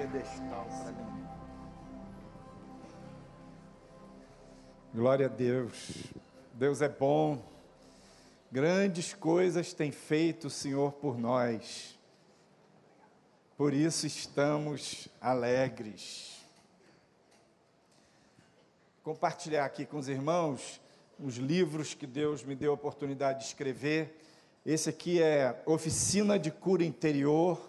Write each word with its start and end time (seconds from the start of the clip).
pedestal 0.00 0.66
para 0.82 0.92
mim. 0.92 1.26
Glória 4.94 5.26
a 5.26 5.28
Deus. 5.28 6.06
Deus 6.54 6.80
é 6.80 6.88
bom. 6.88 7.44
Grandes 8.50 9.12
coisas 9.12 9.74
tem 9.74 9.92
feito 9.92 10.46
o 10.46 10.50
Senhor 10.50 10.92
por 10.92 11.18
nós. 11.18 11.98
Por 13.58 13.74
isso 13.74 14.06
estamos 14.06 15.06
alegres. 15.20 16.40
Compartilhar 19.02 19.66
aqui 19.66 19.84
com 19.84 19.98
os 19.98 20.08
irmãos 20.08 20.80
os 21.18 21.36
livros 21.36 21.92
que 21.92 22.06
Deus 22.06 22.42
me 22.42 22.54
deu 22.54 22.70
a 22.70 22.74
oportunidade 22.74 23.40
de 23.40 23.44
escrever. 23.44 24.18
Esse 24.64 24.88
aqui 24.88 25.22
é 25.22 25.62
Oficina 25.66 26.38
de 26.38 26.50
Cura 26.50 26.82
Interior, 26.82 27.60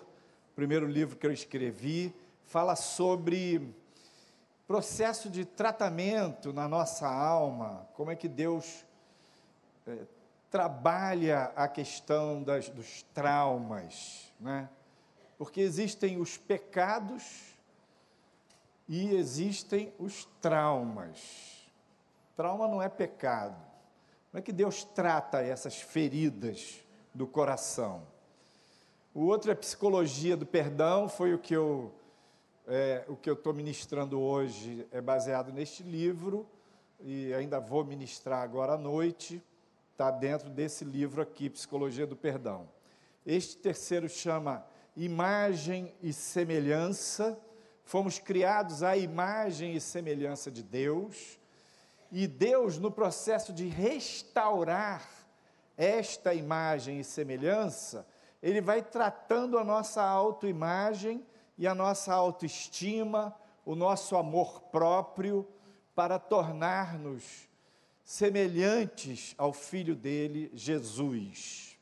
primeiro 0.56 0.88
livro 0.88 1.18
que 1.18 1.28
eu 1.28 1.32
escrevi. 1.34 2.14
Fala 2.52 2.76
sobre 2.76 3.74
processo 4.68 5.30
de 5.30 5.46
tratamento 5.46 6.52
na 6.52 6.68
nossa 6.68 7.08
alma, 7.08 7.88
como 7.94 8.12
é 8.12 8.16
que 8.18 8.28
Deus 8.28 8.84
é, 9.88 10.00
trabalha 10.50 11.54
a 11.56 11.70
questão 11.70 12.44
das, 12.44 12.68
dos 12.68 13.04
traumas, 13.14 14.34
né? 14.38 14.70
Porque 15.38 15.62
existem 15.62 16.20
os 16.20 16.38
pecados 16.38 17.56
e 18.86 19.16
existem 19.16 19.94
os 19.98 20.26
traumas. 20.42 21.72
Trauma 22.36 22.68
não 22.68 22.82
é 22.82 22.90
pecado. 22.90 23.56
Como 24.30 24.40
é 24.40 24.42
que 24.42 24.52
Deus 24.52 24.84
trata 24.84 25.42
essas 25.42 25.78
feridas 25.78 26.82
do 27.16 27.26
coração? 27.26 28.06
O 29.14 29.22
outro 29.22 29.52
é 29.52 29.56
psicologia 29.56 30.36
do 30.36 30.46
perdão, 30.46 31.08
foi 31.08 31.34
o 31.34 31.40
que 31.40 31.54
eu 31.54 31.94
é, 32.68 33.04
o 33.08 33.16
que 33.16 33.30
eu 33.30 33.34
estou 33.34 33.54
ministrando 33.54 34.20
hoje 34.20 34.86
é 34.92 35.02
baseado 35.02 35.52
neste 35.52 35.84
livro 35.84 36.48
e 37.00 37.34
ainda 37.34 37.60
vou 37.60 37.84
ministrar 37.84 38.44
agora 38.44 38.74
à 38.74 38.78
noite. 38.78 39.42
Está 39.92 40.12
dentro 40.12 40.50
desse 40.50 40.86
livro 40.86 41.22
aqui, 41.22 41.50
Psicologia 41.50 42.06
do 42.06 42.16
Perdão. 42.16 42.70
Este 43.26 43.58
terceiro 43.58 44.08
chama 44.08 44.66
Imagem 44.96 45.94
e 46.02 46.14
Semelhança. 46.14 47.38
Fomos 47.84 48.20
criados 48.20 48.84
à 48.84 48.96
imagem 48.96 49.76
e 49.76 49.82
semelhança 49.82 50.52
de 50.52 50.64
Deus. 50.64 51.40
E 52.12 52.28
Deus, 52.28 52.78
no 52.78 52.92
processo 52.92 53.52
de 53.52 53.68
restaurar 53.68 55.08
esta 55.76 56.34
imagem 56.34 57.00
e 57.00 57.04
semelhança, 57.04 58.06
Ele 58.42 58.62
vai 58.62 58.82
tratando 58.82 59.58
a 59.58 59.64
nossa 59.64 60.04
autoimagem 60.04 61.26
e 61.58 61.68
a 61.68 61.76
nossa 61.76 62.14
autoestima, 62.14 63.36
o 63.66 63.76
nosso 63.76 64.16
amor 64.16 64.62
próprio, 64.64 65.48
para 65.94 66.18
tornar-nos 66.18 67.50
semelhantes 68.04 69.36
ao 69.38 69.54
Filho 69.54 69.96
dele, 69.96 70.52
Jesus. 70.54 71.78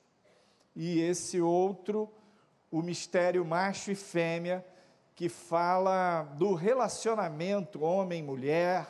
E 0.76 1.00
esse 1.00 1.42
outro, 1.42 2.12
o 2.72 2.82
mistério 2.82 3.44
macho 3.46 3.92
e 3.92 3.96
fêmea, 3.96 4.66
que 5.16 5.28
fala 5.28 6.24
do 6.38 6.54
relacionamento 6.54 7.82
homem-mulher, 7.82 8.88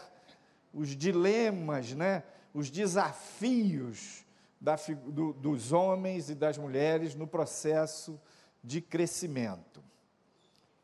os 0.73 0.89
dilemas, 0.95 1.93
né, 1.93 2.23
os 2.53 2.69
desafios 2.69 4.25
da, 4.59 4.75
do, 4.75 5.33
dos 5.33 5.71
homens 5.71 6.29
e 6.29 6.35
das 6.35 6.57
mulheres 6.57 7.15
no 7.15 7.25
processo 7.25 8.19
de 8.63 8.81
crescimento. 8.81 9.83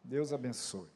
Deus 0.06 0.32
abençoe. 0.32 0.88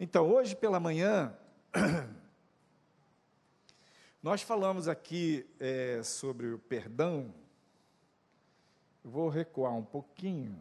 Então, 0.00 0.26
hoje 0.26 0.56
pela 0.56 0.80
manhã, 0.80 1.36
nós 4.22 4.40
falamos 4.40 4.88
aqui 4.88 5.46
é, 5.60 6.02
sobre 6.02 6.46
o 6.46 6.58
perdão. 6.58 7.34
Vou 9.04 9.28
recuar 9.28 9.74
um 9.74 9.84
pouquinho. 9.84 10.58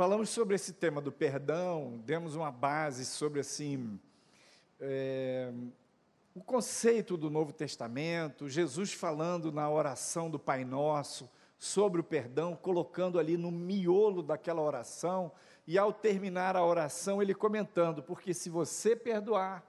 Falamos 0.00 0.30
sobre 0.30 0.54
esse 0.54 0.72
tema 0.72 0.98
do 0.98 1.12
perdão, 1.12 2.00
demos 2.06 2.34
uma 2.34 2.50
base 2.50 3.04
sobre 3.04 3.40
assim 3.40 4.00
é, 4.80 5.52
o 6.34 6.42
conceito 6.42 7.18
do 7.18 7.28
Novo 7.28 7.52
Testamento, 7.52 8.48
Jesus 8.48 8.94
falando 8.94 9.52
na 9.52 9.68
oração 9.68 10.30
do 10.30 10.38
Pai 10.38 10.64
Nosso 10.64 11.28
sobre 11.58 12.00
o 12.00 12.02
perdão, 12.02 12.56
colocando 12.56 13.18
ali 13.18 13.36
no 13.36 13.50
miolo 13.50 14.22
daquela 14.22 14.62
oração, 14.62 15.30
e 15.66 15.76
ao 15.76 15.92
terminar 15.92 16.56
a 16.56 16.64
oração, 16.64 17.20
ele 17.20 17.34
comentando: 17.34 18.02
porque 18.02 18.32
se 18.32 18.48
você 18.48 18.96
perdoar, 18.96 19.62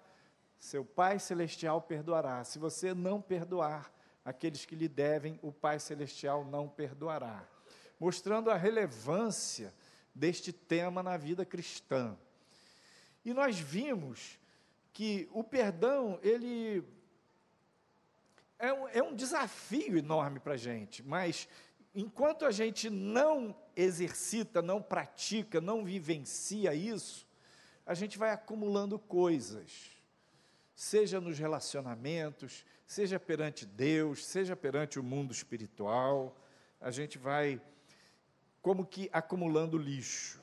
seu 0.58 0.86
Pai 0.86 1.20
Celestial 1.20 1.82
perdoará, 1.82 2.42
se 2.46 2.58
você 2.58 2.94
não 2.94 3.22
perdoar, 3.22 3.92
aqueles 4.24 4.64
que 4.64 4.78
lhe 4.78 4.88
devem, 4.88 5.38
o 5.42 5.52
Pai 5.52 5.78
Celestial 5.78 6.46
não 6.46 6.70
perdoará. 6.70 7.46
Mostrando 8.00 8.50
a 8.50 8.56
relevância 8.56 9.74
deste 10.14 10.52
tema 10.52 11.02
na 11.02 11.18
vida 11.18 11.46
cristã. 11.46 12.18
E 13.24 13.34
nós 13.34 13.60
vimos 13.60 14.40
que 14.94 15.30
o 15.32 15.44
perdão, 15.44 16.20
ele 16.22 16.84
é 18.60 18.74
um, 18.74 18.88
é 18.90 19.04
um 19.04 19.16
desafio 19.16 19.98
enorme 19.98 20.40
para 20.40 20.54
a 20.54 20.58
gente, 20.58 21.02
mas 21.04 21.48
enquanto 21.96 22.46
a 22.46 22.52
gente 22.52 22.90
não 22.90 23.56
exercita, 23.76 24.62
não 24.62 24.82
pratica, 24.82 25.62
não 25.62 25.84
vivencia 25.84 26.74
isso, 26.74 27.28
a 27.86 27.94
gente 27.94 28.18
vai 28.18 28.32
acumulando 28.32 29.00
coisas, 29.00 29.92
seja 30.76 31.20
nos 31.20 31.38
relacionamentos, 31.38 32.66
seja 32.86 33.20
perante 33.20 33.66
Deus, 33.66 34.26
seja 34.26 34.56
perante 34.56 35.00
o 35.00 35.04
mundo 35.04 35.32
espiritual, 35.32 36.36
a 36.80 36.92
gente 36.92 37.18
vai 37.18 37.62
como 38.62 38.86
que 38.86 39.10
acumulando 39.12 39.78
lixo. 39.78 40.42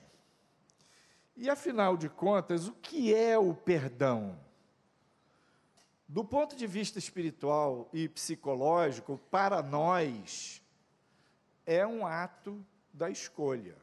E 1.36 1.48
afinal 1.48 1.96
de 1.96 2.08
contas, 2.08 2.66
o 2.66 2.72
que 2.72 3.14
é 3.14 3.38
o 3.38 3.54
perdão? 3.54 4.38
Do 6.08 6.24
ponto 6.24 6.56
de 6.56 6.66
vista 6.66 6.98
espiritual 6.98 7.88
e 7.92 8.08
psicológico, 8.08 9.20
para 9.30 9.62
nós, 9.62 10.60
é 11.64 11.86
um 11.86 12.06
ato 12.06 12.64
da 12.92 13.10
escolha. 13.10 13.76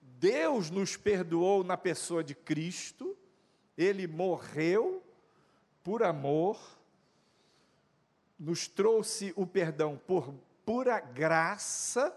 Deus 0.00 0.70
nos 0.70 0.96
perdoou 0.96 1.62
na 1.62 1.76
pessoa 1.76 2.24
de 2.24 2.34
Cristo, 2.34 3.16
ele 3.76 4.06
morreu 4.06 5.02
por 5.84 6.02
amor, 6.02 6.58
nos 8.38 8.66
trouxe 8.66 9.32
o 9.36 9.46
perdão 9.46 10.00
por 10.06 10.34
pura 10.64 10.98
graça 10.98 12.16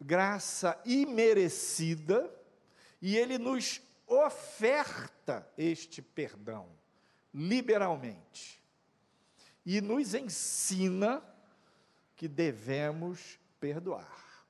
graça 0.00 0.80
imerecida, 0.84 2.30
e 3.00 3.16
ele 3.16 3.38
nos 3.38 3.80
oferta 4.06 5.46
este 5.56 6.00
perdão 6.00 6.68
liberalmente. 7.32 8.62
E 9.64 9.80
nos 9.80 10.14
ensina 10.14 11.22
que 12.16 12.26
devemos 12.26 13.38
perdoar. 13.60 14.46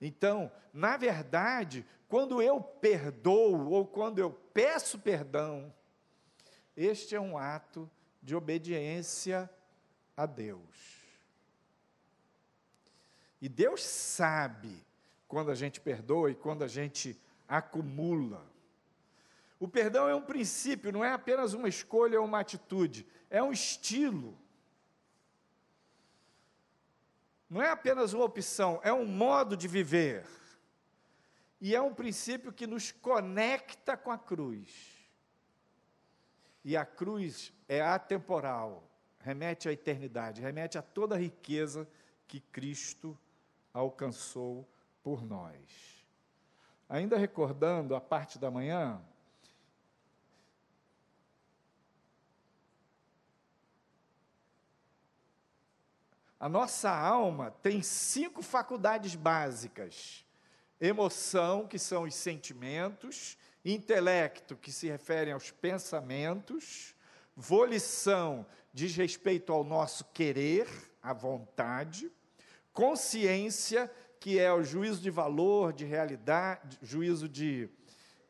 Então, 0.00 0.50
na 0.72 0.96
verdade, 0.96 1.84
quando 2.08 2.40
eu 2.40 2.60
perdoo 2.60 3.70
ou 3.70 3.86
quando 3.86 4.18
eu 4.18 4.30
peço 4.30 4.98
perdão, 4.98 5.72
este 6.76 7.14
é 7.14 7.20
um 7.20 7.36
ato 7.36 7.90
de 8.22 8.34
obediência 8.34 9.50
a 10.16 10.26
Deus. 10.26 11.02
E 13.40 13.48
Deus 13.48 13.82
sabe 13.82 14.84
quando 15.32 15.50
a 15.50 15.54
gente 15.54 15.80
perdoa 15.80 16.30
e 16.30 16.34
quando 16.34 16.62
a 16.62 16.68
gente 16.68 17.18
acumula. 17.48 18.46
O 19.58 19.66
perdão 19.66 20.06
é 20.06 20.14
um 20.14 20.20
princípio, 20.20 20.92
não 20.92 21.02
é 21.02 21.10
apenas 21.10 21.54
uma 21.54 21.70
escolha 21.70 22.20
ou 22.20 22.26
uma 22.26 22.40
atitude, 22.40 23.06
é 23.30 23.42
um 23.42 23.50
estilo. 23.50 24.38
Não 27.48 27.62
é 27.62 27.70
apenas 27.70 28.12
uma 28.12 28.26
opção, 28.26 28.78
é 28.84 28.92
um 28.92 29.06
modo 29.06 29.56
de 29.56 29.66
viver. 29.66 30.26
E 31.58 31.74
é 31.74 31.80
um 31.80 31.94
princípio 31.94 32.52
que 32.52 32.66
nos 32.66 32.92
conecta 32.92 33.96
com 33.96 34.10
a 34.10 34.18
cruz. 34.18 34.68
E 36.62 36.76
a 36.76 36.84
cruz 36.84 37.54
é 37.66 37.80
atemporal, 37.80 38.86
remete 39.18 39.66
à 39.66 39.72
eternidade, 39.72 40.42
remete 40.42 40.76
a 40.76 40.82
toda 40.82 41.14
a 41.14 41.18
riqueza 41.18 41.88
que 42.28 42.38
Cristo 42.38 43.18
alcançou 43.72 44.68
por 45.02 45.24
nós. 45.24 45.56
Ainda 46.88 47.16
recordando 47.16 47.94
a 47.94 48.00
parte 48.00 48.38
da 48.38 48.50
manhã, 48.50 49.00
a 56.38 56.48
nossa 56.48 56.90
alma 56.90 57.50
tem 57.62 57.82
cinco 57.82 58.42
faculdades 58.42 59.14
básicas: 59.14 60.24
emoção, 60.80 61.66
que 61.66 61.78
são 61.78 62.02
os 62.02 62.14
sentimentos, 62.14 63.38
intelecto, 63.64 64.56
que 64.56 64.70
se 64.70 64.88
referem 64.88 65.32
aos 65.32 65.50
pensamentos, 65.50 66.94
volição, 67.34 68.44
diz 68.72 68.94
respeito 68.96 69.52
ao 69.52 69.64
nosso 69.64 70.04
querer, 70.06 70.68
à 71.02 71.12
vontade, 71.12 72.10
consciência, 72.72 73.90
que 74.22 74.38
é 74.38 74.52
o 74.52 74.62
juízo 74.62 75.02
de 75.02 75.10
valor, 75.10 75.72
de 75.72 75.84
realidade, 75.84 76.78
juízo 76.80 77.28
de 77.28 77.68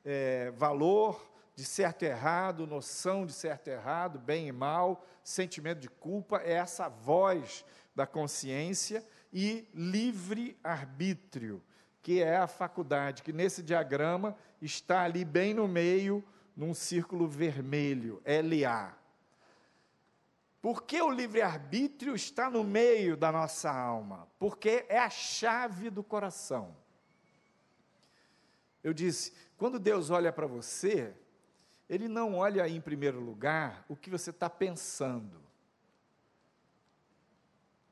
é, 0.03 0.51
valor, 0.53 1.31
de 1.55 1.67
certo 1.67 2.03
e 2.03 2.07
errado, 2.07 2.67
noção 2.67 3.27
de 3.27 3.33
certo 3.35 3.69
e 3.69 3.73
errado, 3.73 4.19
bem 4.19 4.49
e 4.49 4.53
mal, 4.53 5.05
sentimento 5.23 5.81
de 5.81 5.91
culpa, 5.91 6.41
é 6.43 6.53
essa 6.53 6.89
voz 6.89 7.63
da 7.95 8.07
consciência 8.07 9.07
e 9.31 9.69
livre 9.75 10.59
arbítrio, 10.65 11.63
que 12.01 12.23
é 12.23 12.39
a 12.39 12.47
faculdade, 12.47 13.23
que 13.23 13.31
nesse 13.31 13.63
diagrama 13.63 14.35
está 14.63 15.03
ali 15.03 15.27
bem 15.27 15.53
no 15.53 15.69
meio, 15.69 16.25
num 16.57 16.73
círculo 16.73 17.29
vermelho, 17.29 18.23
LA. 18.25 18.97
Por 20.63 20.85
que 20.85 21.03
o 21.03 21.11
livre-arbítrio 21.11 22.15
está 22.15 22.49
no 22.49 22.63
meio 22.63 23.17
da 23.17 23.33
nossa 23.33 23.69
alma? 23.69 24.29
Porque 24.39 24.87
é 24.89 24.97
a 24.97 25.11
chave 25.11 25.91
do 25.91 26.05
coração. 26.05 26.77
Eu 28.83 28.95
disse, 28.95 29.33
quando 29.57 29.81
Deus 29.81 30.09
olha 30.09 30.33
para 30.33 30.47
você, 30.47 31.13
Ele 31.89 32.07
não 32.07 32.37
olha 32.37 32.69
em 32.69 32.81
primeiro 32.81 33.19
lugar 33.19 33.85
o 33.89 33.97
que 33.97 34.09
você 34.09 34.31
está 34.31 34.49
pensando, 34.49 35.43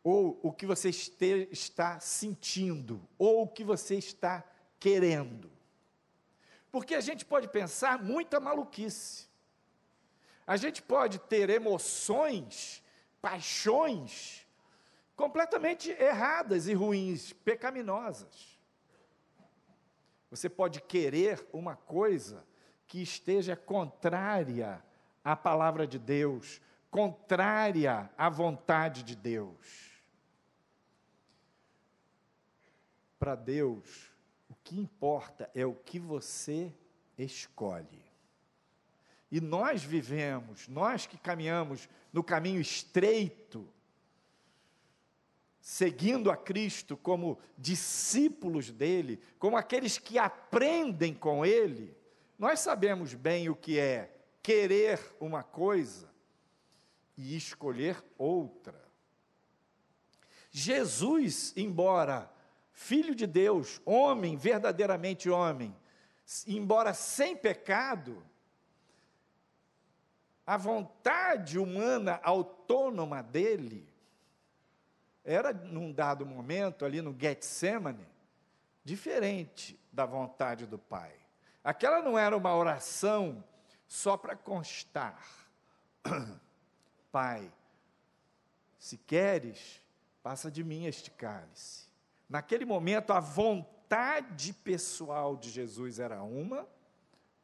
ou 0.02 0.38
o 0.40 0.52
que 0.52 0.64
você 0.64 0.90
este, 0.90 1.49
está 1.50 1.99
sentindo, 1.99 3.00
ou 3.19 3.43
o 3.43 3.49
que 3.49 3.64
você 3.64 3.96
está 3.96 4.44
querendo. 4.78 5.50
Porque 6.70 6.94
a 6.94 7.00
gente 7.00 7.25
pode 7.25 7.49
pensar 7.49 8.00
muita 8.00 8.38
maluquice. 8.38 9.30
A 10.50 10.56
gente 10.56 10.82
pode 10.82 11.20
ter 11.20 11.49
emoções, 11.49 12.82
paixões, 13.23 14.44
completamente 15.14 15.93
erradas 15.93 16.67
e 16.67 16.75
ruins, 16.75 17.32
pecaminosas. 17.32 18.58
Você 20.29 20.49
pode 20.49 20.81
querer 20.81 21.47
uma 21.52 21.76
coisa 21.76 22.44
que 22.88 23.00
esteja 23.00 23.55
contrária 23.55 24.82
à 25.23 25.37
palavra 25.37 25.87
de 25.87 26.00
Deus, 26.00 26.61
contrária 26.91 28.11
à 28.19 28.29
vontade 28.29 29.05
de 29.05 29.14
Deus. 29.14 30.03
Para 33.20 33.37
Deus, 33.37 34.11
o 34.49 34.56
que 34.64 34.76
importa 34.76 35.49
é 35.55 35.64
o 35.64 35.76
que 35.76 36.00
você 36.00 36.75
escolhe. 37.17 38.10
E 39.31 39.41
nós 39.41 39.82
vivemos, 39.85 40.67
nós 40.67 41.06
que 41.06 41.17
caminhamos 41.17 41.88
no 42.12 42.23
caminho 42.23 42.61
estreito, 42.61 43.69
seguindo 45.61 46.31
a 46.31 46.37
Cristo 46.37 46.97
como 46.97 47.38
discípulos 47.56 48.71
dele, 48.71 49.21
como 49.38 49.56
aqueles 49.56 49.99
que 49.99 50.19
aprendem 50.19 51.15
com 51.15 51.47
ele, 51.47 51.97
nós 52.38 52.61
sabemos 52.61 53.15
bem 53.15 53.49
o 53.49 53.55
que 53.55 53.79
é 53.79 54.17
querer 54.43 54.99
uma 55.21 55.43
coisa 55.43 56.11
e 57.17 57.37
escolher 57.37 58.03
outra. 58.19 58.82
Jesus, 60.50 61.53
embora 61.56 62.32
filho 62.73 63.15
de 63.15 63.27
Deus, 63.27 63.81
homem, 63.85 64.37
verdadeiramente 64.37 65.29
homem, 65.29 65.77
embora 66.47 66.94
sem 66.94 67.37
pecado, 67.37 68.25
a 70.50 70.56
vontade 70.56 71.61
humana 71.61 72.19
autônoma 72.25 73.23
dele 73.23 73.88
era, 75.23 75.52
num 75.52 75.93
dado 75.93 76.26
momento, 76.26 76.85
ali 76.85 77.00
no 77.00 77.17
Getsemane, 77.17 78.05
diferente 78.82 79.79
da 79.93 80.05
vontade 80.05 80.67
do 80.67 80.76
Pai. 80.76 81.14
Aquela 81.62 82.02
não 82.02 82.19
era 82.19 82.37
uma 82.37 82.52
oração 82.52 83.44
só 83.87 84.17
para 84.17 84.35
constar. 84.35 85.25
Pai, 87.12 87.49
se 88.76 88.99
queres, 88.99 89.81
passa 90.20 90.50
de 90.50 90.64
mim 90.64 90.87
este 90.87 91.12
cálice. 91.12 91.87
Naquele 92.29 92.64
momento, 92.64 93.12
a 93.12 93.20
vontade 93.20 94.53
pessoal 94.53 95.37
de 95.37 95.49
Jesus 95.49 96.00
era 96.00 96.25
uma: 96.25 96.67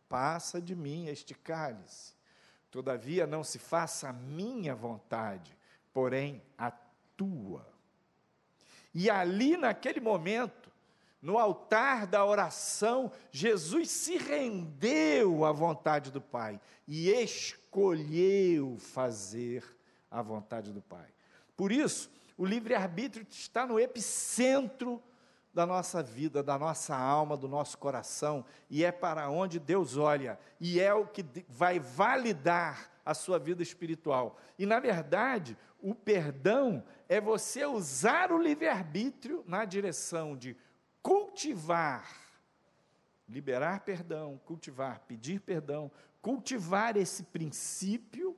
passa 0.09 0.61
de 0.61 0.75
mim 0.75 1.06
este 1.06 1.37
cálice. 1.37 2.16
Todavia, 2.76 3.26
não 3.26 3.43
se 3.43 3.58
faça 3.58 4.11
a 4.11 4.12
minha 4.12 4.75
vontade, 4.75 5.56
porém 5.94 6.43
a 6.58 6.70
tua. 7.17 7.67
E 8.94 9.08
ali, 9.08 9.56
naquele 9.56 9.99
momento, 9.99 10.70
no 11.23 11.38
altar 11.38 12.06
da 12.06 12.23
oração, 12.23 13.11
Jesus 13.32 13.88
se 13.90 14.19
rendeu 14.19 15.46
à 15.46 15.52
vontade 15.52 16.11
do 16.11 16.20
Pai 16.20 16.61
e 16.87 17.08
escolheu 17.08 18.76
fazer 18.78 19.64
a 20.11 20.20
vontade 20.20 20.70
do 20.70 20.82
Pai. 20.82 21.08
Por 21.56 21.73
isso, 21.73 22.11
o 22.37 22.44
livre-arbítrio 22.44 23.26
está 23.31 23.67
no 23.67 23.81
epicentro 23.81 25.02
da 25.56 25.64
nossa 25.64 26.03
vida, 26.03 26.43
da 26.43 26.58
nossa 26.58 26.94
alma, 26.94 27.35
do 27.35 27.49
nosso 27.49 27.79
coração, 27.79 28.44
e 28.69 28.85
é 28.85 28.93
para 28.93 29.31
onde 29.31 29.58
Deus 29.58 29.97
olha, 29.97 30.38
e 30.61 30.79
é 30.79 30.93
o 30.93 31.06
que 31.06 31.25
vai 31.49 31.81
validar 31.81 32.91
a 33.03 33.14
sua 33.14 33.38
vida 33.38 33.62
espiritual. 33.62 34.37
E, 34.59 34.66
na 34.66 34.78
verdade, 34.78 35.57
o 35.81 35.95
perdão 35.95 36.85
é 37.09 37.23
você 37.23 37.64
usar 37.64 38.33
o 38.33 38.38
livre-arbítrio 38.38 39.42
na 39.47 39.64
direção 39.64 40.37
de 40.37 40.54
cultivar, 41.00 42.07
liberar 43.26 43.81
perdão, 43.81 44.38
cultivar, 44.45 45.00
pedir 45.09 45.40
perdão, 45.40 45.90
cultivar 46.21 46.99
esse 46.99 47.23
princípio, 47.23 48.37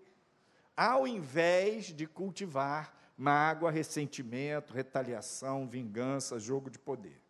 ao 0.76 1.04
invés 1.04 1.86
de 1.86 2.06
cultivar 2.06 2.96
mágoa, 3.18 3.72
ressentimento, 3.72 4.72
retaliação, 4.72 5.66
vingança, 5.66 6.38
jogo 6.38 6.70
de 6.70 6.78
poder. 6.78 7.20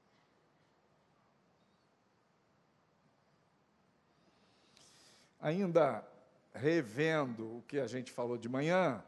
Ainda 5.40 6.06
revendo 6.52 7.58
o 7.58 7.62
que 7.66 7.78
a 7.78 7.86
gente 7.86 8.12
falou 8.12 8.36
de 8.36 8.48
manhã, 8.48 9.02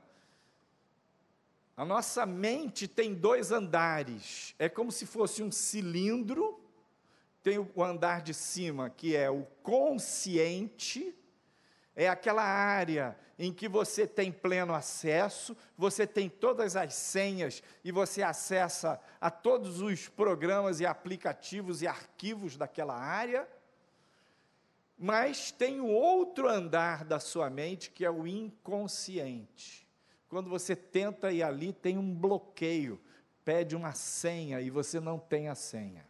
a 1.76 1.84
nossa 1.84 2.24
mente 2.24 2.88
tem 2.88 3.14
dois 3.14 3.52
andares. 3.52 4.54
É 4.58 4.68
como 4.68 4.90
se 4.90 5.04
fosse 5.04 5.42
um 5.42 5.50
cilindro. 5.50 6.58
Tem 7.42 7.58
o 7.58 7.82
andar 7.82 8.22
de 8.22 8.34
cima, 8.34 8.90
que 8.90 9.16
é 9.16 9.30
o 9.30 9.46
consciente, 9.62 11.14
é 12.02 12.08
aquela 12.08 12.42
área 12.42 13.14
em 13.38 13.52
que 13.52 13.68
você 13.68 14.06
tem 14.06 14.32
pleno 14.32 14.74
acesso, 14.74 15.54
você 15.76 16.06
tem 16.06 16.30
todas 16.30 16.74
as 16.74 16.94
senhas 16.94 17.62
e 17.84 17.92
você 17.92 18.22
acessa 18.22 18.98
a 19.20 19.30
todos 19.30 19.82
os 19.82 20.08
programas 20.08 20.80
e 20.80 20.86
aplicativos 20.86 21.82
e 21.82 21.86
arquivos 21.86 22.56
daquela 22.56 22.96
área. 22.96 23.46
Mas 24.96 25.50
tem 25.50 25.78
o 25.78 25.88
outro 25.88 26.48
andar 26.48 27.04
da 27.04 27.20
sua 27.20 27.50
mente 27.50 27.90
que 27.90 28.02
é 28.02 28.10
o 28.10 28.26
inconsciente. 28.26 29.86
Quando 30.26 30.48
você 30.48 30.74
tenta 30.74 31.30
ir 31.30 31.42
ali, 31.42 31.70
tem 31.70 31.98
um 31.98 32.14
bloqueio, 32.14 32.98
pede 33.44 33.76
uma 33.76 33.92
senha 33.92 34.58
e 34.62 34.70
você 34.70 34.98
não 34.98 35.18
tem 35.18 35.48
a 35.48 35.54
senha. 35.54 36.09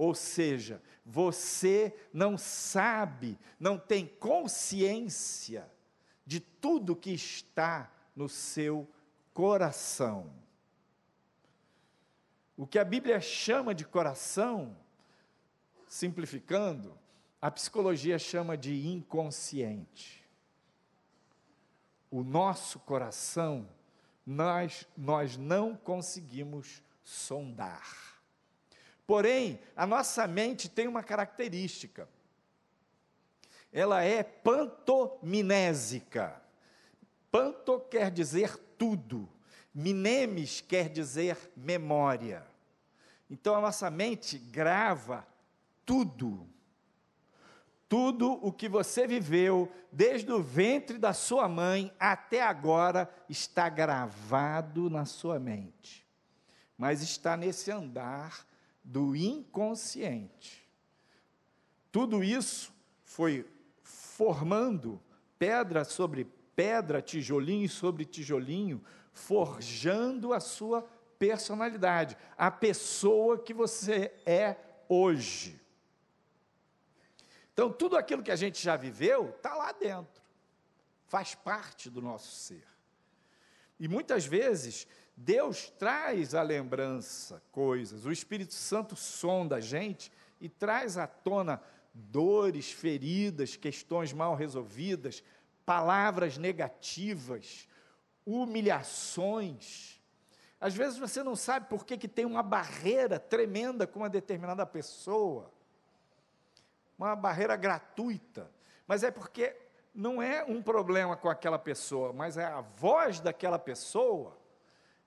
Ou 0.00 0.14
seja, 0.14 0.82
você 1.04 1.94
não 2.10 2.38
sabe, 2.38 3.38
não 3.58 3.78
tem 3.78 4.06
consciência 4.06 5.70
de 6.24 6.40
tudo 6.40 6.96
que 6.96 7.10
está 7.10 7.92
no 8.16 8.26
seu 8.26 8.88
coração. 9.34 10.32
O 12.56 12.66
que 12.66 12.78
a 12.78 12.84
Bíblia 12.84 13.20
chama 13.20 13.74
de 13.74 13.84
coração, 13.84 14.74
simplificando, 15.86 16.98
a 17.38 17.50
psicologia 17.50 18.18
chama 18.18 18.56
de 18.56 18.88
inconsciente. 18.88 20.26
o 22.10 22.24
nosso 22.24 22.78
coração, 22.78 23.68
nós, 24.24 24.88
nós 24.96 25.36
não 25.36 25.76
conseguimos 25.76 26.82
sondar. 27.04 28.09
Porém, 29.10 29.58
a 29.74 29.84
nossa 29.88 30.28
mente 30.28 30.68
tem 30.68 30.86
uma 30.86 31.02
característica. 31.02 32.08
Ela 33.72 34.04
é 34.04 34.22
pantominésica. 34.22 36.40
Panto 37.28 37.80
quer 37.90 38.12
dizer 38.12 38.56
tudo. 38.78 39.28
Minemes 39.74 40.60
quer 40.60 40.88
dizer 40.88 41.36
memória. 41.56 42.46
Então 43.28 43.56
a 43.56 43.60
nossa 43.60 43.90
mente 43.90 44.38
grava 44.38 45.26
tudo. 45.84 46.46
Tudo 47.88 48.34
o 48.34 48.52
que 48.52 48.68
você 48.68 49.08
viveu, 49.08 49.68
desde 49.90 50.30
o 50.30 50.40
ventre 50.40 50.98
da 50.98 51.12
sua 51.12 51.48
mãe 51.48 51.92
até 51.98 52.42
agora, 52.42 53.12
está 53.28 53.68
gravado 53.68 54.88
na 54.88 55.04
sua 55.04 55.40
mente. 55.40 56.06
Mas 56.78 57.02
está 57.02 57.36
nesse 57.36 57.72
andar 57.72 58.48
do 58.82 59.14
inconsciente. 59.14 60.66
Tudo 61.92 62.22
isso 62.22 62.72
foi 63.02 63.48
formando 63.82 65.00
pedra 65.38 65.84
sobre 65.84 66.24
pedra, 66.54 67.00
tijolinho 67.00 67.68
sobre 67.68 68.04
tijolinho, 68.04 68.84
forjando 69.12 70.32
a 70.32 70.40
sua 70.40 70.82
personalidade, 71.18 72.16
a 72.36 72.50
pessoa 72.50 73.38
que 73.38 73.52
você 73.52 74.12
é 74.24 74.56
hoje. 74.88 75.60
Então, 77.52 77.70
tudo 77.70 77.96
aquilo 77.96 78.22
que 78.22 78.30
a 78.30 78.36
gente 78.36 78.62
já 78.62 78.76
viveu 78.76 79.30
está 79.30 79.54
lá 79.54 79.72
dentro, 79.72 80.22
faz 81.06 81.34
parte 81.34 81.90
do 81.90 82.00
nosso 82.00 82.34
ser. 82.34 82.66
E 83.78 83.88
muitas 83.88 84.24
vezes, 84.24 84.86
Deus 85.22 85.68
traz 85.70 86.34
à 86.34 86.40
lembrança 86.40 87.42
coisas, 87.52 88.06
o 88.06 88.10
Espírito 88.10 88.54
Santo 88.54 88.96
sonda 88.96 89.56
a 89.56 89.60
gente 89.60 90.10
e 90.40 90.48
traz 90.48 90.96
à 90.96 91.06
tona 91.06 91.62
dores, 91.92 92.72
feridas, 92.72 93.54
questões 93.54 94.14
mal 94.14 94.34
resolvidas, 94.34 95.22
palavras 95.66 96.38
negativas, 96.38 97.68
humilhações. 98.24 100.00
Às 100.58 100.74
vezes 100.74 100.98
você 100.98 101.22
não 101.22 101.36
sabe 101.36 101.68
por 101.68 101.84
que, 101.84 101.98
que 101.98 102.08
tem 102.08 102.24
uma 102.24 102.42
barreira 102.42 103.18
tremenda 103.18 103.86
com 103.86 103.98
uma 103.98 104.08
determinada 104.08 104.64
pessoa 104.64 105.52
uma 107.00 107.16
barreira 107.16 107.56
gratuita, 107.56 108.50
mas 108.86 109.02
é 109.02 109.10
porque 109.10 109.56
não 109.94 110.20
é 110.20 110.44
um 110.44 110.62
problema 110.62 111.16
com 111.16 111.30
aquela 111.30 111.58
pessoa, 111.58 112.12
mas 112.12 112.36
é 112.36 112.44
a 112.44 112.60
voz 112.60 113.20
daquela 113.20 113.58
pessoa 113.58 114.39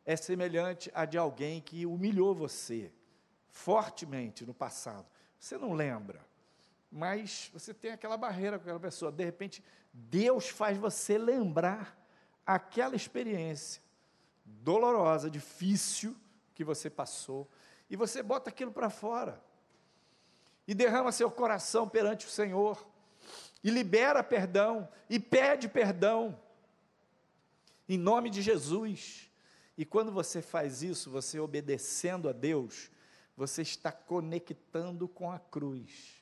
é 0.06 0.16
semelhante 0.16 0.92
à 0.94 1.06
de 1.06 1.18
alguém 1.18 1.62
que 1.62 1.86
humilhou 1.86 2.36
você 2.36 2.92
fortemente 3.50 4.46
no 4.46 4.54
passado. 4.54 5.06
Você 5.40 5.58
não 5.58 5.74
lembra, 5.74 6.26
mas 6.92 7.50
você 7.54 7.74
tem 7.74 7.92
aquela 7.92 8.18
barreira 8.18 8.58
com 8.58 8.64
aquela 8.64 8.80
pessoa. 8.80 9.12
De 9.12 9.24
repente, 9.24 9.64
Deus 9.94 10.50
faz 10.50 10.78
você 10.78 11.18
lembrar 11.18 11.98
aquela 12.46 12.96
experiência 12.96 13.82
dolorosa, 14.46 15.30
difícil 15.30 16.16
que 16.54 16.64
você 16.64 16.90
passou, 16.90 17.50
e 17.90 17.96
você 17.96 18.22
bota 18.22 18.50
aquilo 18.50 18.72
para 18.72 18.90
fora 18.90 19.42
e 20.68 20.74
derrama 20.74 21.12
seu 21.12 21.30
coração 21.30 21.88
perante 21.88 22.26
o 22.26 22.30
Senhor, 22.30 22.88
e 23.64 23.70
libera 23.70 24.24
perdão, 24.24 24.88
e 25.10 25.20
pede 25.20 25.68
perdão, 25.68 26.40
em 27.88 27.98
nome 27.98 28.30
de 28.30 28.42
Jesus. 28.42 29.30
E 29.78 29.86
quando 29.86 30.12
você 30.12 30.42
faz 30.42 30.84
isso, 30.84 31.10
você 31.10 31.40
obedecendo 31.40 32.30
a 32.30 32.32
Deus, 32.32 32.92
você 33.36 33.62
está 33.62 33.92
conectando 33.92 35.08
com 35.08 35.32
a 35.32 35.40
cruz. 35.40 36.22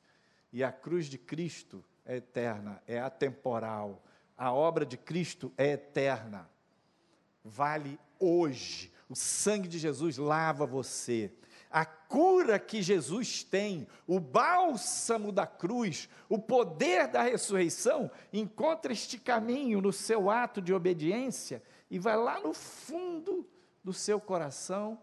E 0.53 0.63
a 0.63 0.72
cruz 0.72 1.08
de 1.08 1.17
Cristo 1.17 1.84
é 2.05 2.17
eterna, 2.17 2.81
é 2.88 3.00
atemporal. 3.00 4.03
A 4.38 4.51
obra 4.51 4.86
de 4.86 4.98
Cristo 4.98 5.51
é 5.58 5.72
eterna. 5.72 6.50
Vale 7.43 8.00
hoje. 8.20 8.91
O 9.10 9.15
sangue 9.15 9.67
de 9.67 9.77
Jesus 9.77 10.17
lava 10.17 10.65
você 10.65 11.31
a 11.72 11.86
cura 11.86 12.60
que 12.60 12.81
Jesus 12.81 13.43
tem, 13.43 13.88
o 14.05 14.20
bálsamo 14.20 15.31
da 15.31 15.48
cruz, 15.48 16.10
o 16.27 16.38
poder 16.38 17.08
da 17.08 17.24
ressurreição, 17.24 18.12
encontra 18.34 18.91
este 18.91 19.17
caminho 19.17 19.79
no 19.79 19.93
seu 19.93 20.29
ato 20.29 20.62
de 20.62 20.74
obediência 20.74 21.63
e 21.92 22.00
vai 22.00 22.16
lá 22.16 22.40
no 22.40 22.54
fundo 22.54 23.46
do 23.84 23.92
seu 23.92 24.20
coração 24.20 24.98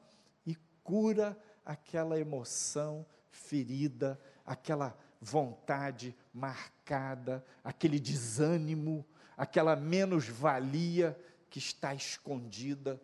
e 0.47 0.57
cura 0.83 1.39
aquela 1.63 2.19
emoção 2.19 3.05
ferida, 3.31 4.19
aquela 4.43 4.99
vontade 5.21 6.17
marcada, 6.33 7.45
aquele 7.63 8.01
desânimo, 8.01 9.05
aquela 9.37 9.77
menos-valia 9.77 11.19
que 11.51 11.59
está 11.59 11.95
escondida 11.95 12.99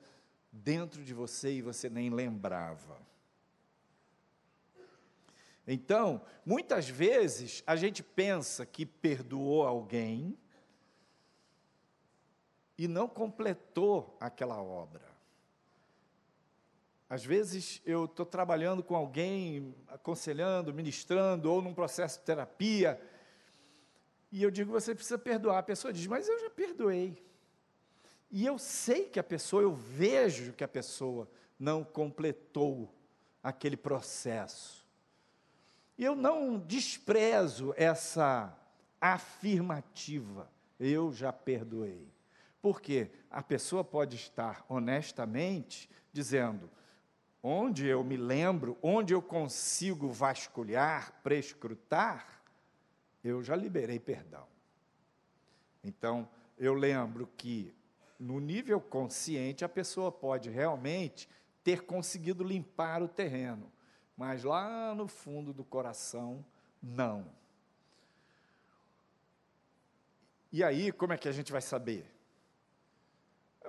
dentro 0.50 1.04
de 1.04 1.12
você 1.12 1.52
e 1.52 1.60
você 1.60 1.90
nem 1.90 2.08
lembrava. 2.08 2.98
Então, 5.66 6.22
muitas 6.44 6.88
vezes 6.88 7.62
a 7.66 7.76
gente 7.76 8.02
pensa 8.02 8.64
que 8.64 8.86
perdoou 8.86 9.66
alguém 9.66 10.38
e 12.76 12.88
não 12.88 13.08
completou 13.08 14.16
aquela 14.20 14.60
obra. 14.62 15.02
Às 17.08 17.24
vezes 17.24 17.80
eu 17.84 18.06
estou 18.06 18.26
trabalhando 18.26 18.82
com 18.82 18.96
alguém, 18.96 19.74
aconselhando, 19.88 20.74
ministrando, 20.74 21.50
ou 21.50 21.62
num 21.62 21.74
processo 21.74 22.18
de 22.18 22.24
terapia, 22.24 23.00
e 24.34 24.42
eu 24.42 24.50
digo, 24.50 24.72
você 24.72 24.92
precisa 24.96 25.16
perdoar. 25.16 25.58
A 25.58 25.62
pessoa 25.62 25.92
diz, 25.92 26.08
mas 26.08 26.28
eu 26.28 26.40
já 26.40 26.50
perdoei. 26.50 27.24
E 28.32 28.44
eu 28.44 28.58
sei 28.58 29.04
que 29.04 29.20
a 29.20 29.22
pessoa, 29.22 29.62
eu 29.62 29.72
vejo 29.72 30.52
que 30.54 30.64
a 30.64 30.68
pessoa 30.68 31.30
não 31.56 31.84
completou 31.84 32.92
aquele 33.40 33.76
processo. 33.76 34.84
E 35.96 36.04
eu 36.04 36.16
não 36.16 36.58
desprezo 36.58 37.72
essa 37.76 38.52
afirmativa, 39.00 40.50
eu 40.80 41.12
já 41.12 41.32
perdoei. 41.32 42.13
Porque 42.64 43.10
a 43.30 43.42
pessoa 43.42 43.84
pode 43.84 44.16
estar 44.16 44.64
honestamente 44.70 45.90
dizendo, 46.10 46.70
onde 47.42 47.86
eu 47.86 48.02
me 48.02 48.16
lembro, 48.16 48.78
onde 48.80 49.12
eu 49.12 49.20
consigo 49.20 50.08
vasculhar, 50.08 51.12
prescrutar, 51.22 52.42
eu 53.22 53.42
já 53.42 53.54
liberei 53.54 53.98
perdão. 53.98 54.46
Então, 55.82 56.26
eu 56.56 56.72
lembro 56.72 57.28
que 57.36 57.74
no 58.18 58.40
nível 58.40 58.80
consciente 58.80 59.62
a 59.62 59.68
pessoa 59.68 60.10
pode 60.10 60.48
realmente 60.48 61.28
ter 61.62 61.82
conseguido 61.82 62.42
limpar 62.42 63.02
o 63.02 63.08
terreno 63.08 63.70
mas 64.16 64.44
lá 64.44 64.94
no 64.94 65.08
fundo 65.08 65.52
do 65.52 65.64
coração, 65.64 66.44
não. 66.82 67.26
E 70.52 70.62
aí, 70.62 70.92
como 70.92 71.12
é 71.12 71.18
que 71.18 71.28
a 71.28 71.32
gente 71.32 71.50
vai 71.50 71.60
saber? 71.60 72.13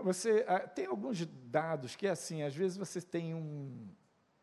Você 0.06 0.46
ah, 0.48 0.60
tem 0.60 0.86
alguns 0.86 1.26
dados 1.26 1.96
que 1.96 2.06
é 2.06 2.12
assim, 2.12 2.44
às 2.44 2.56
vezes 2.56 2.78
você 2.78 3.02
tem 3.02 3.34
um, 3.34 3.90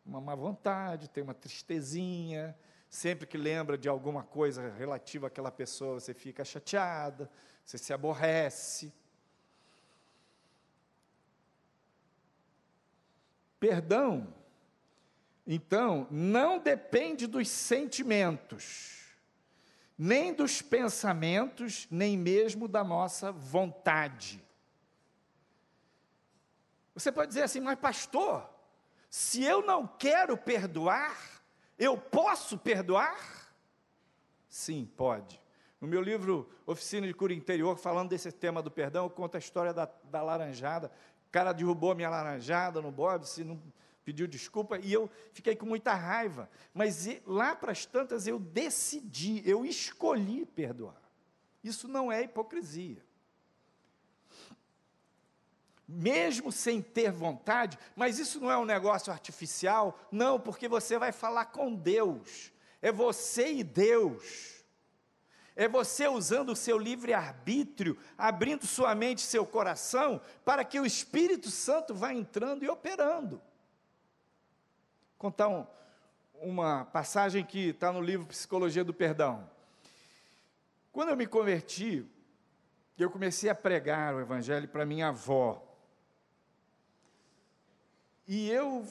uma 0.05 0.19
má 0.19 0.35
vontade, 0.35 1.09
tem 1.09 1.23
uma 1.23 1.33
tristezinha, 1.33 2.53
sempre 2.89 3.25
que 3.25 3.37
lembra 3.37 3.77
de 3.77 3.87
alguma 3.87 4.23
coisa 4.23 4.69
relativa 4.73 5.27
àquela 5.27 5.49
pessoa, 5.49 6.01
você 6.01 6.13
fica 6.13 6.43
chateada, 6.43 7.31
você 7.63 7.77
se 7.77 7.93
aborrece. 7.93 8.91
Perdão 13.57 14.27
então, 15.47 16.07
não 16.11 16.59
depende 16.59 17.25
dos 17.25 17.47
sentimentos, 17.47 18.99
nem 19.97 20.33
dos 20.33 20.61
pensamentos, 20.61 21.87
nem 21.89 22.17
mesmo 22.17 22.67
da 22.67 22.83
nossa 22.83 23.31
vontade. 23.31 24.43
Você 26.95 27.11
pode 27.11 27.29
dizer 27.29 27.43
assim, 27.43 27.59
mas 27.59 27.79
pastor, 27.79 28.47
se 29.09 29.43
eu 29.43 29.61
não 29.61 29.87
quero 29.87 30.37
perdoar, 30.37 31.17
eu 31.77 31.97
posso 31.97 32.57
perdoar? 32.57 33.51
Sim, 34.47 34.89
pode. 34.95 35.41
No 35.81 35.87
meu 35.87 36.01
livro 36.01 36.49
Oficina 36.65 37.05
de 37.05 37.13
Cura 37.13 37.33
Interior, 37.33 37.77
falando 37.77 38.09
desse 38.09 38.31
tema 38.31 38.61
do 38.61 38.71
perdão, 38.71 39.05
eu 39.05 39.09
conto 39.09 39.35
a 39.35 39.39
história 39.39 39.73
da, 39.73 39.89
da 40.05 40.21
laranjada. 40.21 40.91
O 41.27 41.31
cara 41.31 41.51
derrubou 41.51 41.91
a 41.91 41.95
minha 41.95 42.09
laranjada 42.09 42.81
no 42.81 42.91
Bob, 42.91 43.27
se 43.27 43.43
não 43.43 43.61
pediu 44.05 44.27
desculpa 44.27 44.77
e 44.77 44.91
eu 44.91 45.09
fiquei 45.31 45.55
com 45.55 45.65
muita 45.65 45.93
raiva. 45.93 46.49
Mas 46.73 47.07
lá 47.25 47.55
para 47.55 47.71
as 47.71 47.85
tantas 47.85 48.27
eu 48.27 48.37
decidi, 48.37 49.41
eu 49.49 49.65
escolhi 49.65 50.45
perdoar. 50.45 51.01
Isso 51.63 51.87
não 51.87 52.11
é 52.11 52.21
hipocrisia. 52.23 53.03
Mesmo 55.93 56.51
sem 56.51 56.81
ter 56.81 57.11
vontade, 57.11 57.77
mas 57.95 58.19
isso 58.19 58.39
não 58.39 58.51
é 58.51 58.57
um 58.57 58.65
negócio 58.65 59.11
artificial, 59.11 59.99
não, 60.11 60.39
porque 60.39 60.67
você 60.67 60.97
vai 60.97 61.11
falar 61.11 61.45
com 61.45 61.73
Deus, 61.73 62.51
é 62.81 62.91
você 62.91 63.53
e 63.53 63.63
Deus. 63.63 64.51
É 65.55 65.67
você 65.67 66.07
usando 66.07 66.49
o 66.49 66.55
seu 66.55 66.79
livre-arbítrio, 66.79 67.95
abrindo 68.17 68.65
sua 68.65 68.95
mente 68.95 69.21
seu 69.21 69.45
coração, 69.45 70.19
para 70.43 70.65
que 70.65 70.79
o 70.79 70.85
Espírito 70.85 71.51
Santo 71.51 71.93
vá 71.93 72.11
entrando 72.11 72.63
e 72.63 72.69
operando. 72.69 73.39
Contar 75.15 75.49
um, 75.49 75.67
uma 76.41 76.85
passagem 76.85 77.45
que 77.45 77.69
está 77.69 77.91
no 77.91 78.01
livro 78.01 78.25
Psicologia 78.25 78.83
do 78.83 78.95
Perdão. 78.95 79.47
Quando 80.91 81.09
eu 81.09 81.15
me 81.15 81.27
converti, 81.27 82.03
eu 82.97 83.09
comecei 83.09 83.49
a 83.49 83.55
pregar 83.55 84.15
o 84.15 84.21
Evangelho 84.21 84.67
para 84.67 84.85
minha 84.85 85.09
avó. 85.09 85.72
E 88.27 88.49
eu 88.49 88.85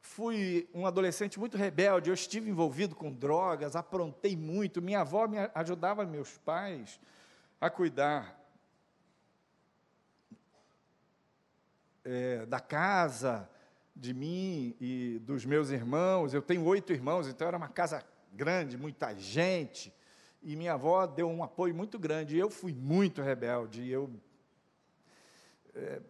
fui 0.00 0.68
um 0.72 0.86
adolescente 0.86 1.38
muito 1.38 1.56
rebelde, 1.56 2.08
eu 2.08 2.14
estive 2.14 2.48
envolvido 2.48 2.94
com 2.94 3.12
drogas, 3.12 3.76
aprontei 3.76 4.36
muito. 4.36 4.80
Minha 4.80 5.00
avó 5.00 5.26
me 5.26 5.36
ajudava 5.54 6.04
meus 6.06 6.38
pais 6.38 6.98
a 7.60 7.68
cuidar 7.68 8.40
é, 12.04 12.46
da 12.46 12.60
casa, 12.60 13.48
de 13.94 14.14
mim 14.14 14.76
e 14.80 15.18
dos 15.22 15.44
meus 15.44 15.70
irmãos. 15.70 16.32
Eu 16.32 16.42
tenho 16.42 16.64
oito 16.64 16.92
irmãos, 16.92 17.26
então 17.28 17.48
era 17.48 17.56
uma 17.56 17.68
casa 17.68 18.04
grande, 18.32 18.76
muita 18.76 19.14
gente. 19.14 19.92
E 20.42 20.54
minha 20.54 20.74
avó 20.74 21.06
deu 21.06 21.28
um 21.28 21.42
apoio 21.42 21.74
muito 21.74 21.98
grande. 21.98 22.38
Eu 22.38 22.48
fui 22.48 22.72
muito 22.72 23.20
rebelde. 23.20 23.90
Eu 23.90 24.10
é, 25.74 26.00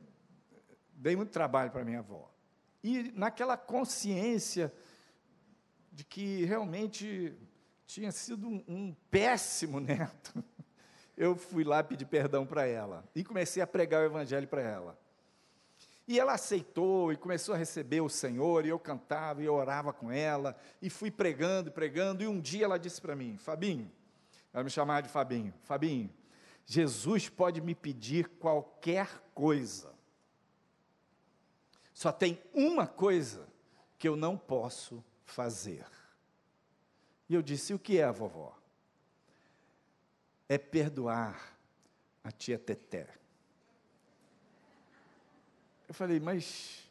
dei 0.96 1.14
muito 1.14 1.30
trabalho 1.30 1.70
para 1.70 1.84
minha 1.84 2.00
avó. 2.00 2.30
E 2.82 3.12
naquela 3.14 3.56
consciência 3.56 4.72
de 5.92 6.04
que 6.04 6.44
realmente 6.44 7.34
tinha 7.86 8.10
sido 8.12 8.48
um, 8.48 8.64
um 8.66 8.96
péssimo 9.10 9.78
neto, 9.80 10.44
eu 11.16 11.36
fui 11.36 11.64
lá 11.64 11.82
pedir 11.82 12.06
perdão 12.06 12.44
para 12.44 12.66
ela 12.66 13.04
e 13.14 13.24
comecei 13.24 13.62
a 13.62 13.66
pregar 13.66 14.02
o 14.02 14.06
evangelho 14.06 14.48
para 14.48 14.60
ela. 14.60 14.98
E 16.08 16.20
ela 16.20 16.34
aceitou 16.34 17.12
e 17.12 17.16
começou 17.16 17.54
a 17.54 17.58
receber 17.58 18.00
o 18.00 18.08
Senhor, 18.08 18.64
e 18.64 18.68
eu 18.68 18.78
cantava 18.78 19.42
e 19.42 19.46
eu 19.46 19.54
orava 19.54 19.92
com 19.92 20.12
ela, 20.12 20.56
e 20.80 20.88
fui 20.88 21.10
pregando, 21.10 21.72
pregando, 21.72 22.22
e 22.22 22.28
um 22.28 22.40
dia 22.40 22.64
ela 22.64 22.78
disse 22.78 23.00
para 23.00 23.16
mim, 23.16 23.36
Fabinho, 23.38 23.90
ela 24.54 24.62
me 24.62 24.70
chamava 24.70 25.02
de 25.02 25.08
Fabinho, 25.08 25.52
Fabinho, 25.64 26.08
Jesus 26.64 27.28
pode 27.28 27.60
me 27.60 27.74
pedir 27.74 28.28
qualquer 28.38 29.08
coisa, 29.34 29.95
só 31.96 32.12
tem 32.12 32.38
uma 32.52 32.86
coisa 32.86 33.48
que 33.98 34.06
eu 34.06 34.16
não 34.16 34.36
posso 34.36 35.02
fazer. 35.24 35.86
E 37.26 37.32
eu 37.32 37.40
disse: 37.40 37.72
O 37.72 37.78
que 37.78 37.98
é, 37.98 38.12
vovó? 38.12 38.54
É 40.46 40.58
perdoar 40.58 41.58
a 42.22 42.30
tia 42.30 42.58
Teté. 42.58 43.08
Eu 45.88 45.94
falei: 45.94 46.20
Mas 46.20 46.86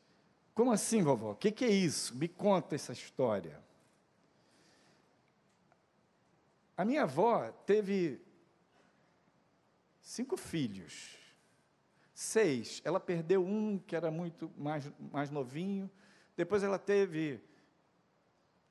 como 0.56 0.72
assim, 0.72 1.04
vovó? 1.04 1.34
O 1.34 1.36
que, 1.36 1.52
que 1.52 1.66
é 1.66 1.70
isso? 1.70 2.16
Me 2.16 2.28
conta 2.28 2.74
essa 2.74 2.92
história. 2.92 3.64
A 6.76 6.84
minha 6.84 7.04
avó 7.04 7.52
teve 7.68 8.20
cinco 10.02 10.36
filhos 10.36 11.25
seis. 12.16 12.82
Ela 12.86 13.00
perdeu 13.00 13.46
um 13.46 13.78
que 13.78 13.96
era 13.96 14.10
muito 14.10 14.50
mais, 14.58 14.90
mais 15.12 15.30
novinho. 15.30 15.92
Depois 16.36 16.64
ela 16.64 16.80
teve 16.80 17.42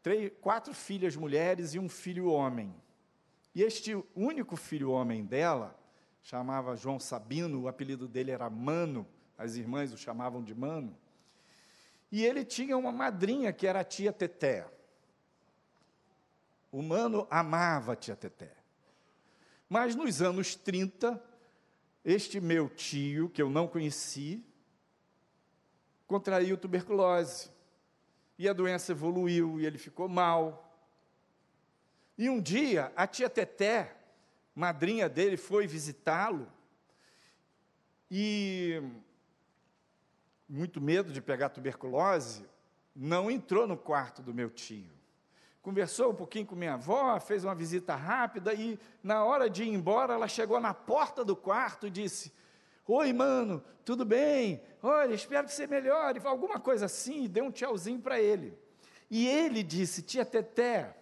três, 0.03 0.33
quatro 0.41 0.75
filhas 0.75 1.15
mulheres 1.15 1.75
e 1.75 1.79
um 1.79 1.89
filho 1.89 2.27
homem. 2.27 2.75
E 3.55 3.63
este 3.63 3.95
único 4.17 4.57
filho 4.57 4.91
homem 4.91 5.25
dela, 5.25 5.79
chamava 6.23 6.75
João 6.75 6.99
Sabino, 6.99 7.63
o 7.63 7.69
apelido 7.69 8.09
dele 8.09 8.31
era 8.31 8.49
Mano, 8.49 9.07
as 9.37 9.57
irmãs 9.57 9.93
o 9.93 9.99
chamavam 9.99 10.43
de 10.43 10.55
Mano. 10.55 10.97
E 12.11 12.25
ele 12.25 12.45
tinha 12.45 12.77
uma 12.77 12.91
madrinha 12.91 13.53
que 13.53 13.67
era 13.67 13.81
a 13.81 13.85
tia 13.85 14.13
Teté. 14.13 14.67
O 16.73 16.83
Mano 16.83 17.27
amava 17.31 17.93
a 17.93 17.97
tia 17.97 18.17
Teté. 18.17 18.53
Mas 19.69 19.95
nos 19.95 20.23
anos 20.23 20.55
30, 20.55 21.23
este 22.05 22.41
meu 22.41 22.69
tio, 22.69 23.31
que 23.31 23.41
eu 23.41 23.49
não 23.49 23.67
conheci, 23.67 24.45
contraiu 26.07 26.57
tuberculose. 26.57 27.51
E 28.39 28.49
a 28.49 28.53
doença 28.53 28.93
evoluiu 28.93 29.61
e 29.61 29.67
ele 29.67 29.79
ficou 29.79 30.09
mal. 30.09 30.61
E 32.19 32.29
um 32.29 32.41
dia, 32.41 32.93
a 32.95 33.07
tia 33.07 33.31
Teté, 33.31 33.97
madrinha 34.55 35.09
dele, 35.09 35.37
foi 35.37 35.67
visitá-lo. 35.67 36.51
E, 38.11 38.83
muito 40.49 40.81
medo 40.81 41.13
de 41.13 41.23
pegar 41.23 41.49
tuberculose, 41.49 42.45
não 42.95 43.31
entrou 43.31 43.67
no 43.67 43.77
quarto 43.77 44.21
do 44.21 44.35
meu 44.35 44.51
tio 44.51 45.04
conversou 45.65 46.11
um 46.11 46.15
pouquinho 46.15 46.45
com 46.45 46.55
minha 46.55 46.75
avó, 46.75 47.19
fez 47.19 47.43
uma 47.43 47.55
visita 47.55 47.95
rápida 47.95 48.53
e, 48.53 48.79
na 49.03 49.25
hora 49.25 49.49
de 49.49 49.65
ir 49.65 49.71
embora, 49.71 50.13
ela 50.13 50.29
chegou 50.29 50.61
na 50.61 50.75
porta 50.75 51.25
do 51.25 51.35
quarto 51.35 51.87
e 51.87 51.91
disse: 51.91 52.31
Oi, 52.87 53.15
mano, 53.15 53.65
tudo 53.83 54.05
bem? 54.05 54.63
Olha, 54.83 55.15
espero 55.15 55.47
que 55.47 55.55
você 55.55 55.67
melhore. 55.67 56.21
Alguma 56.23 56.61
coisa 56.61 56.85
assim, 56.85 57.25
e 57.25 57.29
deu 57.29 57.47
um 57.47 57.51
tchauzinho 57.51 57.99
para 57.99 58.21
ele. 58.21 58.59
E 59.11 59.27
ele 59.27 59.63
disse: 59.63 60.03
Tia 60.03 60.23
Teté, 60.23 60.95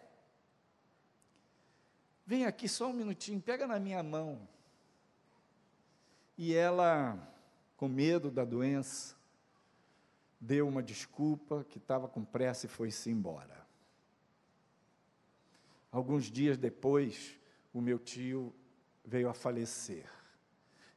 vem 2.24 2.46
aqui 2.46 2.68
só 2.68 2.86
um 2.86 2.92
minutinho, 2.92 3.40
pega 3.40 3.66
na 3.66 3.80
minha 3.80 4.00
mão. 4.00 4.48
E 6.38 6.54
ela, 6.54 7.18
com 7.76 7.88
medo 7.88 8.30
da 8.30 8.44
doença, 8.44 9.16
deu 10.40 10.68
uma 10.68 10.84
desculpa 10.84 11.66
que 11.68 11.78
estava 11.78 12.06
com 12.06 12.24
pressa 12.24 12.66
e 12.66 12.68
foi-se 12.68 13.10
embora. 13.10 13.61
Alguns 15.92 16.30
dias 16.30 16.56
depois, 16.56 17.38
o 17.72 17.80
meu 17.82 17.98
tio 17.98 18.52
veio 19.04 19.28
a 19.28 19.34
falecer. 19.34 20.06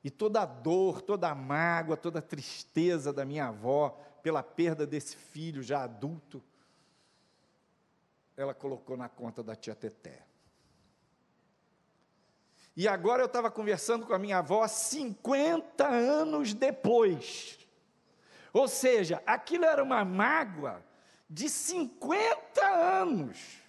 E 0.01 0.10
toda 0.10 0.41
a 0.41 0.45
dor, 0.45 1.01
toda 1.01 1.29
a 1.29 1.36
mágoa, 1.36 1.97
toda 1.97 2.19
a 2.19 2.21
tristeza 2.21 3.12
da 3.12 3.25
minha 3.25 3.47
avó 3.47 3.89
pela 4.23 4.41
perda 4.41 4.88
desse 4.88 5.17
filho 5.17 5.62
já 5.62 5.84
adulto, 5.84 6.41
ela 8.38 8.53
colocou 8.53 8.95
na 8.95 9.10
conta 9.10 9.43
da 9.43 9.55
tia 9.55 9.75
Teté. 9.75 10.23
E 12.77 12.88
agora 12.88 13.21
eu 13.21 13.27
estava 13.27 13.51
conversando 13.51 14.05
com 14.05 14.13
a 14.13 14.19
minha 14.19 14.38
avó 14.38 14.67
50 14.67 15.88
anos 15.88 16.53
depois. 16.53 17.60
Ou 18.53 18.67
seja, 18.67 19.21
aquilo 19.25 19.65
era 19.65 19.84
uma 19.84 20.05
mágoa 20.05 20.84
de 21.29 21.49
50 21.49 22.65
anos. 22.65 23.64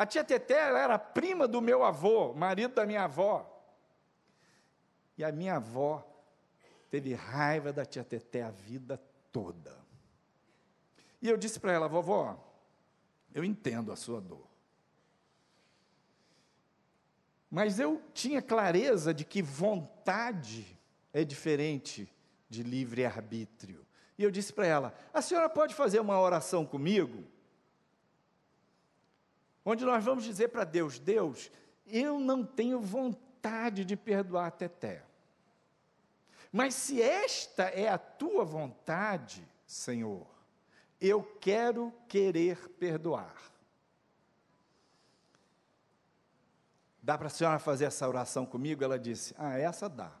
A 0.00 0.06
tia 0.06 0.24
Teté 0.24 0.54
era 0.54 0.98
prima 0.98 1.46
do 1.46 1.60
meu 1.60 1.84
avô, 1.84 2.32
marido 2.32 2.72
da 2.72 2.86
minha 2.86 3.04
avó. 3.04 3.46
E 5.18 5.22
a 5.22 5.30
minha 5.30 5.56
avó 5.56 6.02
teve 6.88 7.12
raiva 7.12 7.70
da 7.70 7.84
tia 7.84 8.02
Teté 8.02 8.42
a 8.42 8.50
vida 8.50 8.98
toda. 9.30 9.76
E 11.20 11.28
eu 11.28 11.36
disse 11.36 11.60
para 11.60 11.72
ela, 11.72 11.86
vovó, 11.86 12.42
eu 13.34 13.44
entendo 13.44 13.92
a 13.92 13.96
sua 13.96 14.22
dor. 14.22 14.48
Mas 17.50 17.78
eu 17.78 18.00
tinha 18.14 18.40
clareza 18.40 19.12
de 19.12 19.22
que 19.22 19.42
vontade 19.42 20.78
é 21.12 21.24
diferente 21.24 22.10
de 22.48 22.62
livre-arbítrio. 22.62 23.86
E 24.16 24.24
eu 24.24 24.30
disse 24.30 24.50
para 24.50 24.66
ela: 24.66 24.94
a 25.12 25.20
senhora 25.20 25.50
pode 25.50 25.74
fazer 25.74 26.00
uma 26.00 26.18
oração 26.18 26.64
comigo? 26.64 27.22
Onde 29.70 29.84
nós 29.84 30.04
vamos 30.04 30.24
dizer 30.24 30.48
para 30.48 30.64
Deus: 30.64 30.98
Deus, 30.98 31.50
eu 31.86 32.18
não 32.18 32.44
tenho 32.44 32.80
vontade 32.80 33.84
de 33.84 33.96
perdoar 33.96 34.46
a 34.46 34.50
Teté. 34.50 35.04
Mas 36.52 36.74
se 36.74 37.00
esta 37.00 37.64
é 37.64 37.88
a 37.88 37.96
tua 37.96 38.44
vontade, 38.44 39.46
Senhor, 39.64 40.26
eu 41.00 41.22
quero 41.40 41.92
querer 42.08 42.68
perdoar. 42.70 43.34
Dá 47.00 47.16
para 47.16 47.28
a 47.28 47.30
senhora 47.30 47.58
fazer 47.58 47.84
essa 47.84 48.08
oração 48.08 48.44
comigo? 48.44 48.82
Ela 48.82 48.98
disse: 48.98 49.34
Ah, 49.38 49.56
essa 49.56 49.88
dá. 49.88 50.12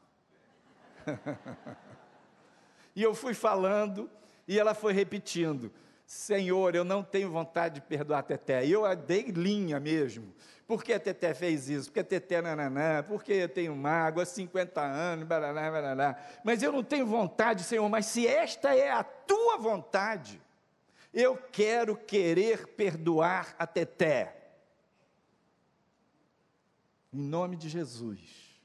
e 2.94 3.02
eu 3.02 3.14
fui 3.14 3.34
falando 3.34 4.08
e 4.46 4.58
ela 4.58 4.74
foi 4.74 4.92
repetindo: 4.92 5.72
Senhor, 6.10 6.74
eu 6.74 6.82
não 6.82 7.04
tenho 7.04 7.30
vontade 7.30 7.76
de 7.76 7.82
perdoar 7.82 8.18
a 8.18 8.22
Teté. 8.24 8.66
Eu 8.66 8.82
dei 8.96 9.26
linha 9.26 9.78
mesmo. 9.78 10.34
Por 10.66 10.82
que 10.82 10.92
a 10.92 10.98
Teté 10.98 11.32
fez 11.32 11.68
isso? 11.68 11.86
Porque 11.86 12.00
a 12.00 12.04
Teté 12.04 12.42
nananã, 12.42 13.04
porque 13.04 13.32
eu 13.32 13.48
tenho 13.48 13.76
mágoa, 13.76 14.26
50 14.26 14.80
anos, 14.80 15.24
barará, 15.24 15.70
barará. 15.70 16.18
Mas 16.42 16.64
eu 16.64 16.72
não 16.72 16.82
tenho 16.82 17.06
vontade, 17.06 17.62
Senhor, 17.62 17.88
mas 17.88 18.06
se 18.06 18.26
esta 18.26 18.74
é 18.74 18.90
a 18.90 19.04
tua 19.04 19.56
vontade, 19.56 20.42
eu 21.14 21.36
quero 21.36 21.96
querer 21.96 22.66
perdoar 22.66 23.54
a 23.56 23.64
Teté. 23.64 24.34
Em 27.12 27.22
nome 27.22 27.54
de 27.54 27.68
Jesus. 27.68 28.60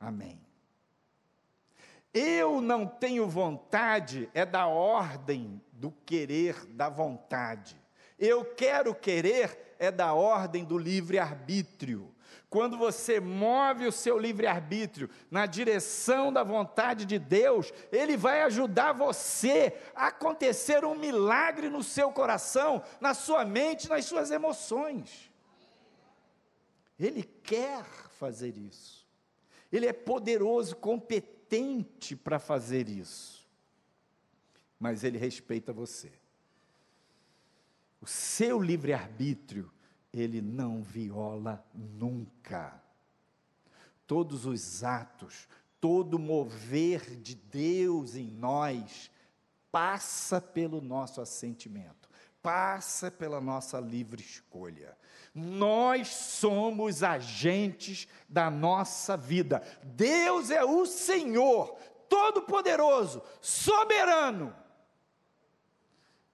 Amém. 0.00 0.44
Eu 2.12 2.60
não 2.60 2.88
tenho 2.88 3.28
vontade, 3.28 4.28
é 4.34 4.44
da 4.44 4.66
ordem 4.66 5.62
do 5.82 5.90
querer, 6.06 6.64
da 6.66 6.88
vontade. 6.88 7.76
Eu 8.16 8.44
quero 8.44 8.94
querer 8.94 9.74
é 9.80 9.90
da 9.90 10.14
ordem 10.14 10.64
do 10.64 10.78
livre-arbítrio. 10.78 12.14
Quando 12.48 12.78
você 12.78 13.18
move 13.18 13.88
o 13.88 13.90
seu 13.90 14.16
livre-arbítrio 14.16 15.10
na 15.28 15.44
direção 15.44 16.32
da 16.32 16.44
vontade 16.44 17.04
de 17.04 17.18
Deus, 17.18 17.72
Ele 17.90 18.16
vai 18.16 18.42
ajudar 18.42 18.92
você 18.92 19.76
a 19.92 20.06
acontecer 20.06 20.84
um 20.84 20.94
milagre 20.94 21.68
no 21.68 21.82
seu 21.82 22.12
coração, 22.12 22.80
na 23.00 23.12
sua 23.12 23.44
mente, 23.44 23.88
nas 23.88 24.04
suas 24.04 24.30
emoções. 24.30 25.32
Ele 26.96 27.24
quer 27.42 27.82
fazer 28.20 28.56
isso. 28.56 29.04
Ele 29.72 29.86
é 29.86 29.92
poderoso, 29.92 30.76
competente 30.76 32.14
para 32.14 32.38
fazer 32.38 32.88
isso. 32.88 33.41
Mas 34.82 35.04
ele 35.04 35.16
respeita 35.16 35.72
você. 35.72 36.10
O 38.00 38.06
seu 38.08 38.60
livre-arbítrio, 38.60 39.70
ele 40.12 40.42
não 40.42 40.82
viola 40.82 41.64
nunca. 41.72 42.82
Todos 44.08 44.44
os 44.44 44.82
atos, 44.82 45.46
todo 45.80 46.18
mover 46.18 47.14
de 47.14 47.36
Deus 47.36 48.16
em 48.16 48.26
nós, 48.26 49.08
passa 49.70 50.40
pelo 50.40 50.80
nosso 50.80 51.20
assentimento, 51.20 52.10
passa 52.42 53.08
pela 53.08 53.40
nossa 53.40 53.78
livre 53.78 54.20
escolha. 54.20 54.98
Nós 55.32 56.08
somos 56.08 57.04
agentes 57.04 58.08
da 58.28 58.50
nossa 58.50 59.16
vida. 59.16 59.62
Deus 59.84 60.50
é 60.50 60.64
o 60.64 60.84
Senhor, 60.84 61.78
todo-poderoso, 62.08 63.22
soberano. 63.40 64.60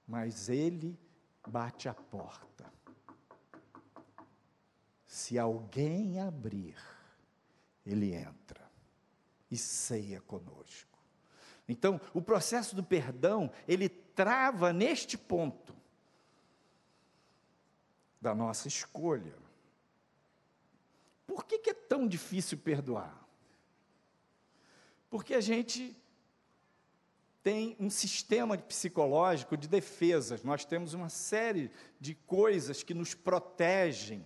Mas 0.09 0.49
Ele 0.49 0.99
bate 1.47 1.88
a 1.88 1.94
porta. 1.94 2.73
Se 5.07 5.38
alguém 5.38 6.18
abrir, 6.18 6.77
Ele 7.85 8.14
entra 8.14 8.68
e 9.51 9.57
ceia 9.57 10.21
conosco. 10.23 10.99
Então, 11.68 12.01
o 12.14 12.23
processo 12.23 12.75
do 12.75 12.83
perdão, 12.83 13.51
ele 13.66 13.88
trava 13.88 14.73
neste 14.73 15.18
ponto 15.18 15.77
da 18.21 18.35
nossa 18.35 18.68
escolha. 18.68 19.35
Por 21.27 21.44
que, 21.44 21.59
que 21.59 21.71
é 21.71 21.75
tão 21.75 22.09
difícil 22.09 22.57
perdoar? 22.57 23.23
Porque 25.11 25.35
a 25.35 25.40
gente 25.40 25.94
tem 27.42 27.77
um 27.79 27.88
sistema 27.88 28.57
psicológico 28.59 29.57
de 29.57 29.68
defesas, 29.68 30.42
nós 30.42 30.64
temos 30.64 30.94
uma 30.94 31.09
série 31.09 31.70
de 32.01 32.14
coisas 32.14 32.83
que 32.83 32.94
nos 32.94 33.14
protegem 33.14 34.24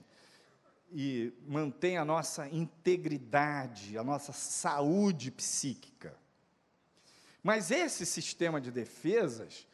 e 0.90 1.32
mantém 1.46 1.96
a 1.96 2.04
nossa 2.04 2.48
integridade, 2.48 3.96
a 3.96 4.04
nossa 4.04 4.32
saúde 4.32 5.30
psíquica. 5.30 6.14
Mas 7.42 7.70
esse 7.70 8.06
sistema 8.06 8.60
de 8.60 8.70
defesas, 8.70 9.66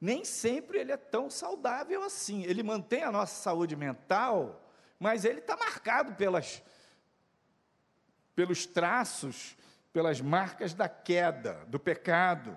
nem 0.00 0.24
sempre 0.24 0.78
ele 0.78 0.92
é 0.92 0.96
tão 0.96 1.30
saudável 1.30 2.02
assim. 2.02 2.42
Ele 2.44 2.62
mantém 2.62 3.02
a 3.02 3.12
nossa 3.12 3.42
saúde 3.42 3.76
mental, 3.76 4.70
mas 4.98 5.24
ele 5.24 5.38
está 5.38 5.56
marcado 5.56 6.14
pelas, 6.14 6.62
pelos 8.34 8.66
traços, 8.66 9.56
pelas 9.92 10.20
marcas 10.20 10.74
da 10.74 10.88
queda, 10.88 11.64
do 11.68 11.78
pecado. 11.78 12.56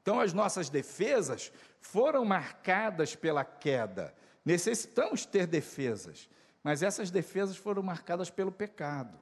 Então, 0.00 0.20
as 0.20 0.32
nossas 0.32 0.70
defesas 0.70 1.52
foram 1.80 2.24
marcadas 2.24 3.14
pela 3.14 3.44
queda. 3.44 4.14
Necessitamos 4.44 5.26
ter 5.26 5.46
defesas, 5.46 6.28
mas 6.62 6.82
essas 6.82 7.10
defesas 7.10 7.56
foram 7.56 7.82
marcadas 7.82 8.30
pelo 8.30 8.50
pecado. 8.50 9.18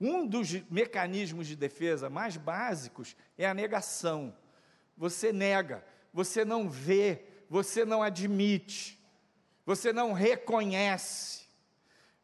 Um 0.00 0.26
dos 0.26 0.52
mecanismos 0.70 1.46
de 1.46 1.56
defesa 1.56 2.10
mais 2.10 2.36
básicos 2.36 3.16
é 3.38 3.46
a 3.46 3.54
negação. 3.54 4.34
Você 4.96 5.32
nega, 5.32 5.84
você 6.12 6.44
não 6.44 6.68
vê, 6.68 7.24
você 7.48 7.84
não 7.84 8.02
admite, 8.02 8.98
você 9.64 9.92
não 9.92 10.12
reconhece. 10.12 11.43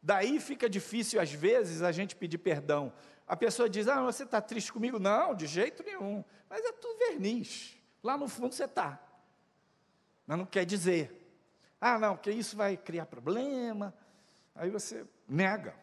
Daí 0.01 0.39
fica 0.39 0.69
difícil, 0.69 1.21
às 1.21 1.31
vezes, 1.31 1.81
a 1.81 1.91
gente 1.91 2.15
pedir 2.15 2.39
perdão. 2.39 2.91
A 3.27 3.35
pessoa 3.35 3.69
diz: 3.69 3.87
Ah, 3.87 4.01
você 4.01 4.23
está 4.23 4.41
triste 4.41 4.73
comigo? 4.73 4.99
Não, 4.99 5.35
de 5.35 5.45
jeito 5.45 5.83
nenhum. 5.83 6.23
Mas 6.49 6.65
é 6.65 6.71
tudo 6.71 6.97
verniz. 6.97 7.77
Lá 8.03 8.17
no 8.17 8.27
fundo 8.27 8.53
você 8.53 8.65
está. 8.65 8.99
Mas 10.25 10.37
não 10.37 10.45
quer 10.45 10.65
dizer. 10.65 11.17
Ah, 11.79 11.97
não, 11.97 12.17
que 12.17 12.31
isso 12.31 12.57
vai 12.57 12.75
criar 12.77 13.05
problema. 13.05 13.93
Aí 14.55 14.69
você 14.69 15.05
nega. 15.27 15.75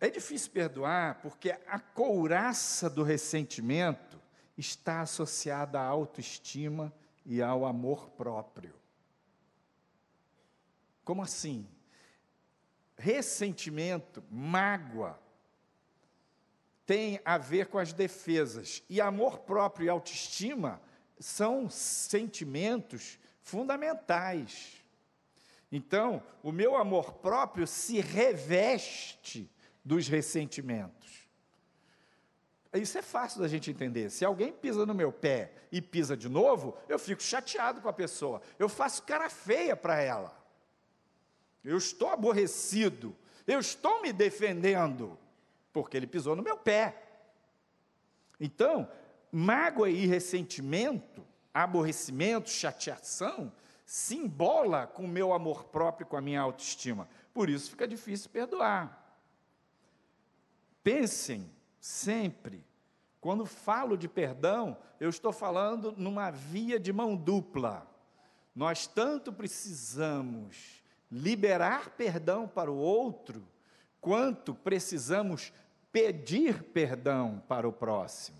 É 0.00 0.10
difícil 0.10 0.50
perdoar 0.50 1.20
porque 1.22 1.50
a 1.66 1.78
couraça 1.78 2.90
do 2.90 3.02
ressentimento 3.02 4.20
está 4.56 5.00
associada 5.00 5.78
à 5.78 5.84
autoestima 5.84 6.92
e 7.24 7.40
ao 7.40 7.64
amor 7.64 8.10
próprio. 8.10 8.81
Como 11.04 11.22
assim? 11.22 11.66
Ressentimento, 12.96 14.22
mágoa, 14.30 15.18
tem 16.86 17.20
a 17.24 17.38
ver 17.38 17.66
com 17.66 17.78
as 17.78 17.92
defesas. 17.92 18.82
E 18.88 19.00
amor 19.00 19.38
próprio 19.40 19.86
e 19.86 19.88
autoestima 19.88 20.80
são 21.18 21.68
sentimentos 21.70 23.18
fundamentais. 23.40 24.82
Então, 25.70 26.22
o 26.42 26.52
meu 26.52 26.76
amor 26.76 27.14
próprio 27.14 27.66
se 27.66 28.00
reveste 28.00 29.50
dos 29.84 30.06
ressentimentos. 30.06 31.22
Isso 32.74 32.96
é 32.96 33.02
fácil 33.02 33.40
da 33.40 33.48
gente 33.48 33.70
entender. 33.70 34.10
Se 34.10 34.24
alguém 34.24 34.52
pisa 34.52 34.86
no 34.86 34.94
meu 34.94 35.12
pé 35.12 35.52
e 35.70 35.80
pisa 35.82 36.16
de 36.16 36.28
novo, 36.28 36.76
eu 36.88 36.98
fico 36.98 37.22
chateado 37.22 37.80
com 37.80 37.88
a 37.88 37.92
pessoa. 37.92 38.40
Eu 38.58 38.68
faço 38.68 39.02
cara 39.02 39.28
feia 39.28 39.76
para 39.76 40.00
ela. 40.00 40.41
Eu 41.64 41.76
estou 41.76 42.10
aborrecido. 42.10 43.14
Eu 43.46 43.60
estou 43.60 44.02
me 44.02 44.12
defendendo 44.12 45.18
porque 45.72 45.96
ele 45.96 46.06
pisou 46.06 46.36
no 46.36 46.42
meu 46.42 46.56
pé. 46.56 47.02
Então, 48.38 48.88
mágoa 49.30 49.88
e 49.88 50.06
ressentimento, 50.06 51.24
aborrecimento, 51.54 52.50
chateação, 52.50 53.52
se 53.86 54.16
embola 54.16 54.86
com 54.86 55.04
o 55.04 55.08
meu 55.08 55.32
amor 55.32 55.64
próprio, 55.64 56.06
com 56.06 56.16
a 56.16 56.20
minha 56.20 56.40
autoestima. 56.40 57.08
Por 57.32 57.48
isso 57.48 57.70
fica 57.70 57.88
difícil 57.88 58.30
perdoar. 58.30 59.00
Pensem 60.82 61.50
sempre, 61.80 62.64
quando 63.20 63.46
falo 63.46 63.96
de 63.96 64.08
perdão, 64.08 64.76
eu 64.98 65.08
estou 65.08 65.32
falando 65.32 65.92
numa 65.96 66.30
via 66.30 66.78
de 66.78 66.92
mão 66.92 67.16
dupla. 67.16 67.86
Nós 68.54 68.86
tanto 68.86 69.32
precisamos 69.32 70.81
liberar 71.12 71.90
perdão 71.90 72.48
para 72.48 72.72
o 72.72 72.76
outro, 72.76 73.46
quanto 74.00 74.54
precisamos 74.54 75.52
pedir 75.92 76.62
perdão 76.62 77.42
para 77.46 77.68
o 77.68 77.72
próximo. 77.72 78.38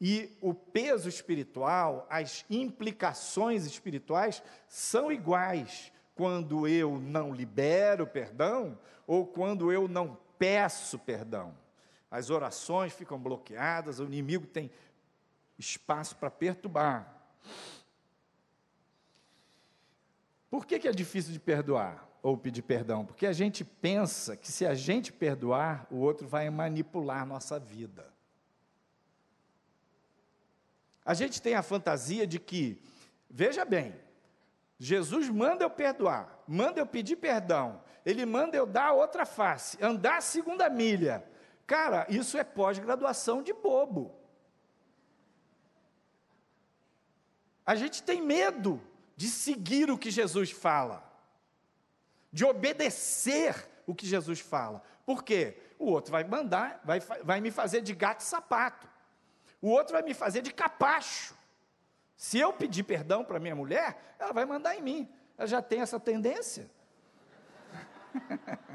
E 0.00 0.36
o 0.40 0.54
peso 0.54 1.08
espiritual, 1.08 2.06
as 2.10 2.44
implicações 2.48 3.66
espirituais 3.66 4.42
são 4.66 5.12
iguais 5.12 5.92
quando 6.14 6.66
eu 6.66 6.98
não 6.98 7.34
libero 7.34 8.06
perdão 8.06 8.78
ou 9.06 9.26
quando 9.26 9.70
eu 9.70 9.86
não 9.86 10.18
peço 10.38 10.98
perdão. 10.98 11.54
As 12.10 12.30
orações 12.30 12.92
ficam 12.92 13.18
bloqueadas, 13.18 14.00
o 14.00 14.04
inimigo 14.04 14.46
tem 14.46 14.70
espaço 15.58 16.16
para 16.16 16.30
perturbar. 16.30 17.22
Por 20.52 20.66
que, 20.66 20.78
que 20.78 20.86
é 20.86 20.92
difícil 20.92 21.32
de 21.32 21.40
perdoar 21.40 22.06
ou 22.22 22.36
pedir 22.36 22.60
perdão? 22.60 23.06
Porque 23.06 23.26
a 23.26 23.32
gente 23.32 23.64
pensa 23.64 24.36
que 24.36 24.52
se 24.52 24.66
a 24.66 24.74
gente 24.74 25.10
perdoar, 25.10 25.86
o 25.90 25.96
outro 25.96 26.28
vai 26.28 26.50
manipular 26.50 27.24
nossa 27.24 27.58
vida. 27.58 28.12
A 31.02 31.14
gente 31.14 31.40
tem 31.40 31.54
a 31.54 31.62
fantasia 31.62 32.26
de 32.26 32.38
que, 32.38 32.78
veja 33.30 33.64
bem, 33.64 33.94
Jesus 34.78 35.30
manda 35.30 35.64
eu 35.64 35.70
perdoar, 35.70 36.44
manda 36.46 36.78
eu 36.78 36.86
pedir 36.86 37.16
perdão, 37.16 37.82
ele 38.04 38.26
manda 38.26 38.54
eu 38.54 38.66
dar 38.66 38.92
outra 38.92 39.24
face, 39.24 39.82
andar 39.82 40.18
a 40.18 40.20
segunda 40.20 40.68
milha. 40.68 41.24
Cara, 41.66 42.04
isso 42.10 42.36
é 42.36 42.44
pós-graduação 42.44 43.42
de 43.42 43.54
bobo. 43.54 44.14
A 47.64 47.74
gente 47.74 48.02
tem 48.02 48.20
medo 48.20 48.78
de 49.16 49.28
seguir 49.28 49.90
o 49.90 49.98
que 49.98 50.10
Jesus 50.10 50.50
fala, 50.50 51.02
de 52.32 52.44
obedecer 52.44 53.68
o 53.86 53.94
que 53.94 54.06
Jesus 54.06 54.40
fala. 54.40 54.82
Por 55.04 55.22
quê? 55.22 55.56
O 55.78 55.86
outro 55.86 56.12
vai 56.12 56.24
mandar, 56.24 56.80
vai, 56.84 57.00
vai 57.00 57.40
me 57.40 57.50
fazer 57.50 57.80
de 57.82 57.94
gato 57.94 58.20
e 58.20 58.24
sapato. 58.24 58.88
O 59.60 59.68
outro 59.68 59.92
vai 59.92 60.02
me 60.02 60.14
fazer 60.14 60.42
de 60.42 60.52
capacho. 60.52 61.34
Se 62.16 62.38
eu 62.38 62.52
pedir 62.52 62.84
perdão 62.84 63.24
para 63.24 63.40
minha 63.40 63.56
mulher, 63.56 64.16
ela 64.18 64.32
vai 64.32 64.44
mandar 64.44 64.76
em 64.76 64.82
mim. 64.82 65.08
Ela 65.36 65.46
já 65.46 65.60
tem 65.60 65.80
essa 65.80 65.98
tendência. 65.98 66.70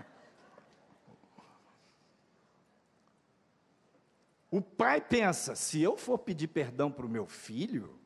o 4.51 4.61
pai 4.61 4.99
pensa: 4.99 5.55
se 5.55 5.81
eu 5.81 5.95
for 5.95 6.17
pedir 6.19 6.47
perdão 6.47 6.91
para 6.91 7.05
o 7.05 7.09
meu 7.09 7.25
filho, 7.25 7.97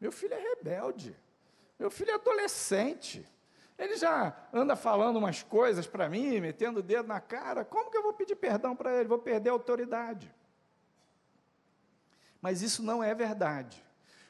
meu 0.00 0.12
filho 0.12 0.34
é 0.34 0.38
rebelde, 0.38 1.16
meu 1.78 1.90
filho 1.90 2.10
é 2.10 2.14
adolescente, 2.14 3.26
ele 3.78 3.96
já 3.96 4.34
anda 4.52 4.76
falando 4.76 5.16
umas 5.16 5.42
coisas 5.42 5.86
para 5.86 6.08
mim, 6.08 6.40
metendo 6.40 6.80
o 6.80 6.82
dedo 6.82 7.08
na 7.08 7.20
cara, 7.20 7.64
como 7.64 7.90
que 7.90 7.96
eu 7.96 8.02
vou 8.02 8.12
pedir 8.12 8.36
perdão 8.36 8.76
para 8.76 8.94
ele? 8.94 9.08
Vou 9.08 9.18
perder 9.18 9.50
a 9.50 9.52
autoridade. 9.52 10.32
Mas 12.40 12.62
isso 12.62 12.82
não 12.82 13.02
é 13.02 13.14
verdade. 13.14 13.82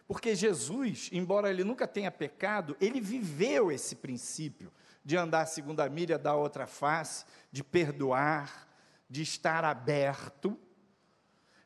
Porque 0.06 0.34
Jesus, 0.34 1.10
embora 1.12 1.50
ele 1.50 1.64
nunca 1.64 1.86
tenha 1.86 2.10
pecado, 2.10 2.76
ele 2.80 3.00
viveu 3.00 3.72
esse 3.72 3.96
princípio 3.96 4.72
de 5.04 5.16
andar 5.16 5.42
a 5.42 5.46
segunda 5.46 5.88
milha 5.88 6.18
da 6.18 6.34
outra 6.34 6.66
face, 6.66 7.24
de 7.52 7.62
perdoar, 7.62 8.68
de 9.08 9.22
estar 9.22 9.64
aberto. 9.64 10.58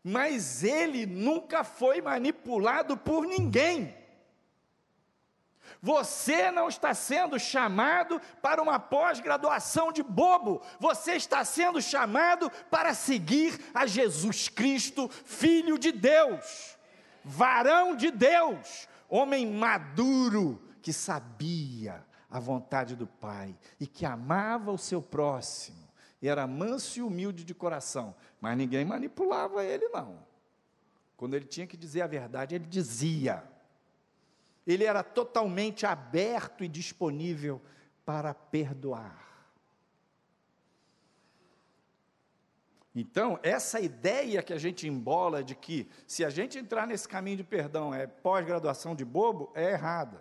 Mas 0.02 0.64
ele 0.64 1.06
nunca 1.06 1.62
foi 1.62 2.00
manipulado 2.00 2.96
por 2.96 3.26
ninguém. 3.26 3.94
Você 5.82 6.50
não 6.50 6.68
está 6.68 6.94
sendo 6.94 7.38
chamado 7.38 8.20
para 8.42 8.62
uma 8.62 8.78
pós-graduação 8.78 9.92
de 9.92 10.02
bobo, 10.02 10.62
você 10.80 11.12
está 11.12 11.44
sendo 11.44 11.80
chamado 11.80 12.50
para 12.70 12.94
seguir 12.94 13.58
a 13.72 13.86
Jesus 13.86 14.48
Cristo, 14.48 15.08
Filho 15.08 15.78
de 15.78 15.92
Deus, 15.92 16.76
varão 17.24 17.94
de 17.94 18.10
Deus, 18.10 18.88
homem 19.08 19.46
maduro 19.46 20.62
que 20.82 20.92
sabia 20.92 22.04
a 22.30 22.38
vontade 22.38 22.94
do 22.94 23.06
Pai 23.06 23.56
e 23.80 23.86
que 23.86 24.04
amava 24.04 24.70
o 24.70 24.78
seu 24.78 25.00
próximo, 25.00 25.88
e 26.20 26.28
era 26.28 26.46
manso 26.46 26.98
e 26.98 27.02
humilde 27.02 27.44
de 27.44 27.54
coração, 27.54 28.14
mas 28.40 28.56
ninguém 28.56 28.84
manipulava 28.84 29.64
ele, 29.64 29.88
não. 29.88 30.26
Quando 31.16 31.34
ele 31.34 31.46
tinha 31.46 31.66
que 31.66 31.76
dizer 31.76 32.02
a 32.02 32.06
verdade, 32.06 32.54
ele 32.54 32.66
dizia 32.66 33.42
ele 34.72 34.84
era 34.84 35.02
totalmente 35.02 35.86
aberto 35.86 36.62
e 36.62 36.68
disponível 36.68 37.60
para 38.04 38.34
perdoar. 38.34 39.26
Então, 42.94 43.38
essa 43.42 43.80
ideia 43.80 44.42
que 44.42 44.52
a 44.52 44.58
gente 44.58 44.86
embola 44.86 45.42
de 45.42 45.54
que 45.54 45.88
se 46.06 46.24
a 46.24 46.30
gente 46.30 46.58
entrar 46.58 46.86
nesse 46.86 47.08
caminho 47.08 47.38
de 47.38 47.44
perdão 47.44 47.94
é 47.94 48.06
pós-graduação 48.06 48.94
de 48.94 49.04
bobo, 49.04 49.50
é 49.54 49.72
errada. 49.72 50.20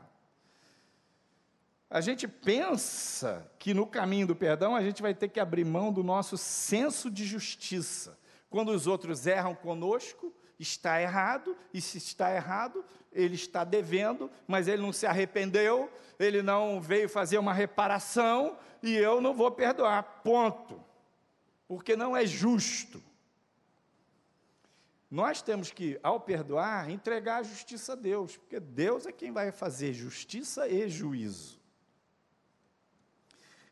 A 1.90 2.00
gente 2.00 2.28
pensa 2.28 3.50
que 3.58 3.74
no 3.74 3.88
caminho 3.88 4.28
do 4.28 4.36
perdão 4.36 4.76
a 4.76 4.82
gente 4.82 5.02
vai 5.02 5.14
ter 5.14 5.28
que 5.30 5.40
abrir 5.40 5.66
mão 5.66 5.92
do 5.92 6.04
nosso 6.04 6.38
senso 6.38 7.10
de 7.10 7.26
justiça. 7.26 8.18
Quando 8.50 8.70
os 8.70 8.88
outros 8.88 9.26
erram 9.26 9.56
conosco, 9.56 10.34
está 10.60 11.02
errado, 11.02 11.56
e 11.74 11.82
se 11.82 11.98
está 11.98 12.34
errado, 12.34 12.84
ele 13.12 13.36
está 13.36 13.64
devendo, 13.64 14.30
mas 14.48 14.68
ele 14.68 14.82
não 14.82 14.94
se 14.94 15.06
arrependeu, 15.06 15.92
ele 16.20 16.42
não 16.42 16.82
veio 16.82 17.08
fazer 17.08 17.38
uma 17.38 17.54
reparação, 17.54 18.58
e 18.82 18.96
eu 18.96 19.22
não 19.22 19.34
vou 19.34 19.52
perdoar, 19.52 20.04
ponto. 20.24 20.84
Porque 21.68 21.96
não 21.96 22.16
é 22.16 22.26
justo. 22.26 23.04
Nós 25.10 25.42
temos 25.42 25.72
que, 25.72 26.00
ao 26.04 26.20
perdoar, 26.20 26.90
entregar 26.90 27.38
a 27.38 27.44
justiça 27.44 27.94
a 27.94 27.96
Deus, 27.96 28.36
porque 28.36 28.60
Deus 28.60 29.06
é 29.06 29.12
quem 29.12 29.32
vai 29.32 29.52
fazer 29.52 29.94
justiça 29.94 30.68
e 30.68 30.90
juízo. 30.90 31.58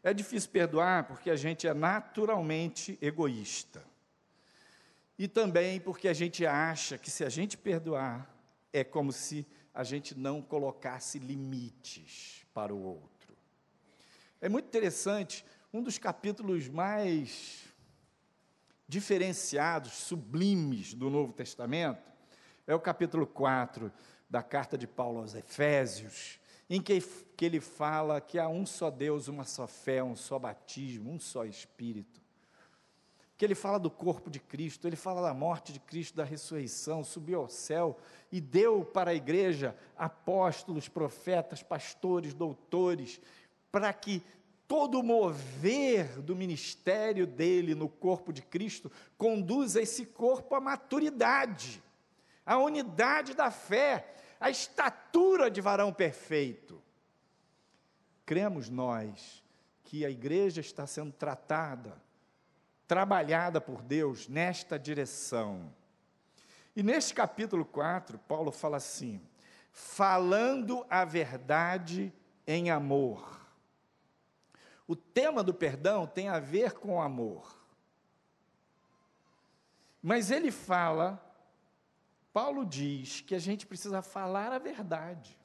É 0.01 0.13
difícil 0.13 0.49
perdoar 0.51 1.05
porque 1.07 1.29
a 1.29 1.35
gente 1.35 1.67
é 1.67 1.73
naturalmente 1.73 2.97
egoísta. 3.01 3.83
E 5.17 5.27
também 5.27 5.79
porque 5.79 6.07
a 6.07 6.13
gente 6.13 6.45
acha 6.45 6.97
que 6.97 7.09
se 7.09 7.23
a 7.23 7.29
gente 7.29 7.57
perdoar, 7.57 8.29
é 8.73 8.83
como 8.83 9.11
se 9.11 9.47
a 9.73 9.83
gente 9.83 10.17
não 10.17 10.41
colocasse 10.41 11.19
limites 11.19 12.45
para 12.53 12.73
o 12.73 12.81
outro. 12.81 13.35
É 14.41 14.49
muito 14.49 14.65
interessante, 14.65 15.45
um 15.73 15.81
dos 15.81 15.97
capítulos 15.97 16.67
mais 16.67 17.63
diferenciados, 18.87 19.93
sublimes 19.93 20.93
do 20.93 21.09
Novo 21.09 21.31
Testamento, 21.31 22.11
é 22.67 22.75
o 22.75 22.79
capítulo 22.79 23.25
4 23.25 23.91
da 24.29 24.43
carta 24.43 24.77
de 24.77 24.85
Paulo 24.85 25.19
aos 25.19 25.33
Efésios, 25.33 26.39
em 26.69 26.81
que, 26.81 26.99
que 27.37 27.45
ele 27.45 27.61
fala 27.61 28.19
que 28.19 28.37
há 28.37 28.49
um 28.49 28.65
só 28.65 28.91
Deus, 28.91 29.27
uma 29.27 29.45
só 29.45 29.65
fé, 29.65 30.03
um 30.03 30.15
só 30.15 30.37
batismo, 30.37 31.11
um 31.11 31.19
só 31.19 31.45
Espírito 31.45 32.24
que 33.37 33.43
ele 33.43 33.55
fala 33.55 33.77
do 33.77 33.89
corpo 33.89 34.29
de 34.29 34.39
Cristo, 34.39 34.87
ele 34.87 34.95
fala 34.95 35.21
da 35.21 35.33
morte 35.33 35.73
de 35.73 35.79
Cristo, 35.79 36.15
da 36.15 36.23
ressurreição, 36.23 37.03
subiu 37.03 37.41
ao 37.41 37.49
céu 37.49 37.97
e 38.31 38.39
deu 38.39 38.85
para 38.85 39.11
a 39.11 39.15
igreja 39.15 39.75
apóstolos, 39.97 40.87
profetas, 40.87 41.61
pastores, 41.61 42.33
doutores, 42.33 43.19
para 43.71 43.91
que 43.91 44.23
todo 44.67 44.99
o 44.99 45.03
mover 45.03 46.21
do 46.21 46.35
ministério 46.35 47.27
dele 47.27 47.75
no 47.75 47.89
corpo 47.89 48.31
de 48.31 48.41
Cristo 48.41 48.89
conduza 49.17 49.81
esse 49.81 50.05
corpo 50.05 50.55
à 50.55 50.61
maturidade, 50.61 51.83
à 52.45 52.57
unidade 52.57 53.33
da 53.33 53.51
fé, 53.51 54.15
à 54.39 54.49
estatura 54.49 55.51
de 55.51 55.59
varão 55.59 55.91
perfeito. 55.91 56.81
Cremos 58.25 58.69
nós 58.69 59.43
que 59.83 60.05
a 60.05 60.09
igreja 60.09 60.61
está 60.61 60.87
sendo 60.87 61.11
tratada 61.11 62.04
trabalhada 62.87 63.59
por 63.59 63.81
Deus 63.81 64.27
nesta 64.27 64.77
direção. 64.77 65.73
E 66.75 66.83
neste 66.83 67.13
capítulo 67.13 67.65
4, 67.65 68.17
Paulo 68.19 68.51
fala 68.51 68.77
assim: 68.77 69.21
falando 69.71 70.85
a 70.89 71.03
verdade 71.03 72.13
em 72.45 72.69
amor. 72.69 73.41
O 74.87 74.95
tema 74.95 75.43
do 75.43 75.53
perdão 75.53 76.05
tem 76.05 76.29
a 76.29 76.39
ver 76.39 76.73
com 76.73 76.95
o 76.95 77.01
amor. 77.01 77.55
Mas 80.01 80.29
ele 80.29 80.51
fala, 80.51 81.19
Paulo 82.31 82.63
diz 82.63 83.21
que 83.21 83.33
a 83.33 83.39
gente 83.39 83.65
precisa 83.65 84.03
falar 84.03 84.51
a 84.51 84.59
verdade. 84.59 85.35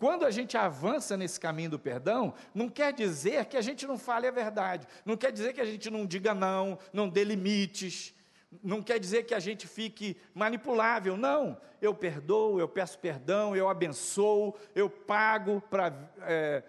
Quando 0.00 0.24
a 0.24 0.30
gente 0.30 0.56
avança 0.56 1.14
nesse 1.14 1.38
caminho 1.38 1.68
do 1.68 1.78
perdão, 1.78 2.32
não 2.54 2.70
quer 2.70 2.90
dizer 2.90 3.44
que 3.44 3.56
a 3.58 3.60
gente 3.60 3.86
não 3.86 3.98
fale 3.98 4.26
a 4.26 4.30
verdade, 4.30 4.88
não 5.04 5.14
quer 5.14 5.30
dizer 5.30 5.52
que 5.52 5.60
a 5.60 5.64
gente 5.66 5.90
não 5.90 6.06
diga 6.06 6.32
não, 6.32 6.78
não 6.90 7.06
dê 7.06 7.22
limites, 7.22 8.14
não 8.62 8.82
quer 8.82 8.98
dizer 8.98 9.24
que 9.24 9.34
a 9.34 9.38
gente 9.38 9.68
fique 9.68 10.16
manipulável, 10.34 11.18
não. 11.18 11.60
Eu 11.82 11.94
perdoo, 11.94 12.58
eu 12.58 12.66
peço 12.66 12.98
perdão, 12.98 13.54
eu 13.54 13.68
abençoo, 13.68 14.56
eu 14.74 14.88
pago 14.88 15.62
para. 15.68 15.92
É, 16.22 16.62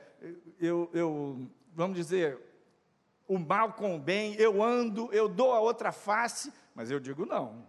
eu, 0.60 0.90
eu, 0.94 1.50
vamos 1.74 1.96
dizer, 1.96 2.38
o 3.30 3.40
mal 3.40 3.72
com 3.72 3.96
o 3.96 4.00
bem, 4.00 4.36
eu 4.36 4.62
ando, 4.62 5.08
eu 5.14 5.30
dou 5.30 5.54
a 5.54 5.60
outra 5.62 5.94
face, 5.94 6.52
mas 6.76 6.92
eu 6.92 7.00
digo 7.00 7.26
não. 7.26 7.66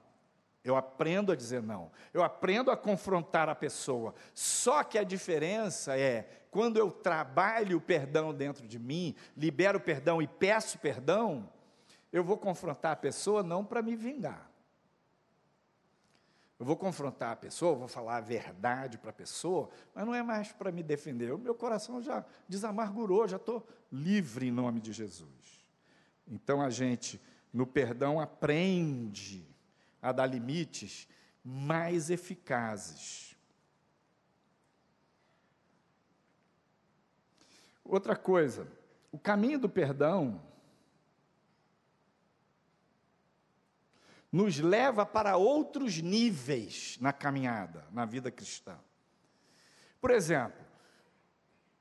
Eu 0.64 0.77
aprendo 0.77 1.33
a 1.33 1.37
dizer 1.37 1.62
não. 1.62 1.90
Eu 2.14 2.22
aprendo 2.22 2.70
a 2.70 2.77
confrontar 2.77 3.48
a 3.48 3.55
pessoa. 3.55 4.14
Só 4.33 4.85
que 4.85 4.96
a 4.96 5.03
diferença 5.05 5.98
é 5.98 6.44
quando 6.51 6.77
eu 6.77 6.90
trabalho 6.90 7.79
o 7.79 7.81
perdão 7.81 8.33
dentro 8.33 8.68
de 8.68 8.79
mim, 8.79 9.14
libero 9.37 9.79
o 9.79 9.81
perdão 9.81 10.20
e 10.20 10.27
peço 10.27 10.79
perdão, 10.79 11.48
eu 12.12 12.22
vou 12.22 12.37
confrontar 12.37 12.92
a 12.92 12.96
pessoa 12.96 13.42
não 13.42 13.64
para 13.64 13.83
me 13.83 13.96
vingar. 13.96 14.51
Eu 16.61 16.66
vou 16.66 16.77
confrontar 16.77 17.33
a 17.33 17.37
pessoa, 17.37 17.75
vou 17.75 17.88
falar 17.88 18.18
a 18.18 18.20
verdade 18.20 18.96
para 18.96 19.11
a 19.11 19.14
pessoa, 19.14 19.68
mas 19.92 20.07
não 20.07 20.14
é 20.14 20.22
mais 20.22 20.53
para 20.53 20.70
me 20.70 20.81
defender. 20.81 21.33
O 21.33 21.38
meu 21.38 21.57
coração 21.57 22.01
já 22.01 22.25
desamargurou, 22.48 23.27
já 23.27 23.37
estou 23.37 23.66
livre 23.90 24.46
em 24.46 24.53
nome 24.53 24.81
de 24.81 24.92
Jesus. 24.92 25.66
Então 26.29 26.62
a 26.62 26.70
gente, 26.70 27.20
no 27.53 27.66
perdão, 27.66 28.20
aprende 28.20 29.52
a 30.03 30.11
dar 30.11 30.27
limites 30.27 31.09
mais 31.45 32.11
eficazes. 32.11 33.37
Outra 37.85 38.17
coisa, 38.17 38.67
o 39.12 39.19
caminho 39.19 39.59
do 39.59 39.69
perdão 39.69 40.43
nos 44.31 44.59
leva 44.59 45.05
para 45.05 45.37
outros 45.37 46.01
níveis 46.01 46.97
na 47.01 47.12
caminhada, 47.12 47.87
na 47.93 48.07
vida 48.07 48.31
cristã. 48.31 48.79
Por 50.01 50.11
exemplo, 50.11 50.62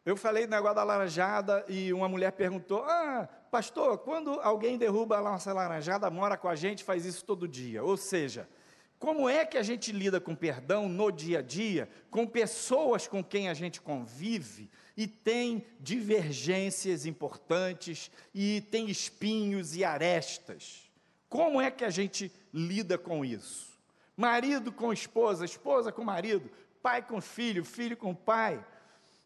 eu 0.06 0.18
falei 0.18 0.48
do 0.48 0.52
negócio 0.52 0.76
da 0.76 0.84
laranjada 0.84 1.64
e 1.68 1.94
uma 1.94 2.10
mulher 2.10 2.32
perguntou: 2.32 2.84
Ah, 2.84 3.30
pastor, 3.52 4.00
quando 4.00 4.40
alguém 4.42 4.78
derruba 4.78 5.18
a 5.18 5.22
nossa 5.22 5.54
laranjada, 5.54 6.10
mora 6.10 6.36
com 6.38 6.48
a 6.48 6.56
gente, 6.56 6.84
faz 6.84 7.06
isso 7.06 7.24
todo 7.24 7.48
dia. 7.48 7.84
Ou 7.84 7.96
seja, 7.96 8.50
como 8.98 9.28
é 9.28 9.46
que 9.46 9.58
a 9.58 9.64
gente 9.64 9.92
lida 9.92 10.22
com 10.22 10.36
perdão 10.36 10.88
no 10.88 11.12
dia 11.12 11.40
a 11.40 11.42
dia, 11.42 11.90
com 12.10 12.26
pessoas 12.26 13.08
com 13.08 13.24
quem 13.24 13.50
a 13.50 13.54
gente 13.54 13.82
convive 13.82 14.70
e 14.96 15.08
tem 15.08 15.66
divergências 15.80 17.06
importantes 17.06 18.12
e 18.34 18.62
tem 18.70 18.90
espinhos 18.90 19.76
e 19.76 19.84
arestas? 19.84 20.92
Como 21.28 21.62
é 21.62 21.72
que 21.72 21.84
a 21.86 21.90
gente 21.90 22.32
lida 22.54 22.98
com 22.98 23.26
isso? 23.26 23.80
Marido 24.18 24.72
com 24.72 24.94
esposa, 24.94 25.46
esposa 25.46 25.92
com 25.92 26.04
marido, 26.04 26.52
pai 26.82 27.02
com 27.02 27.22
filho, 27.22 27.64
filho 27.64 27.98
com 27.98 28.14
pai, 28.14 28.64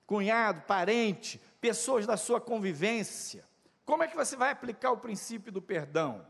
cunhado, 0.05 0.61
parente, 0.61 1.41
pessoas 1.59 2.05
da 2.05 2.17
sua 2.17 2.39
convivência. 2.39 3.43
Como 3.85 4.03
é 4.03 4.07
que 4.07 4.15
você 4.15 4.35
vai 4.35 4.51
aplicar 4.51 4.91
o 4.91 4.97
princípio 4.97 5.51
do 5.51 5.61
perdão? 5.61 6.25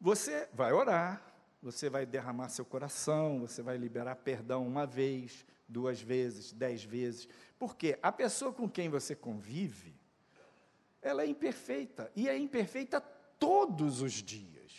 Você 0.00 0.48
vai 0.52 0.72
orar, 0.72 1.22
você 1.62 1.88
vai 1.88 2.04
derramar 2.04 2.50
seu 2.50 2.64
coração, 2.64 3.40
você 3.40 3.62
vai 3.62 3.78
liberar 3.78 4.16
perdão 4.16 4.66
uma 4.66 4.86
vez, 4.86 5.46
duas 5.66 6.00
vezes, 6.00 6.52
dez 6.52 6.84
vezes, 6.84 7.28
porque 7.58 7.98
a 8.02 8.12
pessoa 8.12 8.52
com 8.52 8.68
quem 8.68 8.88
você 8.88 9.14
convive, 9.14 9.94
ela 11.00 11.22
é 11.22 11.26
imperfeita, 11.26 12.10
e 12.14 12.28
é 12.28 12.36
imperfeita 12.36 13.00
todos 13.38 14.00
os 14.00 14.12
dias. 14.12 14.72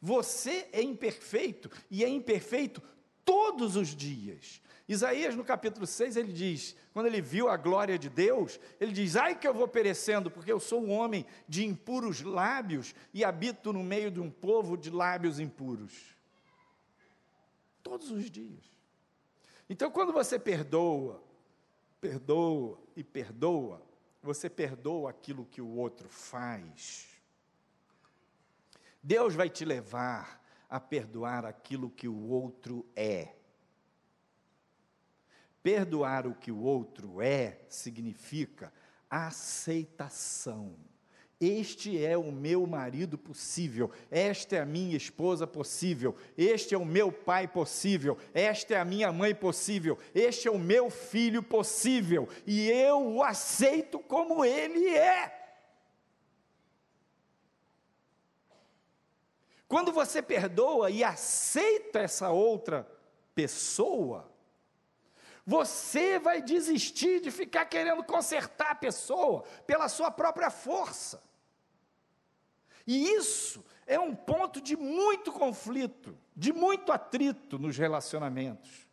Você 0.00 0.68
é 0.72 0.82
imperfeito 0.82 1.70
e 1.88 2.04
é 2.04 2.08
imperfeito 2.08 2.82
todos 3.24 3.76
os 3.76 3.88
dias. 3.88 4.60
Isaías, 4.88 5.34
no 5.34 5.44
capítulo 5.44 5.86
6, 5.86 6.16
ele 6.16 6.32
diz: 6.32 6.76
quando 6.92 7.06
ele 7.06 7.20
viu 7.20 7.48
a 7.48 7.56
glória 7.56 7.98
de 7.98 8.10
Deus, 8.10 8.60
ele 8.80 8.92
diz: 8.92 9.16
Ai 9.16 9.38
que 9.38 9.46
eu 9.46 9.54
vou 9.54 9.66
perecendo, 9.66 10.30
porque 10.30 10.52
eu 10.52 10.60
sou 10.60 10.84
um 10.84 10.90
homem 10.90 11.24
de 11.48 11.64
impuros 11.64 12.20
lábios 12.20 12.94
e 13.14 13.24
habito 13.24 13.72
no 13.72 13.82
meio 13.82 14.10
de 14.10 14.20
um 14.20 14.30
povo 14.30 14.76
de 14.76 14.90
lábios 14.90 15.40
impuros. 15.40 16.14
Todos 17.82 18.10
os 18.10 18.30
dias. 18.30 18.64
Então, 19.68 19.90
quando 19.90 20.12
você 20.12 20.38
perdoa, 20.38 21.22
perdoa 22.00 22.78
e 22.94 23.02
perdoa, 23.02 23.82
você 24.22 24.50
perdoa 24.50 25.10
aquilo 25.10 25.46
que 25.46 25.62
o 25.62 25.76
outro 25.76 26.08
faz. 26.08 27.08
Deus 29.02 29.34
vai 29.34 29.48
te 29.48 29.64
levar 29.64 30.41
a 30.72 30.80
perdoar 30.80 31.44
aquilo 31.44 31.90
que 31.90 32.08
o 32.08 32.28
outro 32.30 32.86
é. 32.96 33.34
Perdoar 35.62 36.26
o 36.26 36.34
que 36.34 36.50
o 36.50 36.62
outro 36.62 37.20
é 37.20 37.58
significa 37.68 38.72
aceitação. 39.10 40.74
Este 41.38 42.02
é 42.02 42.16
o 42.16 42.32
meu 42.32 42.66
marido 42.66 43.18
possível, 43.18 43.90
esta 44.10 44.56
é 44.56 44.60
a 44.60 44.64
minha 44.64 44.96
esposa 44.96 45.46
possível, 45.46 46.16
este 46.38 46.74
é 46.74 46.78
o 46.78 46.86
meu 46.86 47.12
pai 47.12 47.46
possível, 47.46 48.16
esta 48.32 48.74
é 48.74 48.80
a 48.80 48.84
minha 48.84 49.12
mãe 49.12 49.34
possível, 49.34 49.98
este 50.14 50.48
é 50.48 50.50
o 50.50 50.58
meu 50.58 50.88
filho 50.88 51.42
possível, 51.42 52.26
e 52.46 52.70
eu 52.70 53.16
o 53.16 53.22
aceito 53.22 53.98
como 53.98 54.42
ele 54.42 54.88
é. 54.88 55.41
Quando 59.72 59.90
você 59.90 60.20
perdoa 60.20 60.90
e 60.90 61.02
aceita 61.02 61.98
essa 62.00 62.28
outra 62.28 62.86
pessoa, 63.34 64.30
você 65.46 66.18
vai 66.18 66.42
desistir 66.42 67.22
de 67.22 67.30
ficar 67.30 67.64
querendo 67.64 68.04
consertar 68.04 68.72
a 68.72 68.74
pessoa 68.74 69.44
pela 69.66 69.88
sua 69.88 70.10
própria 70.10 70.50
força. 70.50 71.22
E 72.86 73.14
isso 73.14 73.64
é 73.86 73.98
um 73.98 74.14
ponto 74.14 74.60
de 74.60 74.76
muito 74.76 75.32
conflito, 75.32 76.14
de 76.36 76.52
muito 76.52 76.92
atrito 76.92 77.58
nos 77.58 77.78
relacionamentos. 77.78 78.86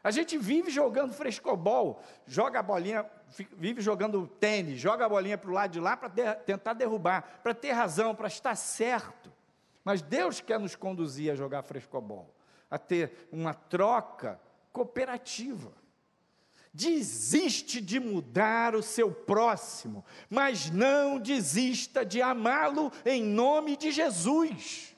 A 0.00 0.12
gente 0.12 0.38
vive 0.38 0.70
jogando 0.70 1.12
frescobol, 1.12 2.00
joga 2.24 2.60
a 2.60 2.62
bolinha, 2.62 3.04
vive 3.56 3.80
jogando 3.80 4.28
tênis, 4.28 4.78
joga 4.78 5.06
a 5.06 5.08
bolinha 5.08 5.36
para 5.36 5.50
o 5.50 5.54
lado 5.54 5.72
de 5.72 5.80
lá 5.80 5.96
para 5.96 6.06
de, 6.06 6.34
tentar 6.44 6.74
derrubar, 6.74 7.40
para 7.42 7.52
ter 7.52 7.72
razão, 7.72 8.14
para 8.14 8.28
estar 8.28 8.54
certo. 8.54 9.33
Mas 9.84 10.00
Deus 10.00 10.40
quer 10.40 10.58
nos 10.58 10.74
conduzir 10.74 11.30
a 11.30 11.36
jogar 11.36 11.62
frescobol, 11.62 12.34
a 12.70 12.78
ter 12.78 13.28
uma 13.30 13.52
troca 13.52 14.40
cooperativa. 14.72 15.72
Desiste 16.72 17.80
de 17.80 18.00
mudar 18.00 18.74
o 18.74 18.82
seu 18.82 19.12
próximo, 19.12 20.04
mas 20.28 20.70
não 20.70 21.20
desista 21.20 22.04
de 22.04 22.20
amá-lo 22.20 22.90
em 23.04 23.22
nome 23.22 23.76
de 23.76 23.92
Jesus. 23.92 24.96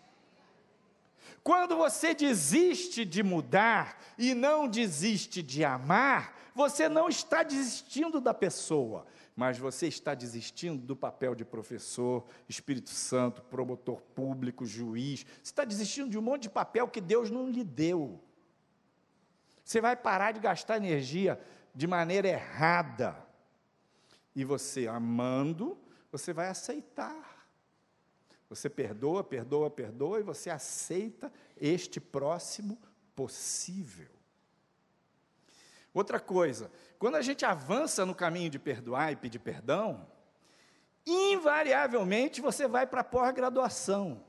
Quando 1.43 1.77
você 1.77 2.15
desiste 2.15 3.05
de 3.05 3.23
mudar 3.23 4.01
e 4.17 4.35
não 4.35 4.67
desiste 4.67 5.43
de 5.43 5.65
amar, 5.65 6.35
você 6.55 6.89
não 6.89 7.09
está 7.09 7.43
desistindo 7.43 8.21
da 8.21 8.33
pessoa, 8.33 9.07
mas 9.37 9.59
você 9.59 9.87
está 9.87 10.15
desistindo 10.15 10.81
do 10.83 10.97
papel 10.97 11.35
de 11.35 11.45
professor, 11.45 12.25
Espírito 12.49 12.89
Santo, 12.89 13.43
promotor 13.43 14.01
público, 14.01 14.65
juiz. 14.65 15.27
Você 15.43 15.53
está 15.53 15.63
desistindo 15.63 16.09
de 16.09 16.19
um 16.19 16.23
monte 16.23 16.45
de 16.45 16.51
papel 16.51 16.89
que 16.89 17.03
Deus 17.03 17.31
não 17.31 17.47
lhe 17.47 17.63
deu. 17.63 18.19
Você 19.63 19.79
vai 19.79 19.95
parar 19.95 20.33
de 20.33 20.41
gastar 20.41 20.79
energia 20.79 21.39
de 21.75 21.87
maneira 21.87 22.27
errada. 22.27 23.15
E 24.35 24.43
você, 24.43 24.89
amando, 24.89 25.79
você 26.11 26.33
vai 26.33 26.49
aceitar. 26.49 27.47
Você 28.49 28.71
perdoa, 28.71 29.23
perdoa, 29.23 29.69
perdoa, 29.69 30.19
e 30.19 30.23
você 30.23 30.49
aceita 30.49 31.31
este 31.61 32.01
próximo 32.01 32.79
possível. 33.15 34.16
Outra 35.97 36.21
coisa, 36.21 36.71
quando 36.99 37.15
a 37.15 37.23
gente 37.23 37.43
avança 37.47 38.05
no 38.05 38.15
caminho 38.15 38.51
de 38.51 38.59
perdoar 38.59 39.13
e 39.13 39.17
pedir 39.17 39.39
perdão, 39.39 40.07
invariavelmente 41.07 42.43
você 42.43 42.69
vai 42.69 42.87
para 42.87 43.01
a 43.01 43.05
pós-graduação. 43.05 44.23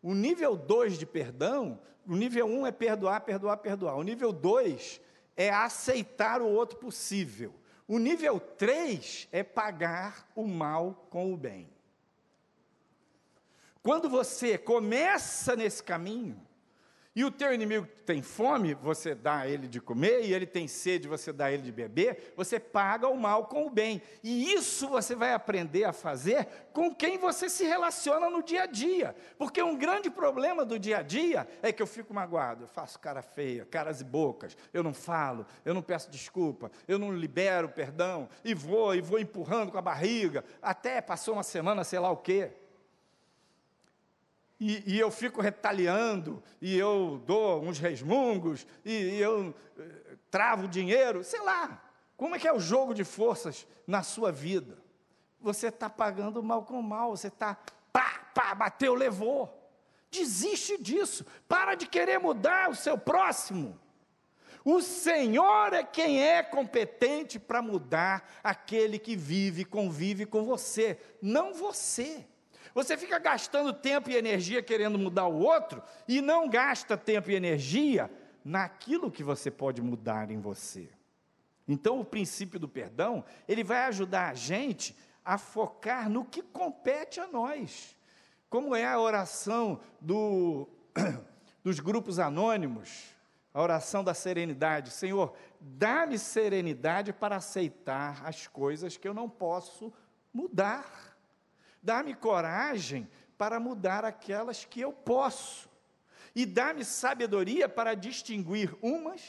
O 0.00 0.14
nível 0.14 0.56
2 0.56 0.96
de 0.96 1.04
perdão, 1.04 1.78
o 2.06 2.16
nível 2.16 2.46
1 2.46 2.60
um 2.60 2.66
é 2.66 2.72
perdoar, 2.72 3.20
perdoar, 3.20 3.58
perdoar. 3.58 3.96
O 3.96 4.02
nível 4.02 4.32
2 4.32 5.02
é 5.36 5.50
aceitar 5.50 6.40
o 6.40 6.48
outro 6.48 6.78
possível. 6.78 7.52
O 7.86 7.98
nível 7.98 8.40
3 8.40 9.28
é 9.32 9.42
pagar 9.42 10.26
o 10.34 10.46
mal 10.46 11.06
com 11.10 11.30
o 11.30 11.36
bem. 11.36 11.68
Quando 13.82 14.08
você 14.08 14.56
começa 14.56 15.54
nesse 15.54 15.82
caminho, 15.82 16.40
e 17.16 17.24
o 17.24 17.30
teu 17.30 17.54
inimigo 17.54 17.86
tem 18.04 18.20
fome, 18.22 18.74
você 18.74 19.14
dá 19.14 19.38
a 19.38 19.48
ele 19.48 19.68
de 19.68 19.80
comer, 19.80 20.24
e 20.24 20.34
ele 20.34 20.46
tem 20.46 20.66
sede, 20.66 21.06
você 21.06 21.32
dá 21.32 21.46
a 21.46 21.52
ele 21.52 21.62
de 21.62 21.70
beber, 21.70 22.34
você 22.36 22.58
paga 22.58 23.08
o 23.08 23.16
mal 23.16 23.46
com 23.46 23.66
o 23.66 23.70
bem. 23.70 24.02
E 24.22 24.52
isso 24.52 24.88
você 24.88 25.14
vai 25.14 25.32
aprender 25.32 25.84
a 25.84 25.92
fazer 25.92 26.46
com 26.72 26.92
quem 26.92 27.16
você 27.16 27.48
se 27.48 27.64
relaciona 27.64 28.28
no 28.28 28.42
dia 28.42 28.64
a 28.64 28.66
dia. 28.66 29.14
Porque 29.38 29.62
um 29.62 29.76
grande 29.76 30.10
problema 30.10 30.64
do 30.64 30.76
dia 30.76 30.98
a 30.98 31.02
dia 31.02 31.46
é 31.62 31.72
que 31.72 31.80
eu 31.80 31.86
fico 31.86 32.12
magoado, 32.12 32.64
eu 32.64 32.68
faço 32.68 32.98
cara 32.98 33.22
feia, 33.22 33.64
caras 33.64 34.00
e 34.00 34.04
bocas, 34.04 34.56
eu 34.72 34.82
não 34.82 34.92
falo, 34.92 35.46
eu 35.64 35.72
não 35.72 35.82
peço 35.82 36.10
desculpa, 36.10 36.70
eu 36.88 36.98
não 36.98 37.12
libero 37.12 37.68
perdão, 37.68 38.28
e 38.44 38.54
vou, 38.54 38.92
e 38.94 39.00
vou 39.00 39.20
empurrando 39.20 39.70
com 39.70 39.78
a 39.78 39.82
barriga, 39.82 40.44
até 40.60 41.00
passou 41.00 41.34
uma 41.34 41.44
semana, 41.44 41.84
sei 41.84 42.00
lá 42.00 42.10
o 42.10 42.16
quê 42.16 42.63
e, 44.58 44.94
e, 44.94 44.98
eu 44.98 45.10
fico 45.10 45.40
retaliando, 45.40 46.42
e 46.60 46.76
eu 46.76 47.22
dou 47.26 47.62
uns 47.62 47.78
resmungos, 47.78 48.66
e, 48.84 48.92
e 48.92 49.20
eu 49.20 49.54
eh, 49.78 50.16
travo 50.30 50.68
dinheiro, 50.68 51.24
sei 51.24 51.40
lá. 51.40 51.82
Como 52.16 52.34
é 52.34 52.38
que 52.38 52.46
é 52.46 52.52
o 52.52 52.60
jogo 52.60 52.94
de 52.94 53.04
forças 53.04 53.66
na 53.86 54.02
sua 54.02 54.30
vida? 54.30 54.78
Você 55.40 55.66
está 55.66 55.90
pagando 55.90 56.42
mal 56.42 56.64
com 56.64 56.80
mal, 56.80 57.10
você 57.10 57.28
está, 57.28 57.58
pá, 57.92 58.20
pá, 58.32 58.54
bateu, 58.54 58.94
levou. 58.94 59.52
Desiste 60.10 60.80
disso, 60.80 61.26
para 61.48 61.74
de 61.74 61.86
querer 61.86 62.18
mudar 62.18 62.70
o 62.70 62.74
seu 62.76 62.96
próximo. 62.96 63.78
O 64.64 64.80
Senhor 64.80 65.74
é 65.74 65.82
quem 65.82 66.22
é 66.22 66.42
competente 66.42 67.38
para 67.38 67.60
mudar 67.60 68.30
aquele 68.42 68.98
que 68.98 69.14
vive, 69.14 69.64
convive 69.64 70.24
com 70.24 70.44
você, 70.44 70.98
não 71.20 71.52
você. 71.52 72.26
Você 72.74 72.96
fica 72.96 73.18
gastando 73.20 73.72
tempo 73.72 74.10
e 74.10 74.16
energia 74.16 74.60
querendo 74.60 74.98
mudar 74.98 75.26
o 75.26 75.38
outro 75.38 75.82
e 76.08 76.20
não 76.20 76.48
gasta 76.48 76.96
tempo 76.96 77.30
e 77.30 77.34
energia 77.34 78.10
naquilo 78.44 79.10
que 79.10 79.22
você 79.22 79.50
pode 79.50 79.80
mudar 79.80 80.30
em 80.30 80.40
você. 80.40 80.90
Então, 81.66 82.00
o 82.00 82.04
princípio 82.04 82.58
do 82.58 82.68
perdão, 82.68 83.24
ele 83.48 83.64
vai 83.64 83.84
ajudar 83.84 84.30
a 84.30 84.34
gente 84.34 84.94
a 85.24 85.38
focar 85.38 86.10
no 86.10 86.24
que 86.24 86.42
compete 86.42 87.20
a 87.20 87.26
nós. 87.26 87.96
Como 88.50 88.74
é 88.74 88.84
a 88.84 89.00
oração 89.00 89.80
do, 90.00 90.68
dos 91.64 91.80
grupos 91.80 92.18
anônimos, 92.18 93.14
a 93.54 93.62
oração 93.62 94.04
da 94.04 94.12
serenidade. 94.12 94.90
Senhor, 94.90 95.32
dá-me 95.60 96.18
serenidade 96.18 97.12
para 97.12 97.36
aceitar 97.36 98.20
as 98.26 98.46
coisas 98.46 98.96
que 98.96 99.08
eu 99.08 99.14
não 99.14 99.30
posso 99.30 99.92
mudar. 100.32 101.13
Dá-me 101.84 102.14
coragem 102.14 103.06
para 103.36 103.60
mudar 103.60 104.06
aquelas 104.06 104.64
que 104.64 104.80
eu 104.80 104.90
posso. 104.90 105.68
E 106.34 106.46
dá-me 106.46 106.84
sabedoria 106.84 107.68
para 107.68 107.94
distinguir 107.94 108.74
umas 108.82 109.20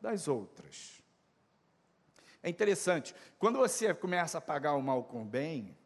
das 0.00 0.26
outras. 0.26 1.02
É 2.42 2.48
interessante, 2.48 3.14
quando 3.38 3.58
você 3.58 3.92
começa 3.92 4.38
a 4.38 4.40
pagar 4.40 4.72
o 4.72 4.82
mal 4.82 5.04
com 5.04 5.22
o 5.22 5.26
bem, 5.26 5.76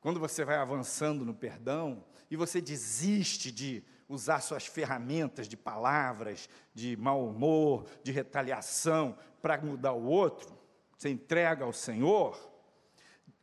quando 0.00 0.20
você 0.20 0.44
vai 0.44 0.56
avançando 0.56 1.24
no 1.24 1.34
perdão, 1.34 2.04
e 2.30 2.36
você 2.36 2.60
desiste 2.60 3.50
de 3.50 3.82
usar 4.08 4.40
suas 4.40 4.66
ferramentas 4.66 5.48
de 5.48 5.56
palavras, 5.56 6.50
de 6.74 6.96
mau 6.98 7.26
humor, 7.26 7.86
de 8.04 8.12
retaliação 8.12 9.16
para 9.40 9.58
mudar 9.58 9.92
o 9.92 10.04
outro, 10.04 10.56
você 10.96 11.08
entrega 11.08 11.64
ao 11.64 11.72
Senhor, 11.72 12.49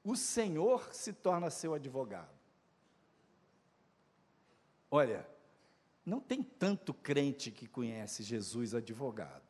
o 0.07 0.15
Senhor 0.15 0.93
se 0.93 1.11
torna 1.11 1.49
seu 1.49 1.73
advogado. 1.73 2.33
Olha, 4.89 5.27
não 6.05 6.21
tem 6.21 6.41
tanto 6.41 6.93
crente 6.93 7.51
que 7.51 7.67
conhece 7.67 8.23
Jesus 8.23 8.73
advogado. 8.73 9.43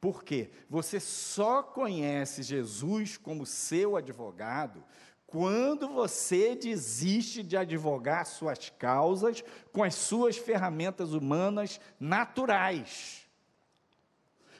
Por 0.00 0.22
quê? 0.22 0.50
Você 0.70 1.00
só 1.00 1.60
conhece 1.60 2.44
Jesus 2.44 3.16
como 3.16 3.44
seu 3.44 3.96
advogado 3.96 4.84
quando 5.26 5.88
você 5.88 6.54
desiste 6.54 7.42
de 7.42 7.56
advogar 7.56 8.26
suas 8.26 8.70
causas 8.70 9.42
com 9.72 9.82
as 9.82 9.96
suas 9.96 10.36
ferramentas 10.36 11.12
humanas 11.12 11.80
naturais. 11.98 13.25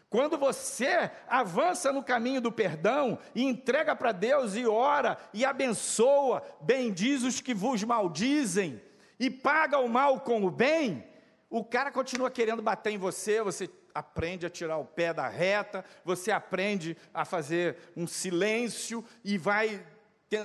Quando 0.08 0.38
você 0.38 1.10
avança 1.28 1.92
no 1.92 2.02
caminho 2.02 2.40
do 2.40 2.52
perdão 2.52 3.18
e 3.34 3.42
entrega 3.42 3.94
para 3.96 4.12
Deus 4.12 4.54
e 4.54 4.66
ora 4.66 5.18
e 5.34 5.44
abençoa, 5.44 6.42
bendiz 6.60 7.22
os 7.24 7.40
que 7.40 7.52
vos 7.52 7.82
maldizem 7.82 8.80
e 9.18 9.28
paga 9.28 9.78
o 9.78 9.88
mal 9.88 10.20
com 10.20 10.44
o 10.44 10.50
bem, 10.50 11.04
o 11.50 11.64
cara 11.64 11.90
continua 11.90 12.30
querendo 12.30 12.62
bater 12.62 12.92
em 12.92 12.98
você, 12.98 13.42
você 13.42 13.68
aprende 13.94 14.46
a 14.46 14.50
tirar 14.50 14.76
o 14.76 14.84
pé 14.84 15.12
da 15.12 15.26
reta, 15.26 15.84
você 16.04 16.30
aprende 16.30 16.96
a 17.12 17.24
fazer 17.24 17.76
um 17.96 18.06
silêncio 18.06 19.04
e 19.24 19.38
vai 19.38 19.84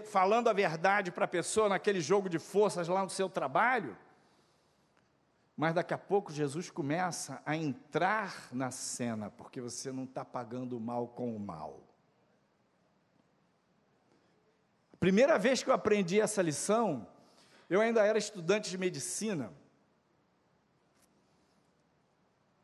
falando 0.06 0.48
a 0.48 0.54
verdade 0.54 1.12
para 1.12 1.26
a 1.26 1.28
pessoa 1.28 1.68
naquele 1.68 2.00
jogo 2.02 2.30
de 2.30 2.40
forças 2.40 2.88
lá 2.88 3.04
no 3.04 3.10
seu 3.10 3.30
trabalho. 3.30 3.98
Mas 5.62 5.76
daqui 5.76 5.94
a 5.94 5.98
pouco 6.00 6.34
Jesus 6.34 6.72
começa 6.72 7.40
a 7.46 7.56
entrar 7.56 8.48
na 8.52 8.72
cena, 8.72 9.30
porque 9.30 9.62
você 9.62 9.92
não 9.92 10.06
está 10.06 10.26
pagando 10.26 10.76
o 10.76 10.80
mal 10.80 11.10
com 11.10 11.36
o 11.36 11.40
mal. 11.40 11.80
A 14.92 14.98
primeira 14.98 15.38
vez 15.38 15.62
que 15.62 15.70
eu 15.70 15.74
aprendi 15.76 16.20
essa 16.20 16.42
lição, 16.42 17.08
eu 17.70 17.80
ainda 17.80 18.04
era 18.04 18.18
estudante 18.18 18.72
de 18.72 18.78
medicina. 18.80 19.54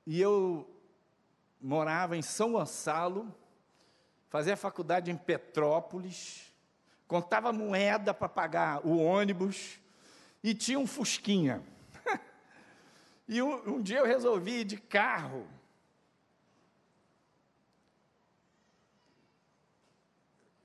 E 0.04 0.20
eu 0.20 0.68
morava 1.62 2.18
em 2.18 2.24
São 2.24 2.54
Gonçalo, 2.54 3.32
fazia 4.28 4.58
faculdade 4.58 5.12
em 5.12 5.18
Petrópolis, 5.18 6.52
contava 7.08 7.54
moeda 7.54 8.12
para 8.12 8.28
pagar 8.28 8.84
o 8.84 8.98
ônibus 8.98 9.80
e 10.44 10.56
tinha 10.56 10.80
um 10.80 10.88
Fusquinha. 10.88 11.64
E 13.28 13.42
um, 13.42 13.76
um, 13.76 13.82
dia 13.82 14.00
eu 14.00 14.06
resolvi 14.06 14.62
ir 14.62 14.64
de 14.64 14.78
carro. 14.78 15.46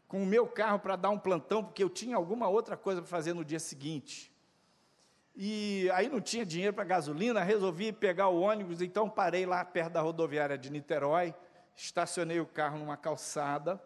Com 0.07 0.23
o 0.23 0.27
meu 0.27 0.47
carro 0.47 0.79
para 0.79 0.95
dar 0.95 1.11
um 1.11 1.19
plantão, 1.19 1.65
porque 1.65 1.83
eu 1.83 1.91
tinha 1.91 2.17
alguma 2.17 2.49
outra 2.49 2.77
coisa 2.77 3.01
para 3.01 3.11
fazer 3.11 3.33
no 3.33 3.45
dia 3.45 3.59
seguinte. 3.59 4.31
E 5.35 5.91
aí 5.93 6.09
não 6.09 6.21
tinha 6.21 6.45
dinheiro 6.45 6.75
para 6.75 6.85
gasolina, 6.85 7.43
resolvi 7.43 7.93
pegar 7.93 8.29
o 8.29 8.41
ônibus, 8.41 8.83
então 8.83 9.09
parei 9.09 9.47
lá 9.47 9.65
perto 9.65 9.95
da 9.95 10.01
rodoviária 10.03 10.59
de 10.59 10.71
Niterói, 10.71 11.35
estacionei 11.75 12.39
o 12.39 12.47
carro 12.47 12.79
numa 12.79 12.97
calçada. 12.97 13.83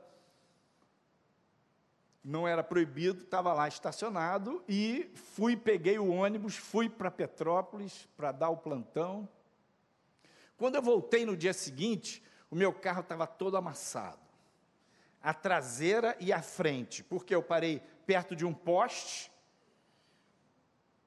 Não 2.29 2.49
era 2.49 2.65
proibido, 2.65 3.23
estava 3.23 3.53
lá 3.53 3.69
estacionado 3.69 4.61
e 4.69 5.09
fui, 5.15 5.57
peguei 5.57 5.97
o 5.97 6.09
ônibus, 6.11 6.57
fui 6.57 6.89
para 6.89 7.09
Petrópolis 7.09 8.09
para 8.17 8.33
dar 8.33 8.49
o 8.49 8.57
plantão. 8.57 9.29
Quando 10.57 10.75
eu 10.75 10.83
voltei 10.83 11.25
no 11.25 11.37
dia 11.37 11.53
seguinte, 11.53 12.21
o 12.51 12.57
meu 12.57 12.73
carro 12.73 13.03
estava 13.03 13.29
todo 13.29 13.57
amassado. 13.57 14.19
A 15.23 15.33
traseira 15.33 16.17
e 16.19 16.33
a 16.33 16.43
frente, 16.43 17.05
porque 17.05 17.33
eu 17.33 17.45
parei 17.45 17.81
perto 18.05 18.35
de 18.35 18.45
um 18.45 18.53
poste 18.53 19.31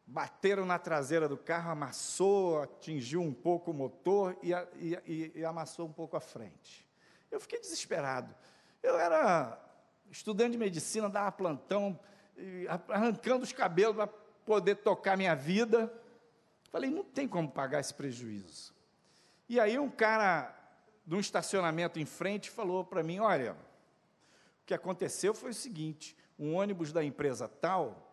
bateram 0.08 0.66
na 0.66 0.80
traseira 0.80 1.28
do 1.28 1.38
carro, 1.38 1.70
amassou, 1.70 2.64
atingiu 2.64 3.22
um 3.22 3.34
pouco 3.34 3.72
o 3.72 3.74
motor 3.74 4.38
e, 4.42 4.54
e, 4.80 5.32
e, 5.36 5.46
amassou 5.46 5.86
um 5.86 5.92
pouco 5.92 6.16
a 6.18 6.22
frente. 6.22 6.88
Eu 7.30 7.42
fiquei 7.42 7.60
desesperado. 7.60 8.34
Eu 8.82 8.98
era 8.98 9.69
estudante 10.12 10.52
de 10.52 10.58
medicina, 10.58 11.10
dava 11.10 11.32
plantão, 11.32 12.00
arrancando 12.88 13.44
os 13.44 13.52
cabelos 13.52 13.96
para 13.96 14.08
poder 14.08 14.76
tocar 14.76 15.18
minha 15.18 15.36
vida. 15.36 15.92
Falei, 16.72 16.90
não 16.90 17.04
tem 17.04 17.28
como 17.28 17.50
pagar 17.50 17.80
esse 17.80 17.94
prejuízo. 17.94 18.74
E 19.48 19.60
aí 19.60 19.78
um 19.80 19.90
cara 19.90 20.56
de 21.06 21.16
um 21.16 21.20
estacionamento 21.20 22.00
em 22.00 22.06
frente 22.06 22.50
falou 22.50 22.84
para 22.84 23.02
mim, 23.02 23.20
olha, 23.20 23.54
o 23.54 24.66
que 24.66 24.74
aconteceu 24.74 25.34
foi 25.34 25.50
o 25.50 25.56
seguinte, 25.56 26.16
um 26.38 26.56
ônibus 26.56 26.94
da 26.94 27.04
empresa 27.04 27.48
tal 27.48 28.06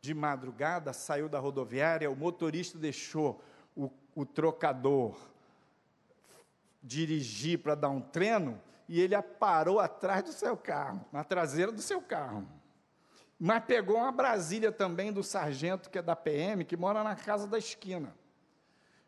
de 0.00 0.14
madrugada, 0.14 0.92
saiu 0.92 1.28
da 1.28 1.38
rodoviária, 1.38 2.10
o 2.10 2.16
motorista 2.16 2.78
deixou 2.78 3.40
o, 3.76 3.90
o 4.14 4.26
trocador 4.26 5.16
dirigir 6.82 7.58
para 7.58 7.74
dar 7.74 7.90
um 7.90 8.00
treino 8.00 8.60
e 8.92 9.00
ele 9.00 9.20
parou 9.22 9.80
atrás 9.80 10.22
do 10.22 10.32
seu 10.32 10.54
carro, 10.54 11.02
na 11.10 11.24
traseira 11.24 11.72
do 11.72 11.80
seu 11.80 12.02
carro. 12.02 12.46
Mas 13.38 13.64
pegou 13.64 13.96
uma 13.96 14.12
Brasília 14.12 14.70
também 14.70 15.10
do 15.10 15.22
sargento, 15.22 15.88
que 15.88 15.96
é 15.96 16.02
da 16.02 16.14
PM, 16.14 16.62
que 16.62 16.76
mora 16.76 17.02
na 17.02 17.16
casa 17.16 17.46
da 17.46 17.56
esquina. 17.56 18.14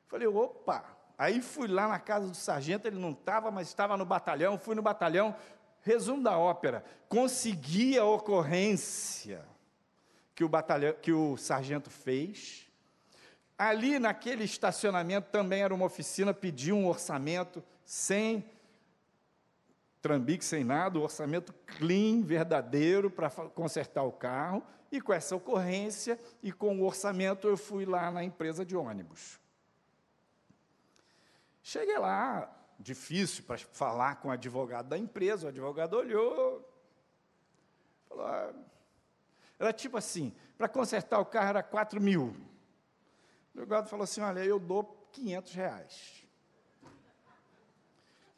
Falei, 0.07 0.27
opa! 0.27 0.83
Aí 1.19 1.43
fui 1.43 1.69
lá 1.69 1.87
na 1.87 1.99
casa 1.99 2.27
do 2.27 2.35
sargento, 2.35 2.89
ele 2.89 2.99
não 2.99 3.11
estava, 3.11 3.51
mas 3.51 3.69
estava 3.69 3.95
no 3.95 4.07
batalhão. 4.07 4.59
Fui 4.59 4.75
no 4.75 4.81
batalhão, 4.81 5.37
resumo 5.83 6.23
da 6.23 6.39
ópera: 6.39 6.83
consegui 7.07 7.99
a 7.99 8.07
ocorrência 8.07 9.45
que 10.35 10.43
o, 10.43 10.49
batalhão, 10.49 10.95
que 10.95 11.13
o 11.13 11.37
sargento 11.37 11.91
fez. 11.91 12.67
Ali 13.59 13.99
naquele 13.99 14.45
estacionamento 14.45 15.29
também 15.31 15.63
era 15.63 15.75
uma 15.75 15.85
oficina, 15.85 16.33
pediu 16.33 16.75
um 16.75 16.89
orçamento 16.89 17.63
sem 17.85 18.54
trambique, 20.05 20.45
sem 20.45 20.63
nada, 20.63 20.99
um 20.99 21.03
orçamento 21.03 21.55
clean, 21.79 22.21
verdadeiro, 22.21 23.11
para 23.11 23.31
consertar 23.31 24.03
o 24.03 24.13
carro. 24.13 24.63
E 24.93 25.01
com 25.01 25.15
essa 25.15 25.35
ocorrência 25.35 26.21
e 26.43 26.53
com 26.53 26.79
o 26.79 26.85
orçamento, 26.85 27.49
eu 27.49 27.57
fui 27.57 27.87
lá 27.87 28.11
na 28.11 28.23
empresa 28.23 28.67
de 28.67 28.77
ônibus. 28.77 29.41
Cheguei 31.63 31.99
lá, 31.99 32.55
difícil 32.79 33.45
para 33.45 33.57
falar 33.57 34.17
com 34.17 34.29
o 34.29 34.31
advogado 34.31 34.91
da 34.91 34.99
empresa, 34.99 35.47
o 35.47 35.49
advogado 35.49 35.95
olhou, 35.95 36.71
falou: 38.07 38.27
ah, 38.27 38.53
era 39.59 39.73
tipo 39.73 39.97
assim, 39.97 40.35
para 40.59 40.69
consertar 40.69 41.19
o 41.19 41.25
carro 41.25 41.49
era 41.49 41.63
4 41.63 41.99
mil. 41.99 42.37
O 43.55 43.59
advogado 43.59 43.89
falou 43.89 44.05
assim, 44.05 44.21
olha, 44.21 44.45
eu 44.45 44.59
dou 44.61 45.09
500 45.13 45.55
reais. 45.55 46.24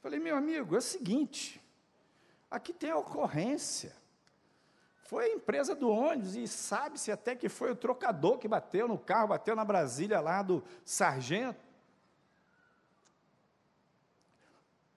Falei, 0.07 0.21
meu 0.21 0.37
amigo, 0.37 0.77
é 0.77 0.79
o 0.79 0.81
seguinte, 0.81 1.61
aqui 2.49 2.73
tem 2.73 2.93
a 2.93 2.97
ocorrência. 2.97 3.93
Foi 5.03 5.25
a 5.25 5.35
empresa 5.35 5.75
do 5.75 5.91
ônibus 5.91 6.37
e 6.37 6.47
sabe-se 6.47 7.11
até 7.11 7.35
que 7.35 7.49
foi 7.49 7.73
o 7.73 7.75
trocador 7.75 8.39
que 8.39 8.47
bateu 8.47 8.87
no 8.87 8.97
carro, 8.97 9.27
bateu 9.27 9.57
na 9.57 9.65
Brasília 9.65 10.21
lá 10.21 10.43
do 10.43 10.63
sargento. 10.85 11.59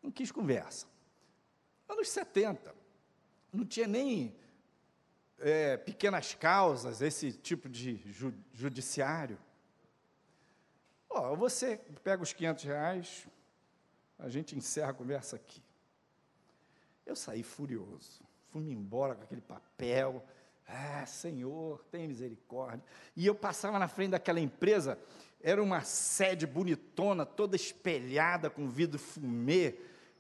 Não 0.04 0.12
quis 0.12 0.32
conversa. 0.32 0.86
Anos 1.88 2.08
70, 2.10 2.76
não 3.52 3.66
tinha 3.66 3.88
nem 3.88 4.38
é, 5.40 5.76
pequenas 5.76 6.36
causas, 6.36 7.02
esse 7.02 7.34
tipo 7.34 7.68
de 7.68 7.96
ju 8.12 8.32
judiciário. 8.54 9.40
Ó, 11.10 11.36
você 11.36 11.78
pega 12.04 12.22
os 12.22 12.32
500 12.32 12.64
reais, 12.64 13.28
a 14.20 14.28
gente 14.28 14.56
encerra 14.56 14.92
a 14.92 14.94
conversa 14.94 15.38
aqui. 15.38 15.64
Eu 17.06 17.16
saí 17.16 17.42
furioso, 17.42 18.22
fui-me 18.50 18.74
embora 18.74 19.16
com 19.16 19.24
aquele 19.24 19.42
papel. 19.42 20.24
Ah, 20.68 21.06
Senhor, 21.06 21.84
tem 21.90 22.08
misericórdia. 22.08 22.84
E 23.16 23.26
eu 23.26 23.34
passava 23.34 23.80
na 23.80 23.88
frente 23.88 24.12
daquela 24.12 24.40
empresa, 24.40 25.00
era 25.42 25.64
uma 25.64 25.82
sede 25.82 26.46
bonitona, 26.46 27.26
toda 27.26 27.56
espelhada 27.56 28.50
com 28.50 28.68
vidro 28.68 29.00
fumê. 29.00 29.76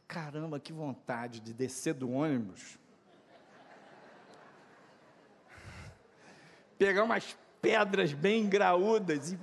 Caramba, 0.08 0.60
que 0.60 0.74
vontade 0.74 1.40
de 1.40 1.54
descer 1.54 1.94
do 1.94 2.10
ônibus. 2.10 2.80
Pegar 6.80 7.04
umas 7.04 7.38
pedras 7.62 8.14
bem 8.14 8.50
graúdas 8.50 9.34
e 9.34 9.40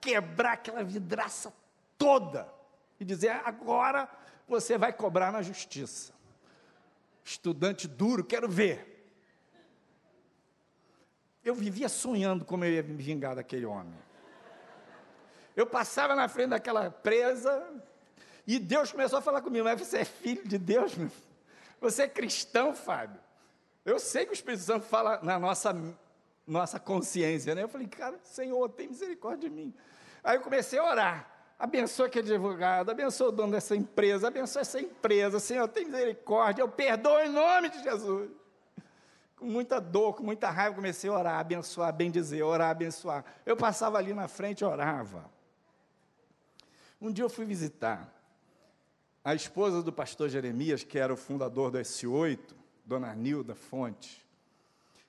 quebrar 0.00 0.54
aquela 0.54 0.82
vidraça 0.82 1.54
toda 1.96 2.53
e 3.04 3.06
dizer: 3.06 3.30
agora 3.44 4.08
você 4.48 4.76
vai 4.76 4.92
cobrar 4.92 5.30
na 5.30 5.42
justiça. 5.42 6.12
Estudante 7.22 7.86
duro, 7.86 8.24
quero 8.24 8.48
ver. 8.48 8.90
Eu 11.44 11.54
vivia 11.54 11.88
sonhando 11.88 12.44
como 12.44 12.64
eu 12.64 12.72
ia 12.72 12.82
me 12.82 12.96
vingar 13.02 13.36
daquele 13.36 13.66
homem. 13.66 13.94
Eu 15.54 15.66
passava 15.66 16.14
na 16.14 16.26
frente 16.28 16.50
daquela 16.50 16.90
presa 16.90 17.64
e 18.46 18.58
Deus 18.58 18.90
começou 18.90 19.18
a 19.18 19.22
falar 19.22 19.42
comigo, 19.42 19.64
mas 19.64 19.78
você 19.78 19.98
é 19.98 20.04
filho 20.04 20.46
de 20.46 20.58
Deus, 20.58 20.96
meu? 20.96 21.10
Você 21.80 22.02
é 22.02 22.08
cristão, 22.08 22.74
Fábio. 22.74 23.20
Eu 23.84 23.98
sei 23.98 24.24
que 24.24 24.32
o 24.32 24.34
Espírito 24.34 24.62
Santo 24.62 24.86
fala 24.86 25.20
na 25.22 25.38
nossa, 25.38 25.76
nossa 26.46 26.80
consciência, 26.80 27.54
né? 27.54 27.62
Eu 27.62 27.68
falei, 27.68 27.86
cara, 27.86 28.18
Senhor, 28.24 28.68
tem 28.70 28.88
misericórdia 28.88 29.48
de 29.48 29.54
mim. 29.54 29.74
Aí 30.22 30.36
eu 30.36 30.40
comecei 30.40 30.78
a 30.78 30.84
orar. 30.84 31.33
Abençoa 31.58 32.06
aquele 32.06 32.32
advogado, 32.32 32.90
abençoa 32.90 33.28
o 33.28 33.32
dono 33.32 33.52
dessa 33.52 33.76
empresa, 33.76 34.28
abençoa 34.28 34.62
essa 34.62 34.80
empresa, 34.80 35.38
Senhor, 35.38 35.68
tem 35.68 35.84
misericórdia, 35.84 36.62
eu 36.62 36.68
perdoo 36.68 37.20
em 37.20 37.28
nome 37.28 37.70
de 37.70 37.82
Jesus. 37.82 38.30
Com 39.36 39.46
muita 39.46 39.80
dor, 39.80 40.14
com 40.14 40.22
muita 40.22 40.50
raiva, 40.50 40.74
comecei 40.74 41.08
a 41.08 41.12
orar, 41.12 41.38
abençoar, 41.38 41.92
bem 41.92 42.10
dizer, 42.10 42.42
orar, 42.42 42.70
abençoar. 42.70 43.24
Eu 43.46 43.56
passava 43.56 43.98
ali 43.98 44.12
na 44.12 44.26
frente 44.26 44.60
e 44.60 44.64
orava. 44.64 45.30
Um 47.00 47.12
dia 47.12 47.24
eu 47.24 47.30
fui 47.30 47.44
visitar 47.44 48.12
a 49.24 49.34
esposa 49.34 49.82
do 49.82 49.92
pastor 49.92 50.28
Jeremias, 50.28 50.84
que 50.84 50.98
era 50.98 51.12
o 51.12 51.16
fundador 51.16 51.70
do 51.70 51.78
S8, 51.78 52.54
dona 52.84 53.14
Nilda 53.14 53.54
Fonte. 53.54 54.24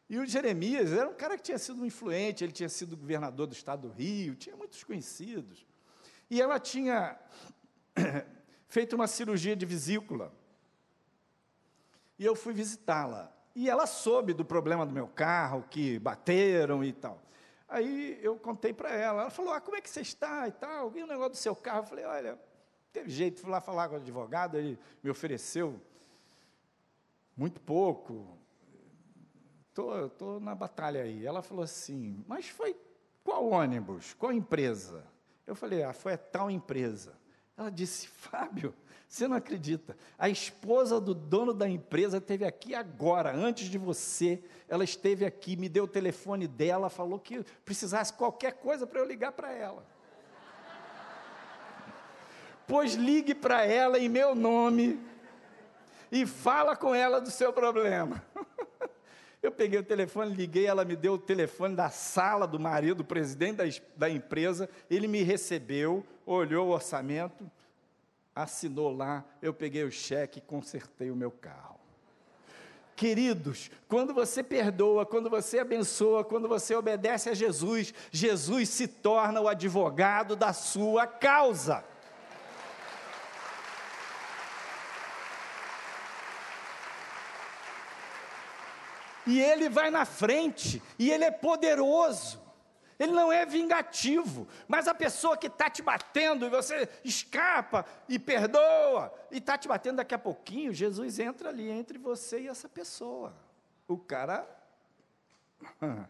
E 0.10 0.18
o 0.20 0.26
Jeremias 0.26 0.93
era 0.93 1.10
um 1.10 1.14
cara 1.14 1.36
que 1.38 1.43
tinha 1.43 1.58
sido 1.58 1.86
influente, 1.86 2.43
ele 2.43 2.54
tinha 2.54 2.70
sido 2.70 2.96
governador 2.96 3.48
do 3.48 3.54
estado 3.54 3.88
do 3.88 3.93
Rio, 3.93 4.36
tinha 4.36 4.56
muitos 4.56 4.84
conhecidos. 4.84 5.66
E 6.30 6.41
ela 6.41 6.59
tinha 6.59 7.17
feito 8.67 8.95
uma 8.95 9.07
cirurgia 9.07 9.55
de 9.55 9.65
vesícula. 9.65 10.32
E 12.17 12.26
eu 12.26 12.36
fui 12.36 12.53
visitá-la. 12.53 13.32
E 13.55 13.69
ela 13.69 13.86
soube 13.86 14.34
do 14.34 14.43
problema 14.43 14.86
do 14.86 14.93
meu 14.93 15.07
carro, 15.07 15.63
que 15.69 15.97
bateram 15.99 16.84
e 16.84 16.91
tal. 16.91 17.21
Aí 17.67 18.19
eu 18.21 18.38
contei 18.38 18.73
para 18.73 18.91
ela, 18.91 19.21
ela 19.21 19.30
falou, 19.30 19.53
ah, 19.53 19.61
como 19.61 19.78
é 19.78 19.82
que 19.82 19.89
você 19.89 20.01
está 20.01 20.47
e 20.47 20.51
tal, 20.51 20.89
vi 20.89 21.01
o 21.01 21.07
negócio 21.07 21.32
do 21.32 21.38
seu 21.38 21.55
carro, 21.55 21.80
eu 21.80 21.86
falei, 21.86 22.05
olha, 22.05 22.39
teve 22.93 23.09
jeito, 23.09 23.41
fui 23.41 23.49
lá 23.49 23.59
falar 23.59 23.89
com 23.89 23.95
o 23.95 23.97
advogado, 23.97 24.57
ele 24.57 24.78
me 25.01 25.09
ofereceu 25.09 25.82
muito 27.36 27.59
pouco, 27.59 28.38
estou 29.69 30.09
tô, 30.09 30.36
tô 30.36 30.39
na 30.39 30.53
batalha 30.53 31.01
aí. 31.01 31.26
Ela 31.26 31.41
falou 31.41 31.63
assim, 31.63 32.23
mas 32.28 32.47
foi 32.47 32.76
qual 33.23 33.49
ônibus, 33.49 34.13
qual 34.13 34.32
empresa? 34.32 35.03
Eu 35.46 35.56
falei, 35.56 35.84
ah, 35.84 35.93
foi 35.93 36.14
a 36.14 36.18
tal 36.18 36.50
empresa. 36.50 37.14
Ela 37.58 37.70
disse, 37.70 38.08
Fábio, 38.30 38.74
você 39.08 39.28
não 39.28 39.38
acredita. 39.38 39.96
A 40.18 40.28
esposa 40.28 41.00
do 41.00 41.14
dono 41.14 41.54
da 41.54 41.70
empresa 41.70 42.18
esteve 42.18 42.46
aqui 42.46 42.74
agora, 42.74 43.34
antes 43.34 43.70
de 43.70 43.78
você. 43.78 44.43
Ela 44.68 44.84
esteve 44.84 45.26
aqui, 45.26 45.56
me 45.56 45.70
deu 45.70 45.84
o 45.84 45.88
telefone 45.88 46.48
dela, 46.48 46.89
falou 46.89 47.20
que 47.20 47.43
precisasse 47.64 48.12
qualquer 48.14 48.54
coisa 48.54 48.88
para 48.88 49.00
eu 49.00 49.06
ligar 49.06 49.32
para 49.32 49.52
ela. 49.52 49.86
Pois 52.68 52.96
ligue 52.96 53.36
para 53.36 53.64
ela 53.64 54.00
em 54.00 54.10
meu 54.10 54.34
nome 54.34 55.00
e 56.12 56.26
fala 56.26 56.76
com 56.76 56.96
ela 56.96 57.22
do 57.22 57.30
seu 57.30 57.54
problema. 57.54 58.24
Eu 59.46 59.52
peguei 59.52 59.78
o 59.78 59.84
telefone, 59.84 60.34
liguei, 60.34 60.66
ela 60.66 60.84
me 60.84 60.96
deu 60.96 61.14
o 61.14 61.20
telefone 61.20 61.76
da 61.76 61.91
sala 61.91 62.48
do 62.48 62.60
marido, 62.60 62.98
do 62.98 63.06
presidente 63.06 63.58
da, 63.58 63.64
da 63.96 64.10
empresa, 64.10 64.68
ele 64.89 65.08
me 65.08 65.22
recebeu, 65.22 66.04
olhou 66.26 66.70
o 66.70 66.72
orçamento, 66.72 67.50
assinou 68.34 68.91
lá, 68.91 69.24
eu 69.43 69.54
peguei 69.54 69.84
o 69.84 69.91
cheque 69.91 70.39
e 70.39 70.41
consertei 70.41 71.12
o 71.12 71.16
meu 71.16 71.30
carro. 71.30 71.80
Queridos, 72.96 73.70
quando 73.88 74.16
você 74.16 74.41
perdoa, 74.41 75.06
quando 75.06 75.30
você 75.30 75.60
abençoa, 75.60 76.24
quando 76.24 76.48
você 76.48 76.74
obedece 76.74 77.30
a 77.30 77.36
Jesus, 77.36 77.93
Jesus 78.10 78.70
se 78.70 78.88
torna 78.88 79.39
o 79.41 79.48
advogado 79.48 80.36
da 80.36 80.54
sua 80.54 81.06
causa. 81.06 81.86
E 89.26 89.41
ele 89.41 89.69
vai 89.69 89.89
na 89.89 90.05
frente, 90.05 90.82
e 90.99 91.11
ele 91.11 91.23
é 91.23 91.32
poderoso. 91.32 92.43
Ele 92.97 93.11
não 93.11 93.32
é 93.32 93.45
vingativo, 93.45 94.47
mas 94.67 94.88
a 94.88 94.93
pessoa 94.93 95.36
que 95.36 95.47
está 95.47 95.69
te 95.69 95.82
batendo 95.82 96.45
e 96.45 96.49
você 96.49 96.88
escapa 97.03 97.86
e 98.07 98.17
perdoa, 98.17 99.13
e 99.30 99.38
está 99.38 99.57
te 99.57 99.67
batendo 99.67 99.97
daqui 99.97 100.15
a 100.15 100.19
pouquinho, 100.19 100.73
Jesus 100.73 101.19
entra 101.19 101.49
ali 101.49 101.69
entre 101.69 101.97
você 101.97 102.41
e 102.41 102.47
essa 102.47 102.69
pessoa. 102.69 103.36
O 103.88 103.97
cara. 103.97 104.47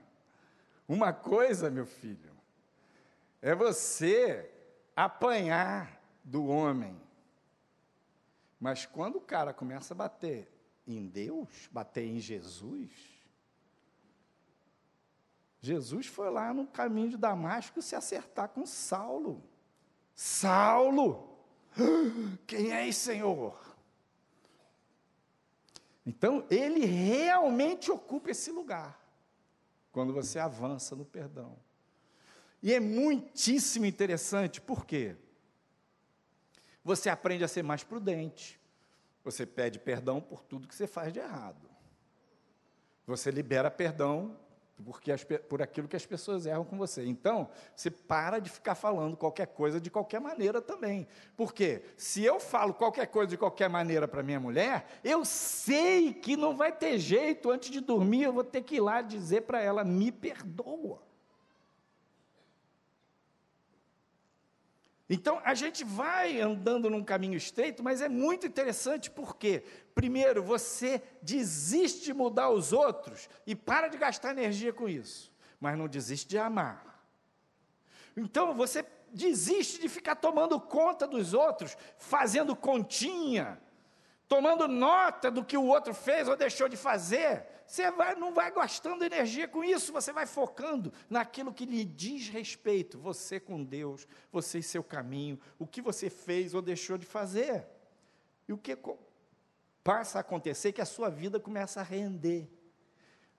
Uma 0.87 1.11
coisa, 1.11 1.71
meu 1.71 1.87
filho, 1.87 2.31
é 3.41 3.55
você 3.55 4.51
apanhar 4.95 5.99
do 6.23 6.45
homem. 6.45 6.99
Mas 8.59 8.85
quando 8.85 9.15
o 9.15 9.21
cara 9.21 9.51
começa 9.51 9.95
a 9.95 9.97
bater 9.97 10.47
em 10.87 11.07
Deus, 11.07 11.69
bater 11.71 12.05
em 12.05 12.19
Jesus, 12.19 12.91
Jesus 15.65 16.05
foi 16.05 16.29
lá 16.29 16.53
no 16.53 16.67
caminho 16.67 17.09
de 17.09 17.17
Damasco 17.17 17.81
se 17.81 17.95
acertar 17.95 18.49
com 18.49 18.67
Saulo. 18.67 19.43
Saulo, 20.13 21.39
quem 22.45 22.71
é 22.71 22.87
esse 22.87 22.99
Senhor? 22.99 23.75
Então, 26.05 26.45
ele 26.51 26.85
realmente 26.85 27.89
ocupa 27.91 28.29
esse 28.29 28.51
lugar, 28.51 29.03
quando 29.91 30.13
você 30.13 30.37
avança 30.37 30.95
no 30.95 31.03
perdão. 31.03 31.57
E 32.61 32.71
é 32.71 32.79
muitíssimo 32.79 33.87
interessante, 33.87 34.61
por 34.61 34.85
quê? 34.85 35.15
Você 36.83 37.09
aprende 37.09 37.43
a 37.43 37.47
ser 37.47 37.63
mais 37.63 37.83
prudente, 37.83 38.59
você 39.25 39.45
pede 39.45 39.79
perdão 39.79 40.21
por 40.21 40.43
tudo 40.43 40.67
que 40.67 40.75
você 40.75 40.85
faz 40.85 41.11
de 41.11 41.19
errado. 41.19 41.67
Você 43.07 43.31
libera 43.31 43.71
perdão 43.71 44.37
porque 44.83 45.11
as, 45.11 45.23
por 45.23 45.61
aquilo 45.61 45.87
que 45.87 45.95
as 45.95 46.05
pessoas 46.05 46.45
erram 46.45 46.65
com 46.65 46.77
você. 46.77 47.05
Então, 47.05 47.49
você 47.75 47.89
para 47.89 48.39
de 48.39 48.49
ficar 48.49 48.75
falando 48.75 49.15
qualquer 49.15 49.47
coisa 49.47 49.79
de 49.79 49.89
qualquer 49.89 50.19
maneira 50.19 50.61
também. 50.61 51.07
Porque 51.35 51.81
se 51.95 52.23
eu 52.23 52.39
falo 52.39 52.73
qualquer 52.73 53.07
coisa 53.07 53.29
de 53.29 53.37
qualquer 53.37 53.69
maneira 53.69 54.07
para 54.07 54.21
minha 54.21 54.39
mulher, 54.39 54.85
eu 55.03 55.23
sei 55.23 56.13
que 56.13 56.35
não 56.35 56.55
vai 56.55 56.71
ter 56.71 56.99
jeito, 56.99 57.49
antes 57.49 57.71
de 57.71 57.79
dormir, 57.79 58.23
eu 58.23 58.33
vou 58.33 58.43
ter 58.43 58.61
que 58.61 58.75
ir 58.75 58.81
lá 58.81 59.01
dizer 59.01 59.41
para 59.41 59.61
ela: 59.61 59.83
me 59.83 60.11
perdoa. 60.11 61.01
Então, 65.09 65.39
a 65.43 65.53
gente 65.53 65.83
vai 65.83 66.41
andando 66.41 66.89
num 66.89 67.03
caminho 67.03 67.37
estreito, 67.37 67.83
mas 67.83 68.01
é 68.01 68.09
muito 68.09 68.47
interessante 68.47 69.11
porque, 69.11 69.63
primeiro, 69.93 70.41
você 70.41 71.01
desiste 71.21 72.05
de 72.05 72.13
mudar 72.13 72.49
os 72.49 72.73
outros 72.73 73.29
e 73.45 73.55
para 73.55 73.87
de 73.87 73.97
gastar 73.97 74.31
energia 74.31 74.73
com 74.73 74.89
isso, 74.89 75.31
mas 75.59 75.77
não 75.77 75.87
desiste 75.87 76.27
de 76.27 76.39
amar. 76.39 77.05
Então, 78.17 78.55
você 78.55 78.83
desiste 79.11 79.79
de 79.79 79.87
ficar 79.87 80.15
tomando 80.15 80.59
conta 80.59 81.05
dos 81.05 81.35
outros, 81.35 81.77
fazendo 81.99 82.55
continha, 82.55 83.61
tomando 84.27 84.67
nota 84.67 85.29
do 85.29 85.45
que 85.45 85.55
o 85.55 85.65
outro 85.65 85.93
fez 85.93 86.27
ou 86.27 86.35
deixou 86.35 86.67
de 86.67 86.77
fazer. 86.77 87.45
Você 87.65 87.89
vai, 87.89 88.15
não 88.15 88.33
vai 88.33 88.51
gastando 88.51 89.03
energia 89.03 89.47
com 89.47 89.63
isso, 89.63 89.91
você 89.91 90.13
vai 90.13 90.27
focando 90.27 90.93
naquilo 91.09 91.53
que 91.53 91.65
lhe 91.65 91.83
diz 91.83 92.29
respeito, 92.29 92.99
você 92.99 93.39
com 93.39 93.63
Deus, 93.63 94.07
você 94.31 94.59
e 94.59 94.63
seu 94.63 94.83
caminho, 94.83 95.39
o 95.57 95.65
que 95.65 95.81
você 95.81 96.09
fez 96.09 96.53
ou 96.53 96.61
deixou 96.61 96.97
de 96.97 97.05
fazer. 97.05 97.65
E 98.47 98.53
o 98.53 98.57
que 98.57 98.77
passa 99.83 100.19
a 100.19 100.21
acontecer 100.21 100.69
é 100.69 100.71
que 100.73 100.81
a 100.81 100.85
sua 100.85 101.09
vida 101.09 101.39
começa 101.39 101.79
a 101.79 101.83
render. 101.83 102.47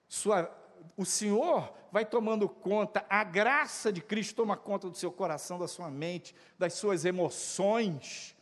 Sua, 0.07 0.49
o 0.95 1.05
Senhor 1.05 1.73
vai 1.91 2.05
tomando 2.05 2.49
conta, 2.49 3.05
a 3.09 3.23
graça 3.23 3.91
de 3.91 4.01
Cristo 4.01 4.35
toma 4.35 4.57
conta 4.57 4.89
do 4.89 4.97
seu 4.97 5.11
coração, 5.11 5.57
da 5.57 5.67
sua 5.67 5.89
mente, 5.89 6.35
das 6.57 6.73
suas 6.73 7.05
emoções. 7.05 8.35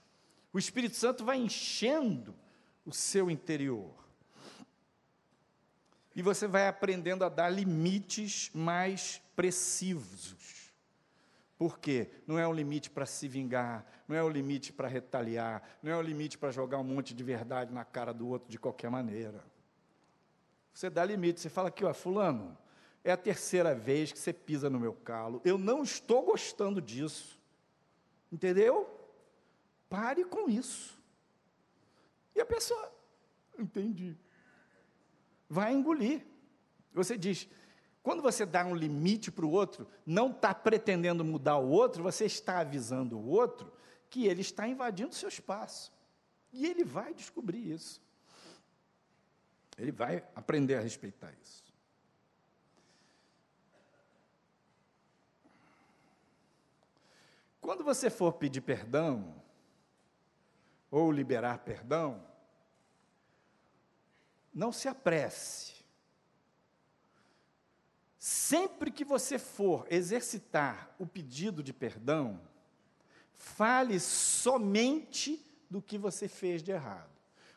O 0.52 0.58
Espírito 0.58 0.96
Santo 0.96 1.24
vai 1.24 1.38
enchendo 1.38 2.36
o 2.86 2.92
seu 2.92 3.30
interior. 3.30 4.05
E 6.16 6.22
você 6.22 6.48
vai 6.48 6.68
aprendendo 6.68 7.26
a 7.26 7.30
dar 7.30 7.50
limites 7.50 8.50
mais 8.54 9.22
precisos. 9.36 10.74
Por 11.58 11.80
quê? 11.80 12.10
Não 12.26 12.40
é 12.40 12.48
um 12.48 12.54
limite 12.54 12.90
para 12.90 13.06
se 13.06 13.28
vingar, 13.28 13.86
não 14.08 14.16
é 14.16 14.24
um 14.24 14.30
limite 14.30 14.74
para 14.74 14.88
retaliar, 14.88 15.64
não 15.82 15.92
é 15.92 15.98
um 15.98 16.02
limite 16.02 16.38
para 16.38 16.52
jogar 16.52 16.78
um 16.80 16.84
monte 16.84 17.14
de 17.14 17.24
verdade 17.24 17.74
na 17.74 17.86
cara 17.86 18.14
do 18.14 18.28
outro 18.28 18.50
de 18.50 18.58
qualquer 18.58 18.90
maneira. 18.90 19.44
Você 20.74 20.90
dá 20.90 21.06
limite, 21.06 21.40
você 21.40 21.50
fala 21.50 21.70
aqui, 21.70 21.86
ó, 21.86 21.94
fulano, 21.94 22.58
é 23.04 23.12
a 23.12 23.18
terceira 23.18 23.74
vez 23.74 24.12
que 24.12 24.20
você 24.20 24.34
pisa 24.34 24.70
no 24.70 24.80
meu 24.80 24.94
calo. 24.94 25.42
Eu 25.46 25.58
não 25.58 25.84
estou 25.84 26.24
gostando 26.24 26.82
disso. 26.82 27.40
Entendeu? 28.32 28.90
Pare 29.88 30.26
com 30.26 30.50
isso. 30.50 31.02
E 32.36 32.42
a 32.42 32.46
pessoa, 32.46 32.92
entendi. 33.58 34.18
Vai 35.50 35.74
engolir. 35.74 36.26
Você 36.94 37.18
diz, 37.18 37.48
quando 38.02 38.22
você 38.22 38.46
dá 38.46 38.66
um 38.66 38.76
limite 38.76 39.32
para 39.32 39.46
o 39.46 39.52
outro, 39.52 39.88
não 40.06 40.32
está 40.32 40.54
pretendendo 40.54 41.26
mudar 41.26 41.58
o 41.58 41.70
outro, 41.70 42.04
você 42.04 42.26
está 42.26 42.60
avisando 42.60 43.18
o 43.18 43.28
outro 43.28 43.74
que 44.10 44.28
ele 44.28 44.42
está 44.42 44.68
invadindo 44.68 45.14
seu 45.14 45.30
espaço. 45.30 45.92
E 46.54 46.66
ele 46.66 46.84
vai 46.84 47.14
descobrir 47.14 47.72
isso. 47.72 48.02
Ele 49.78 49.92
vai 49.92 50.24
aprender 50.34 50.76
a 50.76 50.82
respeitar 50.82 51.34
isso. 51.42 51.66
Quando 57.60 57.84
você 57.84 58.10
for 58.10 58.34
pedir 58.34 58.62
perdão, 58.62 59.44
ou 60.92 61.12
liberar 61.12 61.58
perdão, 61.58 62.24
não 64.56 64.72
se 64.72 64.88
apresse. 64.88 65.76
Sempre 68.18 68.90
que 68.90 69.04
você 69.04 69.38
for 69.38 69.86
exercitar 69.92 70.96
o 70.98 71.06
pedido 71.06 71.62
de 71.62 71.74
perdão, 71.74 72.40
fale 73.34 74.00
somente 74.00 75.46
do 75.70 75.82
que 75.82 75.98
você 75.98 76.28
fez 76.28 76.64
de 76.64 76.72
errado. 76.72 77.14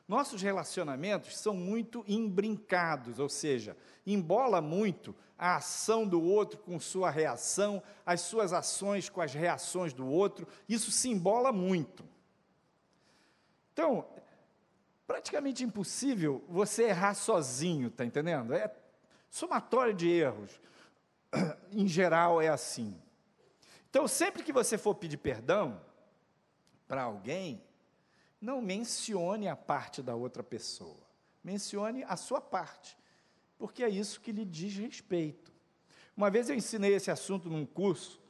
Nossos 0.07 0.43
relacionamentos 0.43 1.39
são 1.39 1.55
muito 1.55 2.05
embrincados, 2.09 3.19
ou 3.19 3.29
seja, 3.29 3.77
embola 4.07 4.61
muito 4.61 5.15
a 5.39 5.57
ação 5.57 6.07
do 6.07 6.21
outro 6.21 6.59
com 6.59 6.81
sua 6.81 7.11
reação, 7.11 7.83
as 8.05 8.23
suas 8.23 8.53
ações 8.53 9.09
com 9.09 9.21
as 9.21 9.33
reações 9.33 9.93
do 9.93 10.07
outro, 10.07 10.49
isso 10.69 10.91
se 10.91 11.09
embola 11.09 11.53
muito. 11.53 12.05
Então, 13.73 14.09
praticamente 15.09 15.65
impossível 15.65 16.45
você 16.47 16.85
errar 16.85 17.15
sozinho, 17.15 17.91
tá 17.91 18.05
entendendo? 18.05 18.53
É 18.53 18.71
somatório 19.31 19.95
de 19.95 20.07
erros. 20.07 20.61
Em 21.73 21.89
geral 21.89 22.43
é 22.43 22.49
assim. 22.49 22.95
Então, 23.89 24.07
sempre 24.07 24.43
que 24.43 24.53
você 24.53 24.77
for 24.77 24.95
pedir 24.95 25.17
perdão 25.17 25.81
para 26.87 27.05
alguém, 27.05 27.65
não 28.39 28.61
mencione 28.61 29.49
a 29.49 29.57
parte 29.57 30.03
da 30.03 30.15
outra 30.15 30.43
pessoa. 30.43 31.01
Mencione 31.43 32.05
a 32.05 32.15
sua 32.15 32.41
parte, 32.41 32.95
porque 33.57 33.83
é 33.83 33.89
isso 33.89 34.21
que 34.21 34.31
lhe 34.31 34.45
diz 34.45 34.77
respeito. 34.77 35.51
Uma 36.15 36.29
vez 36.29 36.51
eu 36.51 36.55
ensinei 36.55 36.93
esse 36.93 37.11
assunto 37.11 37.49
num 37.49 37.65
curso, 37.65 38.21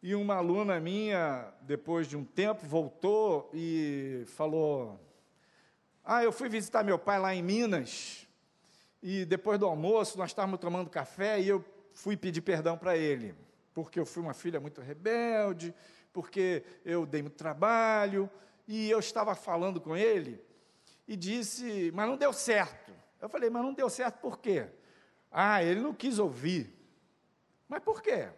e 0.00 0.14
uma 0.14 0.36
aluna 0.36 0.78
minha, 0.78 1.52
depois 1.62 2.06
de 2.06 2.16
um 2.16 2.24
tempo, 2.24 2.64
voltou 2.64 3.50
e 3.52 4.22
falou: 4.28 5.07
Ah, 6.10 6.24
eu 6.24 6.32
fui 6.32 6.48
visitar 6.48 6.82
meu 6.82 6.98
pai 6.98 7.18
lá 7.20 7.34
em 7.34 7.42
Minas, 7.42 8.26
e 9.02 9.26
depois 9.26 9.58
do 9.58 9.66
almoço 9.66 10.16
nós 10.16 10.30
estávamos 10.30 10.58
tomando 10.58 10.88
café 10.88 11.38
e 11.38 11.46
eu 11.46 11.62
fui 11.92 12.16
pedir 12.16 12.40
perdão 12.40 12.78
para 12.78 12.96
ele, 12.96 13.34
porque 13.74 14.00
eu 14.00 14.06
fui 14.06 14.22
uma 14.22 14.32
filha 14.32 14.58
muito 14.58 14.80
rebelde, 14.80 15.74
porque 16.10 16.64
eu 16.82 17.04
dei 17.04 17.20
muito 17.20 17.36
trabalho, 17.36 18.30
e 18.66 18.88
eu 18.88 18.98
estava 18.98 19.34
falando 19.34 19.82
com 19.82 19.94
ele 19.94 20.42
e 21.06 21.14
disse, 21.14 21.92
mas 21.94 22.08
não 22.08 22.16
deu 22.16 22.32
certo. 22.32 22.90
Eu 23.20 23.28
falei, 23.28 23.50
mas 23.50 23.62
não 23.62 23.74
deu 23.74 23.90
certo 23.90 24.18
por 24.18 24.38
quê? 24.38 24.66
Ah, 25.30 25.62
ele 25.62 25.82
não 25.82 25.92
quis 25.92 26.18
ouvir. 26.18 26.74
Mas 27.68 27.82
por 27.82 28.00
quê? 28.00 28.30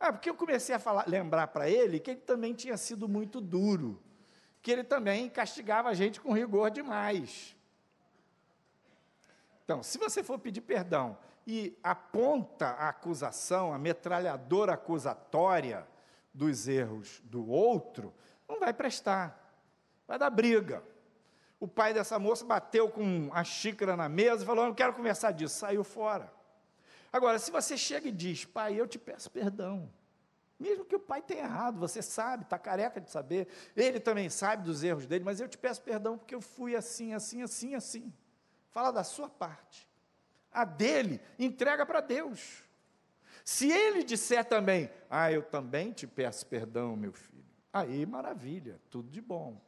Ah, 0.00 0.12
porque 0.12 0.28
eu 0.28 0.34
comecei 0.34 0.74
a 0.74 0.80
falar, 0.80 1.04
lembrar 1.06 1.46
para 1.46 1.70
ele 1.70 2.00
que 2.00 2.10
ele 2.10 2.20
também 2.22 2.54
tinha 2.54 2.76
sido 2.76 3.08
muito 3.08 3.40
duro, 3.40 4.02
que 4.64 4.72
ele 4.72 4.82
também 4.82 5.28
castigava 5.28 5.90
a 5.90 5.94
gente 5.94 6.18
com 6.18 6.32
rigor 6.32 6.70
demais. 6.70 7.54
Então, 9.62 9.82
se 9.82 9.98
você 9.98 10.22
for 10.22 10.38
pedir 10.38 10.62
perdão 10.62 11.18
e 11.46 11.78
aponta 11.84 12.68
a 12.68 12.88
acusação, 12.88 13.74
a 13.74 13.78
metralhadora 13.78 14.72
acusatória 14.72 15.86
dos 16.32 16.66
erros 16.66 17.20
do 17.26 17.46
outro, 17.46 18.14
não 18.48 18.58
vai 18.58 18.72
prestar. 18.72 19.38
Vai 20.08 20.18
dar 20.18 20.30
briga. 20.30 20.82
O 21.60 21.68
pai 21.68 21.92
dessa 21.92 22.18
moça 22.18 22.46
bateu 22.46 22.88
com 22.88 23.28
a 23.34 23.44
xícara 23.44 23.94
na 23.98 24.08
mesa 24.08 24.44
e 24.44 24.46
falou: 24.46 24.64
Não 24.64 24.74
quero 24.74 24.94
conversar 24.94 25.32
disso. 25.32 25.56
Saiu 25.56 25.84
fora. 25.84 26.32
Agora, 27.12 27.38
se 27.38 27.50
você 27.50 27.76
chega 27.76 28.08
e 28.08 28.12
diz: 28.12 28.46
Pai, 28.46 28.80
eu 28.80 28.88
te 28.88 28.98
peço 28.98 29.30
perdão. 29.30 29.92
Mesmo 30.58 30.84
que 30.84 30.96
o 30.96 31.00
pai 31.00 31.20
tenha 31.20 31.42
errado, 31.42 31.78
você 31.78 32.00
sabe, 32.00 32.44
está 32.44 32.58
careca 32.58 33.00
de 33.00 33.10
saber, 33.10 33.48
ele 33.76 33.98
também 33.98 34.30
sabe 34.30 34.64
dos 34.64 34.84
erros 34.84 35.06
dele, 35.06 35.24
mas 35.24 35.40
eu 35.40 35.48
te 35.48 35.58
peço 35.58 35.82
perdão 35.82 36.16
porque 36.16 36.34
eu 36.34 36.40
fui 36.40 36.76
assim, 36.76 37.12
assim, 37.12 37.42
assim, 37.42 37.74
assim. 37.74 38.12
Fala 38.70 38.90
da 38.90 39.04
sua 39.04 39.28
parte. 39.28 39.88
A 40.52 40.64
dele, 40.64 41.20
entrega 41.38 41.84
para 41.84 42.00
Deus. 42.00 42.62
Se 43.44 43.70
ele 43.70 44.04
disser 44.04 44.44
também, 44.44 44.90
ah, 45.10 45.30
eu 45.30 45.42
também 45.42 45.92
te 45.92 46.06
peço 46.06 46.46
perdão, 46.46 46.96
meu 46.96 47.12
filho, 47.12 47.44
aí 47.72 48.06
maravilha, 48.06 48.80
tudo 48.90 49.10
de 49.10 49.20
bom. 49.20 49.60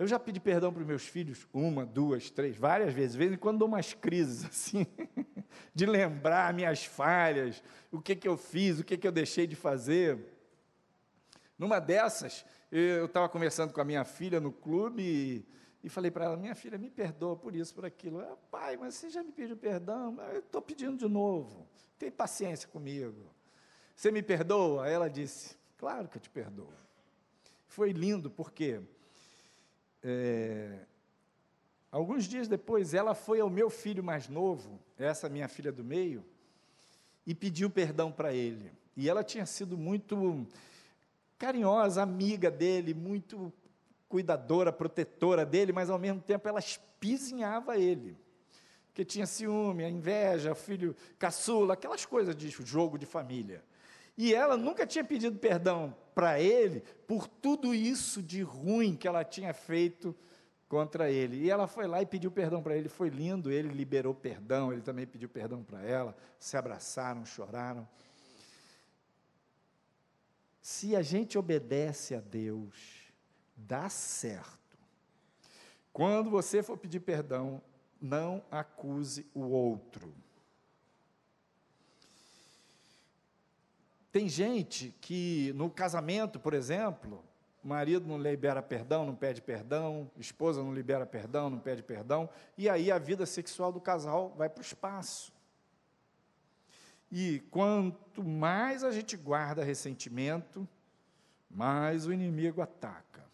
Eu 0.00 0.06
já 0.06 0.18
pedi 0.18 0.40
perdão 0.40 0.72
para 0.72 0.80
os 0.80 0.86
meus 0.86 1.06
filhos 1.06 1.46
uma, 1.52 1.84
duas, 1.84 2.30
três, 2.30 2.56
várias 2.56 2.94
vezes. 2.94 3.12
De 3.12 3.18
vez 3.18 3.32
em 3.32 3.36
quando 3.36 3.58
dou 3.58 3.68
umas 3.68 3.92
crises 3.92 4.46
assim, 4.48 4.86
de 5.74 5.84
lembrar 5.84 6.54
minhas 6.54 6.86
falhas, 6.86 7.62
o 7.92 8.00
que, 8.00 8.16
que 8.16 8.26
eu 8.26 8.34
fiz, 8.34 8.80
o 8.80 8.84
que, 8.84 8.96
que 8.96 9.06
eu 9.06 9.12
deixei 9.12 9.46
de 9.46 9.54
fazer. 9.54 10.18
Numa 11.58 11.78
dessas, 11.78 12.46
eu 12.72 13.04
estava 13.04 13.28
conversando 13.28 13.74
com 13.74 13.80
a 13.82 13.84
minha 13.84 14.02
filha 14.02 14.40
no 14.40 14.50
clube 14.50 15.02
e, 15.02 15.46
e 15.84 15.90
falei 15.90 16.10
para 16.10 16.24
ela: 16.24 16.36
Minha 16.38 16.54
filha, 16.54 16.78
me 16.78 16.88
perdoa 16.88 17.36
por 17.36 17.54
isso, 17.54 17.74
por 17.74 17.84
aquilo. 17.84 18.22
Eu, 18.22 18.38
Pai, 18.50 18.78
mas 18.78 18.94
você 18.94 19.10
já 19.10 19.22
me 19.22 19.32
pediu 19.32 19.54
perdão? 19.54 20.18
Eu 20.32 20.38
estou 20.38 20.62
pedindo 20.62 20.96
de 20.96 21.06
novo. 21.06 21.68
Tem 21.98 22.10
paciência 22.10 22.66
comigo. 22.66 23.30
Você 23.94 24.10
me 24.10 24.22
perdoa? 24.22 24.88
Ela 24.88 25.10
disse: 25.10 25.58
Claro 25.76 26.08
que 26.08 26.16
eu 26.16 26.22
te 26.22 26.30
perdoo. 26.30 26.72
Foi 27.68 27.92
lindo, 27.92 28.30
porque 28.30 28.78
quê? 28.78 28.99
É, 30.02 30.78
alguns 31.90 32.24
dias 32.24 32.48
depois, 32.48 32.94
ela 32.94 33.14
foi 33.14 33.40
ao 33.40 33.50
meu 33.50 33.68
filho 33.70 34.02
mais 34.02 34.28
novo, 34.28 34.78
essa 34.98 35.28
minha 35.28 35.48
filha 35.48 35.70
do 35.70 35.84
meio, 35.84 36.24
e 37.26 37.34
pediu 37.34 37.68
perdão 37.70 38.10
para 38.10 38.32
ele. 38.32 38.72
E 38.96 39.08
ela 39.08 39.22
tinha 39.22 39.46
sido 39.46 39.76
muito 39.76 40.46
carinhosa, 41.38 42.02
amiga 42.02 42.50
dele, 42.50 42.92
muito 42.92 43.52
cuidadora, 44.08 44.72
protetora 44.72 45.46
dele, 45.46 45.72
mas 45.72 45.88
ao 45.88 45.98
mesmo 45.98 46.20
tempo 46.20 46.48
ela 46.48 46.58
espizinhava 46.58 47.78
ele. 47.78 48.16
Porque 48.88 49.04
tinha 49.04 49.24
ciúme, 49.24 49.84
a 49.84 49.88
inveja, 49.88 50.52
o 50.52 50.56
filho 50.56 50.96
caçula, 51.18 51.74
aquelas 51.74 52.04
coisas 52.04 52.34
de 52.34 52.50
jogo 52.50 52.98
de 52.98 53.06
família. 53.06 53.62
E 54.22 54.34
ela 54.34 54.54
nunca 54.54 54.86
tinha 54.86 55.02
pedido 55.02 55.38
perdão 55.38 55.96
para 56.14 56.38
ele 56.38 56.82
por 57.08 57.26
tudo 57.26 57.74
isso 57.74 58.22
de 58.22 58.42
ruim 58.42 58.94
que 58.94 59.08
ela 59.08 59.24
tinha 59.24 59.54
feito 59.54 60.14
contra 60.68 61.10
ele. 61.10 61.38
E 61.38 61.48
ela 61.48 61.66
foi 61.66 61.86
lá 61.86 62.02
e 62.02 62.06
pediu 62.06 62.30
perdão 62.30 62.62
para 62.62 62.76
ele, 62.76 62.90
foi 62.90 63.08
lindo, 63.08 63.50
ele 63.50 63.70
liberou 63.70 64.12
perdão, 64.14 64.74
ele 64.74 64.82
também 64.82 65.06
pediu 65.06 65.26
perdão 65.26 65.64
para 65.64 65.80
ela, 65.80 66.14
se 66.38 66.54
abraçaram, 66.54 67.24
choraram. 67.24 67.88
Se 70.60 70.94
a 70.94 71.00
gente 71.00 71.38
obedece 71.38 72.14
a 72.14 72.20
Deus, 72.20 72.76
dá 73.56 73.88
certo. 73.88 74.76
Quando 75.94 76.28
você 76.28 76.62
for 76.62 76.76
pedir 76.76 77.00
perdão, 77.00 77.62
não 77.98 78.44
acuse 78.50 79.24
o 79.32 79.40
outro. 79.40 80.12
Tem 84.12 84.28
gente 84.28 84.94
que 85.00 85.52
no 85.54 85.70
casamento, 85.70 86.40
por 86.40 86.52
exemplo, 86.52 87.24
marido 87.62 88.06
não 88.08 88.18
libera 88.18 88.62
perdão, 88.62 89.06
não 89.06 89.14
pede 89.14 89.40
perdão, 89.40 90.10
esposa 90.16 90.62
não 90.62 90.74
libera 90.74 91.06
perdão, 91.06 91.48
não 91.48 91.58
pede 91.58 91.82
perdão, 91.82 92.28
e 92.56 92.68
aí 92.68 92.90
a 92.90 92.98
vida 92.98 93.24
sexual 93.26 93.70
do 93.70 93.80
casal 93.80 94.34
vai 94.36 94.48
para 94.48 94.60
o 94.60 94.64
espaço. 94.64 95.32
E 97.12 97.40
quanto 97.50 98.22
mais 98.22 98.82
a 98.82 98.90
gente 98.90 99.16
guarda 99.16 99.64
ressentimento, 99.64 100.68
mais 101.50 102.06
o 102.06 102.12
inimigo 102.12 102.60
ataca. 102.62 103.29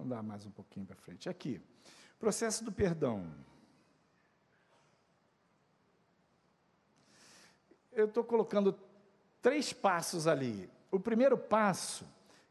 Vamos 0.00 0.16
dar 0.16 0.22
mais 0.22 0.46
um 0.46 0.50
pouquinho 0.50 0.86
para 0.86 0.96
frente. 0.96 1.28
Aqui, 1.28 1.60
processo 2.18 2.64
do 2.64 2.72
perdão. 2.72 3.30
Eu 7.92 8.06
estou 8.06 8.24
colocando 8.24 8.74
três 9.42 9.74
passos 9.74 10.26
ali. 10.26 10.70
O 10.90 10.98
primeiro 10.98 11.36
passo 11.36 12.06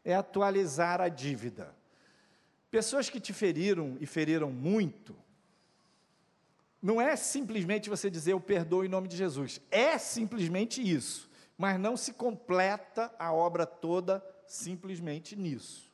é 0.06 0.14
atualizar 0.14 1.02
a 1.02 1.10
dívida. 1.10 1.76
Pessoas 2.70 3.10
que 3.10 3.20
te 3.20 3.34
feriram 3.34 3.98
e 4.00 4.06
feriram 4.06 4.52
muito, 4.52 5.16
não 6.80 7.02
é 7.02 7.16
simplesmente 7.16 7.90
você 7.90 8.12
dizer 8.12 8.34
eu 8.34 8.40
perdoo 8.40 8.86
em 8.86 8.90
nome 8.90 9.08
de 9.08 9.18
Jesus. 9.18 9.60
É 9.72 9.98
simplesmente 9.98 10.88
isso. 10.88 11.28
Mas 11.58 11.80
não 11.80 11.98
se 11.98 12.14
completa 12.14 13.12
a 13.18 13.34
obra 13.34 13.66
toda 13.66 14.24
simplesmente 14.46 15.36
nisso. 15.36 15.89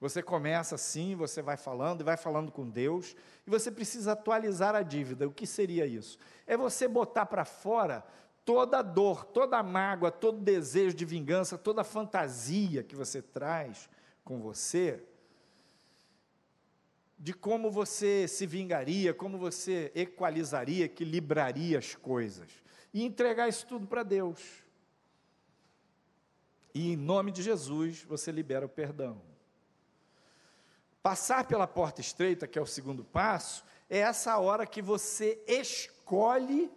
Você 0.00 0.22
começa 0.22 0.76
assim, 0.76 1.16
você 1.16 1.42
vai 1.42 1.56
falando 1.56 2.02
e 2.02 2.04
vai 2.04 2.16
falando 2.16 2.52
com 2.52 2.68
Deus, 2.68 3.16
e 3.46 3.50
você 3.50 3.70
precisa 3.70 4.12
atualizar 4.12 4.74
a 4.74 4.82
dívida. 4.82 5.26
O 5.26 5.32
que 5.32 5.46
seria 5.46 5.86
isso? 5.86 6.18
É 6.46 6.56
você 6.56 6.86
botar 6.86 7.26
para 7.26 7.44
fora 7.44 8.04
toda 8.44 8.78
a 8.78 8.82
dor, 8.82 9.24
toda 9.24 9.58
a 9.58 9.62
mágoa, 9.62 10.10
todo 10.10 10.40
desejo 10.40 10.94
de 10.94 11.04
vingança, 11.04 11.58
toda 11.58 11.80
a 11.80 11.84
fantasia 11.84 12.82
que 12.82 12.94
você 12.94 13.20
traz 13.20 13.90
com 14.24 14.40
você, 14.40 15.02
de 17.18 17.34
como 17.34 17.70
você 17.70 18.28
se 18.28 18.46
vingaria, 18.46 19.12
como 19.12 19.36
você 19.36 19.90
equalizaria, 19.94 20.84
equilibraria 20.84 21.76
as 21.76 21.96
coisas, 21.96 22.48
e 22.94 23.04
entregar 23.04 23.48
isso 23.48 23.66
tudo 23.66 23.86
para 23.86 24.04
Deus. 24.04 24.40
E 26.72 26.92
em 26.92 26.96
nome 26.96 27.32
de 27.32 27.42
Jesus, 27.42 28.04
você 28.04 28.30
libera 28.30 28.64
o 28.64 28.68
perdão. 28.68 29.27
Passar 31.08 31.46
pela 31.46 31.66
porta 31.66 32.02
estreita, 32.02 32.46
que 32.46 32.58
é 32.58 32.60
o 32.60 32.66
segundo 32.66 33.02
passo, 33.02 33.64
é 33.88 34.00
essa 34.00 34.36
hora 34.36 34.66
que 34.66 34.82
você 34.82 35.42
escolhe 35.48 36.70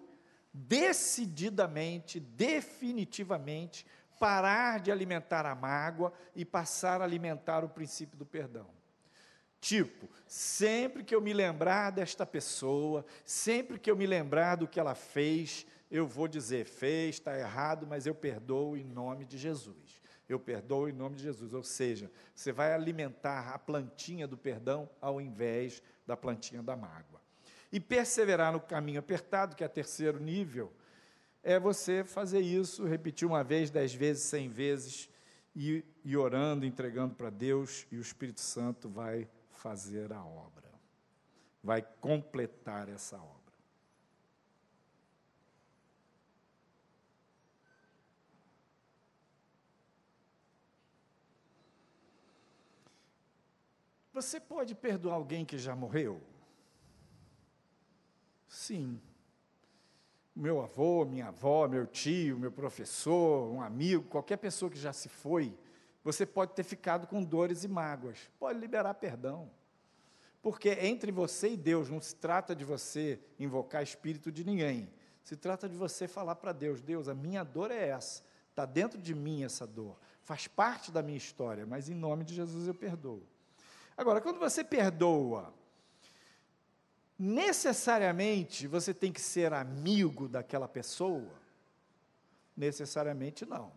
decididamente, 0.53 2.17
definitivamente, 2.17 3.85
parar 4.17 4.79
de 4.79 4.89
alimentar 4.89 5.45
a 5.45 5.53
mágoa 5.53 6.13
e 6.33 6.45
passar 6.45 7.01
a 7.01 7.03
alimentar 7.03 7.65
o 7.65 7.67
princípio 7.67 8.17
do 8.17 8.25
perdão. 8.25 8.67
Tipo, 9.59 10.09
sempre 10.25 11.03
que 11.03 11.13
eu 11.13 11.19
me 11.19 11.33
lembrar 11.33 11.89
desta 11.89 12.25
pessoa, 12.25 13.05
sempre 13.25 13.77
que 13.77 13.91
eu 13.91 13.97
me 13.97 14.07
lembrar 14.07 14.55
do 14.55 14.65
que 14.65 14.79
ela 14.79 14.95
fez, 14.95 15.67
eu 15.91 16.07
vou 16.07 16.29
dizer: 16.29 16.63
fez, 16.63 17.15
está 17.15 17.37
errado, 17.37 17.85
mas 17.85 18.05
eu 18.05 18.15
perdoo 18.15 18.77
em 18.77 18.85
nome 18.85 19.25
de 19.25 19.37
Jesus 19.37 20.00
eu 20.33 20.39
perdoo 20.39 20.89
em 20.89 20.93
nome 20.93 21.15
de 21.15 21.23
Jesus. 21.23 21.53
Ou 21.53 21.63
seja, 21.63 22.11
você 22.33 22.51
vai 22.51 22.73
alimentar 22.73 23.53
a 23.53 23.59
plantinha 23.59 24.27
do 24.27 24.37
perdão 24.37 24.89
ao 24.99 25.19
invés 25.19 25.81
da 26.05 26.15
plantinha 26.17 26.61
da 26.61 26.75
mágoa. 26.75 27.21
E 27.71 27.79
perseverar 27.79 28.51
no 28.51 28.59
caminho 28.59 28.99
apertado, 28.99 29.55
que 29.55 29.63
é 29.63 29.67
o 29.67 29.69
terceiro 29.69 30.19
nível, 30.19 30.73
é 31.43 31.59
você 31.59 32.03
fazer 32.03 32.41
isso, 32.41 32.85
repetir 32.85 33.27
uma 33.27 33.43
vez, 33.43 33.69
dez 33.69 33.93
vezes, 33.93 34.23
cem 34.23 34.49
vezes, 34.49 35.09
e, 35.55 35.83
e 36.03 36.15
orando, 36.15 36.65
entregando 36.65 37.15
para 37.15 37.29
Deus, 37.29 37.85
e 37.91 37.97
o 37.97 38.01
Espírito 38.01 38.41
Santo 38.41 38.89
vai 38.89 39.27
fazer 39.49 40.11
a 40.13 40.23
obra, 40.23 40.71
vai 41.63 41.81
completar 41.99 42.89
essa 42.89 43.17
obra. 43.17 43.40
Você 54.13 54.39
pode 54.39 54.75
perdoar 54.75 55.15
alguém 55.15 55.45
que 55.45 55.57
já 55.57 55.75
morreu? 55.75 56.21
Sim. 58.47 58.99
Meu 60.35 60.61
avô, 60.61 61.05
minha 61.05 61.27
avó, 61.27 61.67
meu 61.67 61.87
tio, 61.87 62.37
meu 62.37 62.51
professor, 62.51 63.51
um 63.51 63.61
amigo, 63.61 64.03
qualquer 64.03 64.37
pessoa 64.37 64.69
que 64.69 64.77
já 64.77 64.91
se 64.91 65.07
foi, 65.07 65.57
você 66.03 66.25
pode 66.25 66.53
ter 66.53 66.63
ficado 66.63 67.07
com 67.07 67.23
dores 67.23 67.63
e 67.63 67.67
mágoas. 67.67 68.29
Pode 68.39 68.59
liberar 68.59 68.93
perdão. 68.95 69.49
Porque 70.41 70.69
entre 70.69 71.11
você 71.11 71.51
e 71.51 71.57
Deus 71.57 71.89
não 71.89 72.01
se 72.01 72.15
trata 72.15 72.55
de 72.55 72.65
você 72.65 73.19
invocar 73.39 73.83
espírito 73.83 74.31
de 74.31 74.43
ninguém. 74.43 74.91
Se 75.23 75.35
trata 75.35 75.69
de 75.69 75.75
você 75.75 76.07
falar 76.07 76.35
para 76.35 76.51
Deus: 76.51 76.81
Deus, 76.81 77.07
a 77.07 77.13
minha 77.13 77.43
dor 77.43 77.71
é 77.71 77.89
essa. 77.89 78.23
Está 78.49 78.65
dentro 78.65 78.99
de 78.99 79.13
mim 79.13 79.43
essa 79.43 79.67
dor. 79.67 79.97
Faz 80.23 80.47
parte 80.47 80.91
da 80.91 81.01
minha 81.01 81.17
história, 81.17 81.65
mas 81.65 81.89
em 81.89 81.93
nome 81.93 82.23
de 82.23 82.33
Jesus 82.33 82.67
eu 82.67 82.73
perdoo. 82.73 83.23
Agora, 84.01 84.19
quando 84.19 84.39
você 84.39 84.63
perdoa, 84.63 85.53
necessariamente 87.19 88.65
você 88.65 88.95
tem 88.95 89.11
que 89.11 89.21
ser 89.21 89.53
amigo 89.53 90.27
daquela 90.27 90.67
pessoa? 90.67 91.31
Necessariamente 92.57 93.45
não. 93.45 93.71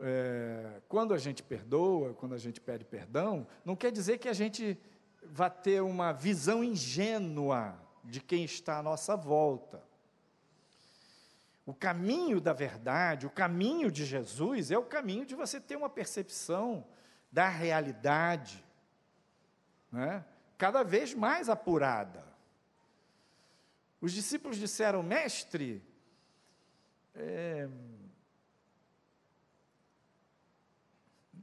É, 0.00 0.82
quando 0.88 1.14
a 1.14 1.18
gente 1.18 1.44
perdoa, 1.44 2.12
quando 2.12 2.34
a 2.34 2.38
gente 2.38 2.60
pede 2.60 2.84
perdão, 2.84 3.46
não 3.64 3.76
quer 3.76 3.92
dizer 3.92 4.18
que 4.18 4.28
a 4.28 4.32
gente 4.32 4.76
vá 5.22 5.48
ter 5.48 5.80
uma 5.80 6.10
visão 6.10 6.64
ingênua 6.64 7.80
de 8.02 8.20
quem 8.20 8.42
está 8.42 8.78
à 8.78 8.82
nossa 8.82 9.14
volta. 9.14 9.80
O 11.64 11.72
caminho 11.72 12.40
da 12.40 12.52
verdade, 12.52 13.28
o 13.28 13.30
caminho 13.30 13.92
de 13.92 14.04
Jesus, 14.04 14.72
é 14.72 14.76
o 14.76 14.82
caminho 14.82 15.24
de 15.24 15.36
você 15.36 15.60
ter 15.60 15.76
uma 15.76 15.88
percepção 15.88 16.84
da 17.32 17.48
realidade, 17.48 18.62
né? 19.90 20.22
cada 20.58 20.82
vez 20.82 21.14
mais 21.14 21.48
apurada. 21.48 22.22
Os 24.00 24.12
discípulos 24.12 24.58
disseram, 24.58 25.02
mestre, 25.02 25.82
é, 27.14 27.68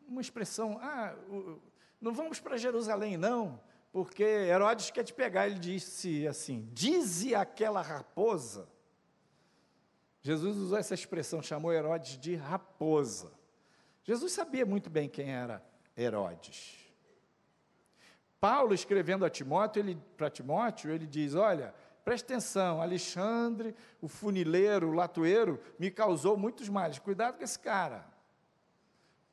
uma 0.07 0.21
expressão, 0.21 0.77
ah, 0.81 1.15
não 1.99 2.13
vamos 2.13 2.39
para 2.39 2.57
Jerusalém, 2.57 3.17
não, 3.17 3.59
porque 3.91 4.23
Herodes 4.23 4.91
quer 4.91 5.03
te 5.03 5.13
pegar. 5.13 5.47
Ele 5.47 5.59
disse 5.59 6.27
assim: 6.27 6.69
dize 6.73 7.33
aquela 7.33 7.81
raposa. 7.81 8.69
Jesus 10.21 10.57
usou 10.57 10.77
essa 10.77 10.93
expressão, 10.93 11.41
chamou 11.41 11.71
Herodes 11.71 12.17
de 12.17 12.35
raposa. 12.35 13.31
Jesus 14.03 14.33
sabia 14.33 14.65
muito 14.65 14.89
bem 14.89 15.07
quem 15.07 15.31
era 15.31 15.63
Herodes. 16.01 16.77
Paulo, 18.39 18.73
escrevendo 18.73 19.25
a 19.25 19.29
Timóteo, 19.29 19.81
ele, 19.81 20.01
para 20.15 20.29
Timóteo, 20.29 20.91
ele 20.91 21.05
diz: 21.05 21.35
Olha, 21.35 21.73
preste 22.05 22.25
atenção, 22.25 22.81
Alexandre, 22.81 23.75
o 24.01 24.07
funileiro, 24.07 24.89
o 24.89 24.93
latoeiro, 24.93 25.59
me 25.77 25.91
causou 25.91 26.37
muitos 26.37 26.69
males. 26.69 26.99
Cuidado 26.99 27.37
com 27.37 27.43
esse 27.43 27.59
cara. 27.59 28.05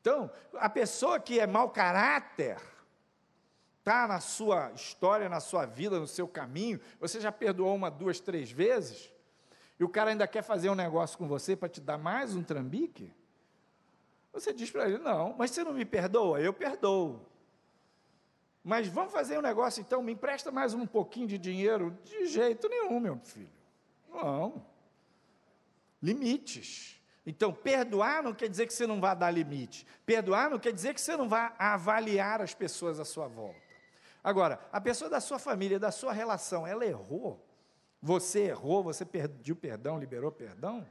Então, 0.01 0.31
a 0.55 0.69
pessoa 0.69 1.21
que 1.21 1.39
é 1.39 1.47
mau 1.47 1.71
caráter, 1.71 2.59
está 3.79 4.09
na 4.09 4.19
sua 4.19 4.73
história, 4.73 5.29
na 5.29 5.39
sua 5.39 5.65
vida, 5.65 6.01
no 6.01 6.09
seu 6.09 6.27
caminho, 6.27 6.81
você 6.99 7.21
já 7.21 7.31
perdoou 7.31 7.75
uma, 7.75 7.89
duas, 7.89 8.19
três 8.19 8.51
vezes, 8.51 9.13
e 9.79 9.85
o 9.85 9.89
cara 9.89 10.11
ainda 10.11 10.27
quer 10.27 10.43
fazer 10.43 10.69
um 10.69 10.75
negócio 10.75 11.17
com 11.17 11.29
você 11.29 11.55
para 11.55 11.69
te 11.69 11.81
dar 11.81 11.97
mais 11.97 12.35
um 12.35 12.43
trambique? 12.43 13.13
Você 14.37 14.53
diz 14.53 14.71
para 14.71 14.87
ele: 14.87 14.99
Não, 14.99 15.35
mas 15.39 15.51
você 15.51 15.65
não 15.65 15.73
me 15.73 15.85
perdoa? 15.85 16.39
Eu 16.39 16.53
perdoo. 16.53 17.27
Mas 18.63 18.87
vamos 18.87 19.11
fazer 19.11 19.39
um 19.39 19.43
negócio 19.43 19.81
então, 19.81 20.03
me 20.03 20.13
empresta 20.13 20.53
mais 20.53 20.75
um 20.75 20.87
pouquinho 20.87 21.27
de 21.27 21.39
dinheiro? 21.39 21.97
De 22.05 22.27
jeito 22.27 22.69
nenhum, 22.69 23.01
meu 23.01 23.19
filho. 23.21 23.49
Não. 24.11 24.67
Limites. 26.03 27.01
Então, 27.25 27.51
perdoar 27.51 28.23
não 28.23 28.35
quer 28.35 28.49
dizer 28.49 28.67
que 28.67 28.75
você 28.75 28.87
não 28.87 29.01
vai 29.01 29.17
dar 29.17 29.31
limite. 29.31 29.87
Perdoar 30.05 30.51
não 30.51 30.59
quer 30.59 30.73
dizer 30.73 30.93
que 30.93 31.01
você 31.01 31.17
não 31.17 31.29
vai 31.29 31.55
avaliar 31.59 32.43
as 32.43 32.53
pessoas 32.53 33.01
à 33.01 33.07
sua 33.07 33.27
volta. 33.27 33.59
Agora, 34.23 34.61
a 34.71 34.81
pessoa 34.81 35.09
da 35.09 35.21
sua 35.21 35.39
família, 35.39 35.79
da 35.79 35.91
sua 35.91 36.13
relação, 36.13 36.67
ela 36.67 36.85
errou. 36.85 37.43
Você 38.03 38.41
errou, 38.41 38.83
você 38.83 39.05
pediu 39.05 39.57
perdão, 39.57 39.99
liberou 39.99 40.31
perdão. 40.31 40.87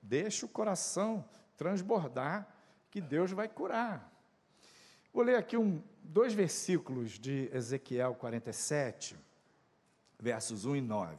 Deixa 0.00 0.46
o 0.46 0.48
coração 0.48 1.24
transbordar 1.56 2.48
que 2.90 3.00
Deus 3.00 3.32
vai 3.32 3.48
curar. 3.48 4.12
Vou 5.12 5.24
ler 5.24 5.36
aqui 5.36 5.56
um, 5.56 5.82
dois 6.02 6.34
versículos 6.34 7.18
de 7.18 7.50
Ezequiel 7.52 8.14
47, 8.14 9.16
versos 10.18 10.64
1 10.64 10.76
e 10.76 10.80
9. 10.80 11.16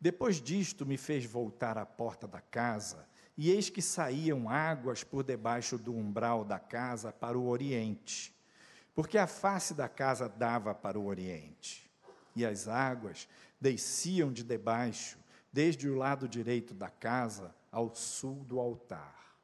Depois 0.00 0.40
disto 0.40 0.84
me 0.84 0.98
fez 0.98 1.24
voltar 1.24 1.78
à 1.78 1.86
porta 1.86 2.28
da 2.28 2.40
casa, 2.40 3.08
e 3.36 3.50
eis 3.50 3.68
que 3.68 3.82
saíam 3.82 4.48
águas 4.48 5.02
por 5.02 5.24
debaixo 5.24 5.76
do 5.76 5.94
umbral 5.94 6.44
da 6.44 6.58
casa 6.58 7.10
para 7.10 7.38
o 7.38 7.48
oriente, 7.48 8.34
porque 8.94 9.18
a 9.18 9.26
face 9.26 9.74
da 9.74 9.88
casa 9.88 10.28
dava 10.28 10.74
para 10.74 10.98
o 10.98 11.06
oriente. 11.06 11.90
E 12.36 12.44
as 12.44 12.68
águas 12.68 13.28
desciam 13.60 14.32
de 14.32 14.44
debaixo, 14.44 15.18
desde 15.52 15.88
o 15.88 15.96
lado 15.96 16.28
direito 16.28 16.74
da 16.74 16.90
casa 16.90 17.54
ao 17.74 17.92
sul 17.94 18.44
do 18.44 18.60
altar. 18.60 19.36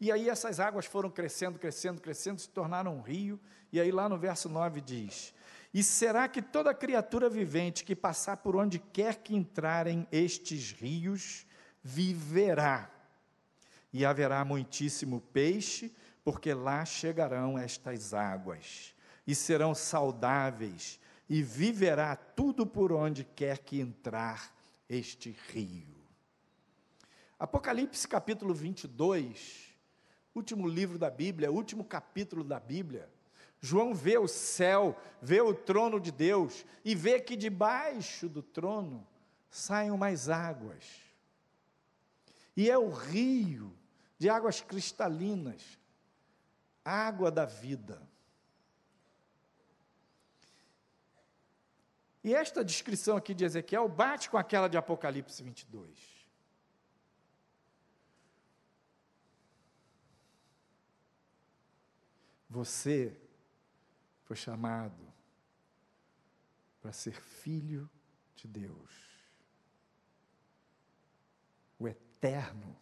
E 0.00 0.10
aí 0.10 0.30
essas 0.30 0.58
águas 0.58 0.86
foram 0.86 1.10
crescendo, 1.10 1.58
crescendo, 1.58 2.00
crescendo, 2.00 2.40
se 2.40 2.48
tornaram 2.48 2.96
um 2.96 3.02
rio. 3.02 3.38
E 3.70 3.78
aí 3.78 3.92
lá 3.92 4.08
no 4.08 4.16
verso 4.16 4.48
9 4.48 4.80
diz: 4.80 5.34
E 5.74 5.82
será 5.82 6.26
que 6.26 6.40
toda 6.40 6.72
criatura 6.74 7.28
vivente 7.28 7.84
que 7.84 7.94
passar 7.94 8.38
por 8.38 8.56
onde 8.56 8.78
quer 8.78 9.16
que 9.16 9.36
entrarem 9.36 10.08
estes 10.10 10.72
rios, 10.72 11.46
viverá? 11.82 12.90
E 13.92 14.04
haverá 14.06 14.42
muitíssimo 14.42 15.20
peixe, 15.20 15.94
porque 16.24 16.54
lá 16.54 16.84
chegarão 16.86 17.58
estas 17.58 18.14
águas, 18.14 18.94
e 19.26 19.34
serão 19.34 19.74
saudáveis, 19.74 20.98
e 21.28 21.42
viverá 21.42 22.16
tudo 22.16 22.66
por 22.66 22.90
onde 22.90 23.22
quer 23.22 23.58
que 23.58 23.78
entrar 23.78 24.56
este 24.88 25.36
rio. 25.52 25.99
Apocalipse 27.40 28.06
capítulo 28.06 28.54
22 28.54 29.70
último 30.34 30.68
livro 30.68 30.98
da 30.98 31.10
Bíblia, 31.10 31.50
último 31.50 31.84
capítulo 31.84 32.44
da 32.44 32.58
Bíblia. 32.58 33.10
João 33.60 33.94
vê 33.94 34.16
o 34.16 34.28
céu, 34.28 34.96
vê 35.20 35.40
o 35.40 35.52
trono 35.52 36.00
de 36.00 36.10
Deus 36.10 36.64
e 36.84 36.94
vê 36.94 37.20
que 37.20 37.36
debaixo 37.36 38.28
do 38.28 38.42
trono 38.42 39.06
saem 39.50 39.90
mais 39.96 40.28
águas. 40.28 40.84
E 42.56 42.70
é 42.70 42.78
o 42.78 42.90
rio 42.90 43.76
de 44.18 44.28
águas 44.28 44.60
cristalinas, 44.60 45.78
água 46.84 47.30
da 47.30 47.44
vida. 47.44 48.00
E 52.22 52.34
esta 52.34 52.64
descrição 52.64 53.16
aqui 53.16 53.34
de 53.34 53.44
Ezequiel 53.44 53.88
bate 53.88 54.28
com 54.30 54.36
aquela 54.36 54.68
de 54.68 54.76
Apocalipse 54.76 55.42
22. 55.42 56.19
Você 62.50 63.16
foi 64.24 64.34
chamado 64.34 65.00
para 66.80 66.92
ser 66.92 67.12
filho 67.12 67.88
de 68.34 68.48
Deus. 68.48 68.90
O 71.78 71.86
Eterno 71.86 72.76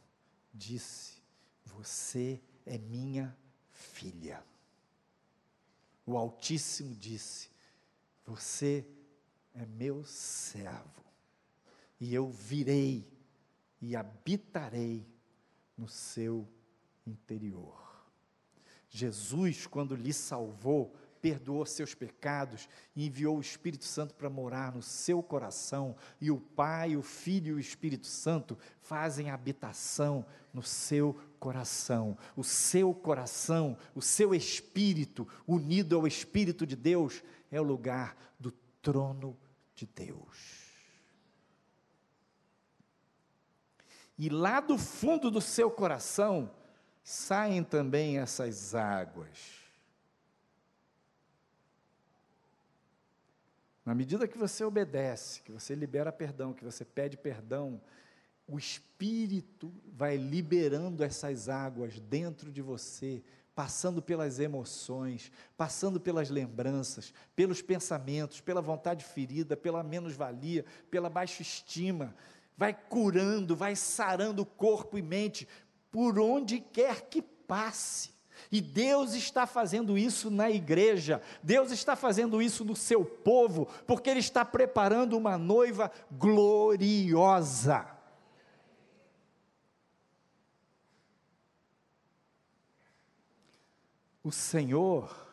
disse: 0.55 1.23
Você 1.67 2.43
é 2.65 2.79
minha 2.79 3.37
filha. 3.71 4.43
O 6.07 6.17
Altíssimo 6.17 6.95
disse: 6.97 7.51
Você 8.25 8.89
é 9.53 9.67
meu 9.67 10.03
servo, 10.03 11.05
e 12.01 12.15
eu 12.15 12.31
virei 12.31 13.07
e 13.83 13.95
habitarei 13.95 15.07
no 15.77 15.87
seu 15.87 16.49
interior. 17.07 17.88
Jesus, 18.89 19.67
quando 19.67 19.95
lhe 19.95 20.13
salvou, 20.13 20.95
perdoou 21.21 21.67
seus 21.67 21.95
pecados 21.95 22.69
e 22.95 23.07
enviou 23.07 23.37
o 23.37 23.41
Espírito 23.41 23.85
Santo 23.85 24.15
para 24.15 24.31
morar 24.31 24.73
no 24.73 24.83
seu 24.83 25.23
coração, 25.23 25.97
e 26.21 26.31
o 26.31 26.39
Pai, 26.39 26.97
o 26.97 27.03
Filho 27.03 27.49
e 27.49 27.55
o 27.55 27.61
Espírito 27.61 28.07
Santo 28.07 28.57
fazem 28.81 29.31
habitação 29.31 30.25
no 30.53 30.63
seu 30.63 31.19
coração. 31.39 32.17
O 32.37 32.45
seu 32.45 32.95
coração, 32.95 33.77
o 33.95 34.03
seu 34.03 34.35
espírito, 34.35 35.27
unido 35.47 35.97
ao 35.97 36.07
Espírito 36.07 36.67
de 36.67 36.77
Deus, 36.77 37.23
é 37.51 37.61
o 37.61 37.65
lugar 37.65 38.17
do 38.39 38.53
trono 38.83 39.37
de 39.75 39.87
Deus. 39.87 40.69
E 44.19 44.29
lá 44.29 44.59
do 44.61 44.77
fundo 44.77 45.31
do 45.31 45.41
seu 45.41 45.71
coração, 45.71 46.51
saem 47.09 47.65
também 47.65 48.19
essas 48.19 48.75
águas. 48.75 49.63
Na 53.83 53.95
medida 53.95 54.29
que 54.29 54.37
você 54.37 54.63
obedece, 54.63 55.41
que 55.41 55.51
você 55.51 55.75
libera 55.75 56.13
perdão, 56.13 56.53
que 56.53 56.63
você 56.63 56.85
pede 56.85 57.17
perdão, 57.17 57.81
o 58.47 58.59
Espírito 58.59 59.73
vai 59.91 60.19
liberando 60.19 61.03
essas 61.03 61.49
águas 61.49 61.99
dentro 61.99 62.53
de 62.53 62.61
você, 62.61 63.23
passando 63.55 64.03
pelas 64.03 64.39
emoções, 64.39 65.33
passando 65.57 65.99
pelas 65.99 66.29
lembranças, 66.29 67.15
pelos 67.35 67.63
pensamentos, 67.63 68.43
pela 68.43 68.61
vontade 68.61 69.03
ferida, 69.03 69.57
pela 69.57 69.83
menos-valia, 69.83 70.63
pela 70.91 71.09
baixa 71.09 71.41
estima, 71.41 72.15
vai 72.55 72.75
curando, 72.75 73.57
vai 73.57 73.75
sarando 73.75 74.45
corpo 74.45 74.99
e 74.99 75.03
mente, 75.03 75.49
por 75.91 76.19
onde 76.19 76.61
quer 76.61 77.03
que 77.03 77.23
passe. 77.23 78.17
E 78.51 78.61
Deus 78.61 79.15
está 79.15 79.47
fazendo 79.47 79.99
isso 79.99 80.31
na 80.31 80.51
igreja, 80.51 81.21
Deus 81.43 81.71
está 81.71 81.95
fazendo 81.95 82.41
isso 82.41 82.65
no 82.65 82.75
seu 82.77 83.05
povo, 83.05 83.67
porque 83.87 84.09
Ele 84.09 84.21
está 84.21 84.45
preparando 84.45 85.17
uma 85.17 85.37
noiva 85.37 85.91
gloriosa. 86.11 87.87
O 94.23 94.31
Senhor 94.31 95.27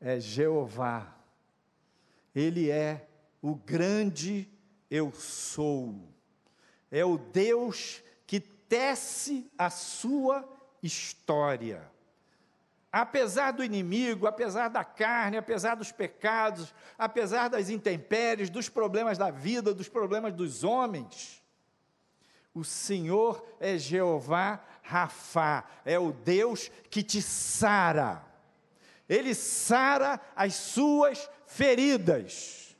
é 0.00 0.20
Jeová, 0.20 1.16
Ele 2.34 2.70
é 2.70 3.08
o 3.40 3.54
grande 3.54 4.48
eu 4.90 5.10
sou, 5.12 5.94
é 6.90 7.04
o 7.04 7.16
Deus 7.16 8.02
tece 8.72 9.52
a 9.58 9.68
sua 9.68 10.48
história. 10.82 11.86
Apesar 12.90 13.50
do 13.50 13.62
inimigo, 13.62 14.26
apesar 14.26 14.68
da 14.68 14.82
carne, 14.82 15.36
apesar 15.36 15.74
dos 15.74 15.92
pecados, 15.92 16.74
apesar 16.96 17.48
das 17.48 17.68
intempéries, 17.68 18.48
dos 18.48 18.70
problemas 18.70 19.18
da 19.18 19.30
vida, 19.30 19.74
dos 19.74 19.90
problemas 19.90 20.32
dos 20.32 20.64
homens, 20.64 21.42
o 22.54 22.64
Senhor 22.64 23.46
é 23.60 23.76
Jeová 23.76 24.64
Rafá, 24.80 25.66
é 25.84 25.98
o 25.98 26.10
Deus 26.10 26.70
que 26.88 27.02
te 27.02 27.20
sara. 27.20 28.24
Ele 29.06 29.34
sara 29.34 30.18
as 30.34 30.54
suas 30.54 31.28
feridas. 31.44 32.74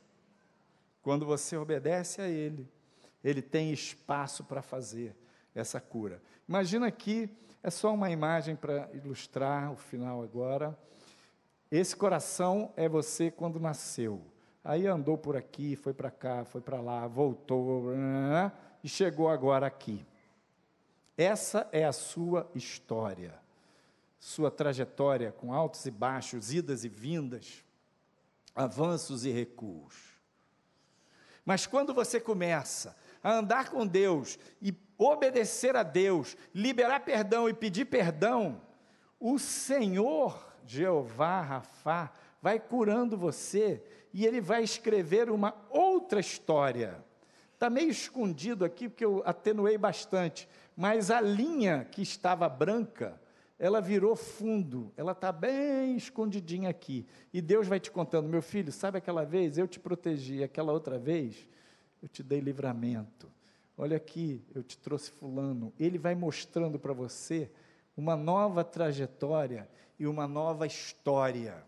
Quando 1.03 1.23
você 1.23 1.55
obedece 1.55 2.19
a 2.19 2.27
Ele, 2.27 2.67
Ele 3.23 3.43
tem 3.43 3.71
espaço 3.71 4.43
para 4.43 4.63
fazer 4.63 5.15
essa 5.55 5.79
cura. 5.79 6.21
Imagina 6.47 6.87
aqui, 6.87 7.29
é 7.61 7.69
só 7.69 7.93
uma 7.93 8.09
imagem 8.09 8.55
para 8.55 8.89
ilustrar 8.93 9.71
o 9.71 9.75
final 9.75 10.21
agora. 10.21 10.77
Esse 11.71 11.95
coração 11.95 12.71
é 12.75 12.87
você 12.87 13.31
quando 13.31 13.59
nasceu. 13.59 14.21
Aí 14.63 14.87
andou 14.87 15.17
por 15.17 15.35
aqui, 15.35 15.75
foi 15.75 15.93
para 15.93 16.09
cá, 16.09 16.45
foi 16.45 16.61
para 16.61 16.79
lá, 16.79 17.07
voltou 17.07 17.91
e 18.83 18.87
chegou 18.87 19.29
agora 19.29 19.67
aqui. 19.67 20.05
Essa 21.17 21.67
é 21.71 21.85
a 21.85 21.91
sua 21.91 22.49
história, 22.55 23.35
sua 24.19 24.49
trajetória 24.49 25.31
com 25.31 25.53
altos 25.53 25.85
e 25.85 25.91
baixos, 25.91 26.51
idas 26.53 26.83
e 26.83 26.89
vindas, 26.89 27.63
avanços 28.55 29.25
e 29.25 29.31
recuos. 29.31 29.95
Mas 31.45 31.67
quando 31.67 31.93
você 31.93 32.19
começa 32.19 32.95
a 33.21 33.33
andar 33.33 33.69
com 33.69 33.85
Deus 33.85 34.39
e 34.61 34.71
obedecer 34.97 35.75
a 35.75 35.83
Deus, 35.83 36.37
liberar 36.53 37.01
perdão 37.01 37.49
e 37.49 37.53
pedir 37.53 37.85
perdão, 37.85 38.61
o 39.19 39.39
Senhor, 39.39 40.53
Jeová 40.65 41.41
Rafá, 41.41 42.11
vai 42.41 42.59
curando 42.59 43.17
você 43.17 43.81
e 44.13 44.25
ele 44.25 44.41
vai 44.41 44.63
escrever 44.63 45.29
uma 45.29 45.55
outra 45.69 46.19
história. 46.19 47.03
Está 47.53 47.69
meio 47.69 47.89
escondido 47.89 48.65
aqui, 48.65 48.89
porque 48.89 49.05
eu 49.05 49.23
atenuei 49.25 49.77
bastante, 49.77 50.47
mas 50.75 51.09
a 51.09 51.21
linha 51.21 51.87
que 51.89 52.01
estava 52.01 52.49
branca, 52.49 53.19
ela 53.57 53.79
virou 53.79 54.15
fundo, 54.15 54.91
ela 54.97 55.13
está 55.13 55.31
bem 55.31 55.95
escondidinha 55.95 56.69
aqui. 56.69 57.05
E 57.33 57.41
Deus 57.41 57.65
vai 57.65 57.79
te 57.79 57.89
contando, 57.89 58.27
meu 58.27 58.41
filho, 58.41 58.71
sabe 58.71 58.97
aquela 58.97 59.23
vez 59.23 59.57
eu 59.57 59.67
te 59.67 59.79
protegi, 59.79 60.43
aquela 60.43 60.73
outra 60.73 60.99
vez 60.99 61.47
eu 62.01 62.09
te 62.09 62.21
dei 62.21 62.41
livramento. 62.41 63.31
Olha 63.83 63.97
aqui, 63.97 64.41
eu 64.55 64.63
te 64.63 64.77
trouxe 64.77 65.11
Fulano. 65.11 65.73
Ele 65.77 65.97
vai 65.97 66.15
mostrando 66.15 66.79
para 66.79 66.93
você 66.93 67.51
uma 67.97 68.15
nova 68.15 68.63
trajetória 68.63 69.69
e 69.99 70.07
uma 70.07 70.25
nova 70.25 70.65
história. 70.65 71.61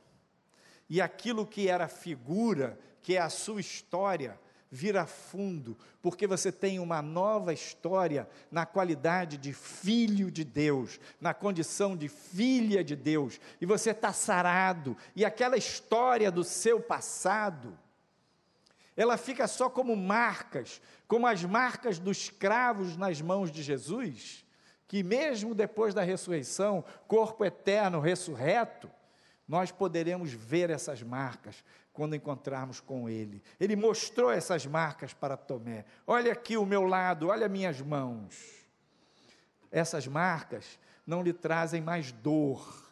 E 0.90 1.02
aquilo 1.02 1.46
que 1.46 1.68
era 1.68 1.90
figura, 1.90 2.80
que 3.02 3.18
é 3.18 3.20
a 3.20 3.28
sua 3.28 3.60
história, 3.60 4.40
vira 4.72 5.06
fundo, 5.06 5.78
porque 6.02 6.26
você 6.26 6.54
tem 6.54 6.80
uma 6.80 7.02
nova 7.02 7.52
história 7.52 8.30
na 8.50 8.66
qualidade 8.66 9.36
de 9.36 9.52
filho 9.52 10.32
de 10.32 10.46
Deus, 10.46 11.02
na 11.20 11.34
condição 11.34 11.98
de 11.98 12.08
filha 12.08 12.82
de 12.82 12.96
Deus, 12.96 13.42
e 13.60 13.66
você 13.66 13.90
está 13.90 14.14
sarado, 14.14 14.96
e 15.18 15.26
aquela 15.26 15.58
história 15.58 16.32
do 16.32 16.46
seu 16.46 16.80
passado, 16.80 17.78
ela 18.96 19.18
fica 19.18 19.48
só 19.48 19.70
como 19.70 19.96
marcas, 19.96 20.82
como 21.08 21.28
as 21.28 21.44
marcas 21.44 22.00
dos 22.00 22.30
cravos 22.30 22.96
nas 22.96 23.22
mãos 23.22 23.52
de 23.52 23.62
Jesus, 23.62 24.46
que 24.88 25.04
mesmo 25.04 25.54
depois 25.54 25.94
da 25.94 26.02
ressurreição, 26.02 26.84
corpo 27.08 27.44
eterno 27.44 28.00
ressurreto, 28.00 28.90
nós 29.48 29.72
poderemos 29.72 30.32
ver 30.32 30.70
essas 30.70 31.04
marcas, 31.04 31.64
quando 31.96 32.14
encontrarmos 32.14 32.82
com 32.82 33.10
Ele. 33.10 33.42
Ele 33.58 33.76
mostrou 33.76 34.30
essas 34.30 34.66
marcas 34.66 35.14
para 35.14 35.38
Tomé. 35.38 35.86
Olha 36.06 36.34
aqui 36.34 36.58
o 36.58 36.66
meu 36.66 36.84
lado, 36.84 37.30
olha 37.30 37.48
minhas 37.48 37.80
mãos. 37.80 38.66
Essas 39.72 40.06
marcas 40.06 40.78
não 41.08 41.24
lhe 41.24 41.32
trazem 41.32 41.82
mais 41.82 42.12
dor, 42.12 42.85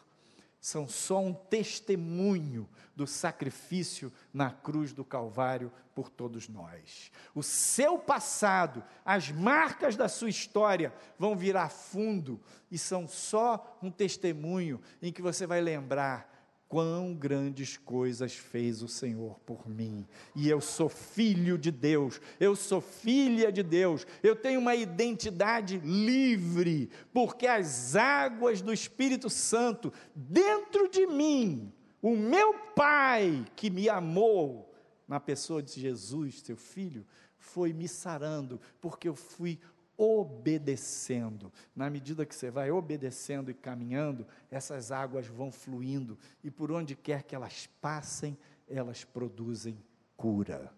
são 0.64 0.88
só 0.88 1.20
um 1.20 1.34
testemunho 1.34 2.66
do 2.96 3.06
sacrifício 3.06 4.10
na 4.32 4.50
cruz 4.50 4.94
do 4.94 5.04
Calvário 5.04 5.70
por 5.94 6.08
todos 6.08 6.48
nós. 6.48 7.12
O 7.34 7.42
seu 7.42 7.98
passado, 7.98 8.82
as 9.04 9.30
marcas 9.30 9.94
da 9.94 10.08
sua 10.08 10.30
história 10.30 10.90
vão 11.18 11.36
virar 11.36 11.68
fundo 11.68 12.40
e 12.70 12.78
são 12.78 13.06
só 13.06 13.78
um 13.82 13.90
testemunho 13.90 14.80
em 15.02 15.12
que 15.12 15.20
você 15.20 15.46
vai 15.46 15.60
lembrar 15.60 16.33
quão 16.74 17.14
grandes 17.14 17.76
coisas 17.76 18.34
fez 18.34 18.82
o 18.82 18.88
Senhor 18.88 19.38
por 19.46 19.68
mim. 19.68 20.04
E 20.34 20.48
eu 20.48 20.60
sou 20.60 20.88
filho 20.88 21.56
de 21.56 21.70
Deus, 21.70 22.20
eu 22.40 22.56
sou 22.56 22.80
filha 22.80 23.52
de 23.52 23.62
Deus, 23.62 24.04
eu 24.24 24.34
tenho 24.34 24.58
uma 24.58 24.74
identidade 24.74 25.78
livre, 25.78 26.90
porque 27.12 27.46
as 27.46 27.94
águas 27.94 28.60
do 28.60 28.72
Espírito 28.72 29.30
Santo 29.30 29.92
dentro 30.16 30.88
de 30.88 31.06
mim, 31.06 31.72
o 32.02 32.16
meu 32.16 32.54
Pai 32.74 33.44
que 33.54 33.70
me 33.70 33.88
amou, 33.88 34.74
na 35.06 35.20
pessoa 35.20 35.62
de 35.62 35.80
Jesus, 35.80 36.40
seu 36.40 36.56
filho, 36.56 37.06
foi 37.38 37.72
me 37.72 37.86
sarando, 37.86 38.60
porque 38.80 39.08
eu 39.08 39.14
fui 39.14 39.60
obedecendo. 39.96 41.52
Na 41.74 41.88
medida 41.88 42.26
que 42.26 42.34
você 42.34 42.50
vai 42.50 42.70
obedecendo 42.70 43.50
e 43.50 43.54
caminhando, 43.54 44.26
essas 44.50 44.90
águas 44.90 45.26
vão 45.26 45.52
fluindo 45.52 46.18
e 46.42 46.50
por 46.50 46.72
onde 46.72 46.94
quer 46.96 47.22
que 47.22 47.34
elas 47.34 47.68
passem, 47.80 48.36
elas 48.68 49.04
produzem 49.04 49.78
cura. 50.16 50.72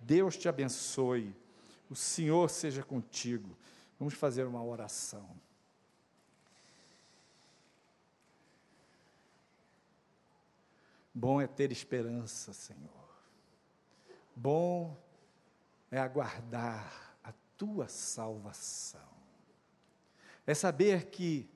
Deus 0.00 0.36
te 0.36 0.48
abençoe. 0.48 1.34
O 1.88 1.94
Senhor 1.94 2.48
seja 2.48 2.82
contigo. 2.82 3.56
Vamos 3.98 4.14
fazer 4.14 4.44
uma 4.44 4.62
oração. 4.62 5.28
Bom 11.12 11.40
é 11.40 11.46
ter 11.46 11.70
esperança, 11.72 12.52
Senhor. 12.52 13.10
Bom 14.34 14.96
é 15.90 15.98
aguardar 15.98 17.09
tua 17.60 17.88
salvação. 17.88 19.06
É 20.46 20.54
saber 20.54 21.10
que, 21.10 21.46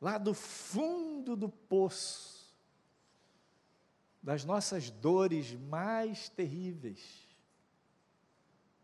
lá 0.00 0.16
do 0.16 0.32
fundo 0.32 1.36
do 1.36 1.50
poço, 1.50 2.56
das 4.22 4.42
nossas 4.42 4.88
dores 4.88 5.52
mais 5.52 6.30
terríveis, 6.30 7.28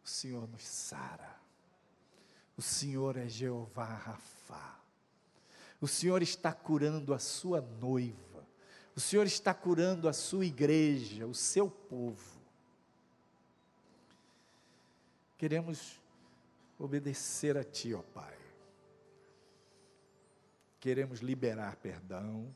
o 0.04 0.08
Senhor 0.08 0.46
nos 0.46 0.62
sara. 0.62 1.40
O 2.58 2.60
Senhor 2.60 3.16
é 3.16 3.26
Jeová 3.26 3.86
Rafá. 3.86 4.78
O 5.80 5.88
Senhor 5.88 6.20
está 6.20 6.52
curando 6.52 7.14
a 7.14 7.18
sua 7.18 7.62
noiva. 7.62 8.46
O 8.94 9.00
Senhor 9.00 9.24
está 9.24 9.54
curando 9.54 10.10
a 10.10 10.12
sua 10.12 10.44
igreja, 10.44 11.26
o 11.26 11.34
seu 11.34 11.70
povo. 11.70 12.38
Queremos 15.38 16.01
obedecer 16.82 17.56
a 17.56 17.62
Ti, 17.62 17.94
ó 17.94 18.02
Pai. 18.02 18.36
Queremos 20.80 21.20
liberar 21.20 21.76
perdão, 21.76 22.52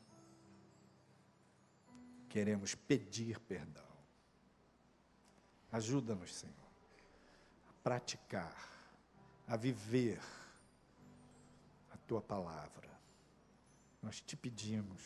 queremos 2.27 2.75
pedir 2.75 3.39
perdão. 3.39 3.87
Ajuda-nos, 5.71 6.35
Senhor, 6.35 6.53
a 7.69 7.73
praticar, 7.81 8.55
a 9.47 9.55
viver 9.55 10.19
a 11.89 11.97
Tua 12.05 12.21
palavra. 12.21 12.89
Nós 14.01 14.19
te 14.19 14.35
pedimos, 14.35 15.01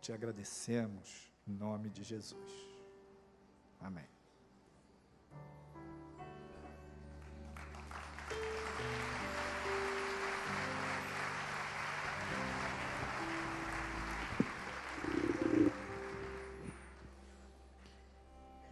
te 0.00 0.12
agradecemos, 0.12 1.32
em 1.46 1.52
nome 1.52 1.90
de 1.90 2.04
Jesus. 2.04 2.52
Amém. 3.80 4.21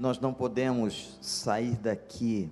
Nós 0.01 0.19
não 0.19 0.33
podemos 0.33 1.19
sair 1.21 1.77
daqui 1.77 2.51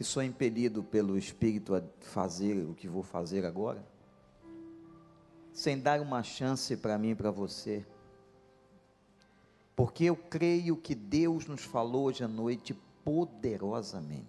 e 0.00 0.02
sou 0.02 0.20
impelido 0.20 0.82
pelo 0.82 1.16
Espírito 1.16 1.76
a 1.76 1.82
fazer 2.00 2.68
o 2.68 2.74
que 2.74 2.88
vou 2.88 3.04
fazer 3.04 3.46
agora, 3.46 3.86
sem 5.52 5.78
dar 5.78 6.00
uma 6.00 6.24
chance 6.24 6.76
para 6.76 6.98
mim 6.98 7.10
e 7.10 7.14
para 7.14 7.30
você, 7.30 7.86
porque 9.76 10.06
eu 10.06 10.16
creio 10.16 10.76
que 10.76 10.92
Deus 10.92 11.46
nos 11.46 11.62
falou 11.62 12.06
hoje 12.06 12.24
à 12.24 12.28
noite 12.28 12.74
poderosamente. 13.04 14.26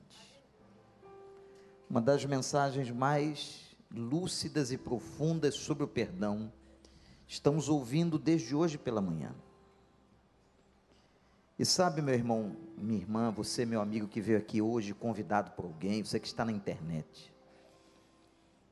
Uma 1.89 1.99
das 1.99 2.23
mensagens 2.23 2.91
mais 2.91 3.75
lúcidas 3.89 4.71
e 4.71 4.77
profundas 4.77 5.55
sobre 5.55 5.85
o 5.85 5.87
perdão, 5.87 6.53
estamos 7.27 7.67
ouvindo 7.67 8.19
desde 8.19 8.55
hoje 8.55 8.77
pela 8.77 9.01
manhã. 9.01 9.33
E 11.59 11.65
sabe, 11.65 12.01
meu 12.01 12.13
irmão, 12.13 12.55
minha 12.77 13.01
irmã, 13.01 13.29
você, 13.29 13.65
meu 13.65 13.81
amigo 13.81 14.07
que 14.07 14.21
veio 14.21 14.37
aqui 14.37 14.61
hoje, 14.61 14.93
convidado 14.93 15.51
por 15.51 15.65
alguém, 15.65 16.01
você 16.01 16.17
que 16.17 16.25
está 16.25 16.45
na 16.45 16.53
internet. 16.53 17.33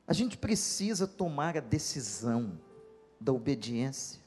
A 0.06 0.14
gente 0.14 0.38
precisa 0.38 1.06
tomar 1.06 1.58
a 1.58 1.60
decisão 1.60 2.58
da 3.20 3.30
obediência. 3.30 4.18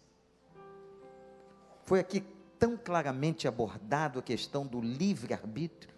Foi 1.86 2.00
aqui 2.00 2.24
tão 2.60 2.78
claramente 2.78 3.48
abordado 3.48 4.20
a 4.20 4.22
questão 4.22 4.68
do 4.68 4.80
livre-arbítrio, 4.80 5.96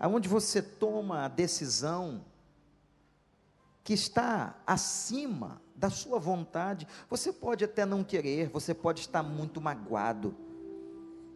aonde 0.00 0.26
você 0.26 0.62
toma 0.62 1.26
a 1.26 1.28
decisão 1.28 2.24
que 3.84 3.92
está 3.92 4.58
acima 4.66 5.60
da 5.76 5.90
sua 5.90 6.18
vontade. 6.18 6.88
Você 7.10 7.30
pode 7.30 7.62
até 7.62 7.84
não 7.84 8.02
querer, 8.02 8.48
você 8.48 8.72
pode 8.72 9.00
estar 9.00 9.22
muito 9.22 9.60
magoado, 9.60 10.34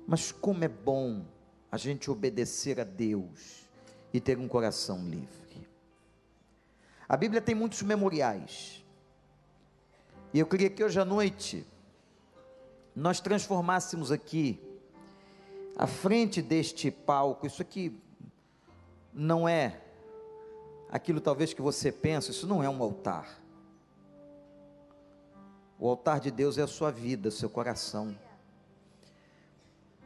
mas 0.09 0.33
como 0.33 0.65
é 0.65 0.69
bom 0.69 1.23
a 1.71 1.77
gente 1.77 2.11
obedecer 2.11 2.81
a 2.81 2.85
Deus 2.85 3.69
e 4.11 4.19
ter 4.19 4.39
um 4.39 4.49
coração 4.49 5.07
livre. 5.07 5.69
A 7.07 7.15
Bíblia 7.15 7.43
tem 7.43 7.55
muitos 7.55 7.83
memoriais. 7.83 8.83
E 10.33 10.39
eu 10.39 10.47
queria 10.47 10.71
que 10.71 10.83
hoje 10.83 10.99
à 10.99 11.05
noite 11.05 11.67
nós 12.97 13.21
transformássemos 13.21 14.11
aqui 14.11 14.59
à 15.77 15.87
frente 15.87 16.41
deste 16.41 16.91
palco, 16.91 17.47
isso 17.47 17.61
aqui 17.61 17.95
não 19.13 19.47
é 19.47 19.79
aquilo 20.91 21.21
talvez 21.21 21.53
que 21.53 21.61
você 21.61 21.93
pensa, 21.93 22.31
isso 22.31 22.47
não 22.47 22.63
é 22.63 22.69
um 22.69 22.83
altar. 22.83 23.29
O 25.79 25.87
altar 25.87 26.19
de 26.19 26.31
Deus 26.31 26.57
é 26.57 26.63
a 26.63 26.67
sua 26.67 26.91
vida, 26.91 27.31
seu 27.31 27.51
coração. 27.51 28.17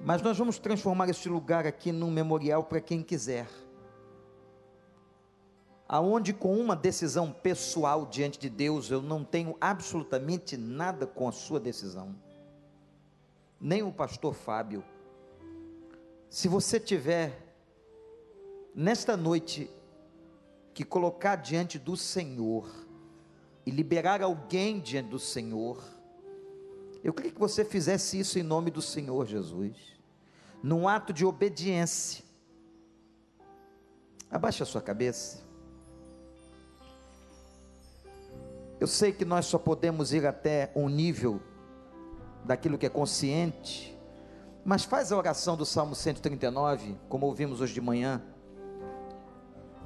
Mas 0.05 0.20
nós 0.20 0.36
vamos 0.36 0.59
transformar 0.59 1.09
este 1.09 1.28
lugar 1.28 1.64
aqui 1.64 1.92
num 1.92 2.11
memorial 2.11 2.64
para 2.64 2.80
quem 2.80 3.03
quiser. 3.03 3.48
Aonde 5.88 6.32
com 6.32 6.57
uma 6.59 6.74
decisão 6.74 7.30
pessoal 7.30 8.07
diante 8.07 8.38
de 8.38 8.50
Deus, 8.50 8.90
eu 8.90 9.00
não 9.00 9.22
tenho 9.22 9.57
absolutamente 9.61 10.57
nada 10.57 11.07
com 11.07 11.28
a 11.28 11.32
sua 11.32 11.61
decisão. 11.61 12.16
Nem 13.61 13.82
o 13.84 13.92
pastor 13.92 14.34
Fábio. 14.34 14.82
Se 16.28 16.48
você 16.48 16.80
tiver 16.80 17.55
nesta 18.74 19.16
noite, 19.16 19.70
que 20.74 20.84
colocar 20.84 21.36
diante 21.36 21.78
do 21.78 21.96
Senhor 21.96 22.68
e 23.64 23.70
liberar 23.70 24.22
alguém 24.22 24.80
diante 24.80 25.11
do 25.11 25.18
Senhor, 25.18 25.78
eu 27.03 27.12
queria 27.12 27.32
que 27.32 27.40
você 27.40 27.64
fizesse 27.64 28.18
isso 28.18 28.38
em 28.38 28.42
nome 28.42 28.70
do 28.70 28.80
Senhor 28.80 29.26
Jesus, 29.26 29.76
num 30.62 30.86
ato 30.86 31.12
de 31.12 31.24
obediência. 31.24 32.24
Abaixe 34.30 34.62
a 34.62 34.66
sua 34.66 34.80
cabeça. 34.80 35.42
Eu 38.78 38.86
sei 38.86 39.12
que 39.12 39.24
nós 39.24 39.46
só 39.46 39.59
podemos 39.59 40.12
ir 40.12 40.26
até 40.26 40.72
um 40.74 40.88
nível 40.88 41.40
daquilo 42.44 42.78
que 42.78 42.86
é 42.86 42.88
consciente, 42.88 43.96
mas 44.64 44.84
faz 44.84 45.11
a 45.12 45.16
oração 45.16 45.57
do 45.57 45.66
Salmo 45.66 45.94
139, 45.94 46.96
como 47.09 47.26
ouvimos 47.26 47.61
hoje 47.61 47.74
de 47.74 47.80
manhã. 47.80 48.22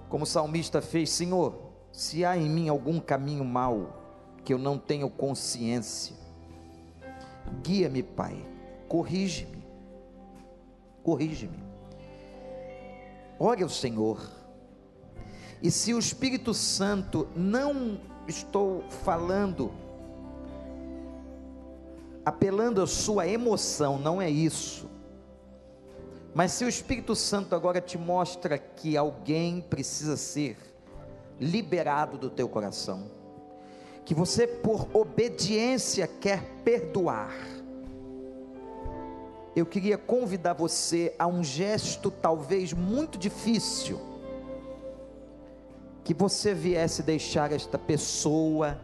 Como 0.08 0.24
o 0.24 0.26
salmista 0.26 0.80
fez, 0.80 1.10
Senhor, 1.10 1.72
se 1.92 2.24
há 2.24 2.36
em 2.36 2.48
mim 2.48 2.68
algum 2.68 3.00
caminho 3.00 3.44
mau 3.44 4.02
que 4.44 4.52
eu 4.52 4.58
não 4.58 4.78
tenho 4.78 5.10
consciência, 5.10 6.14
guia-me, 7.62 8.02
Pai, 8.02 8.46
corrige-me, 8.88 9.64
corrige-me. 11.02 11.64
Ore 13.38 13.62
ao 13.62 13.68
Senhor, 13.68 14.20
e 15.62 15.70
se 15.70 15.94
o 15.94 15.98
Espírito 15.98 16.52
Santo 16.52 17.28
não 17.34 18.00
estou 18.28 18.82
falando, 18.88 19.72
apelando 22.24 22.82
à 22.82 22.86
sua 22.86 23.26
emoção, 23.26 23.98
não 23.98 24.20
é 24.20 24.28
isso. 24.28 24.88
Mas 26.34 26.52
se 26.52 26.64
o 26.64 26.68
Espírito 26.68 27.16
Santo 27.16 27.54
agora 27.54 27.80
te 27.80 27.96
mostra 27.96 28.58
que 28.58 28.96
alguém 28.96 29.60
precisa 29.60 30.16
ser 30.16 30.58
liberado 31.40 32.18
do 32.18 32.28
teu 32.28 32.48
coração, 32.48 33.10
que 34.06 34.14
você 34.14 34.46
por 34.46 34.88
obediência 34.94 36.06
quer 36.06 36.40
perdoar, 36.64 37.36
eu 39.54 39.66
queria 39.66 39.98
convidar 39.98 40.52
você 40.52 41.12
a 41.18 41.26
um 41.26 41.42
gesto 41.42 42.08
talvez 42.08 42.72
muito 42.72 43.18
difícil, 43.18 43.98
que 46.04 46.14
você 46.14 46.54
viesse 46.54 47.02
deixar 47.02 47.50
esta 47.50 47.76
pessoa, 47.76 48.80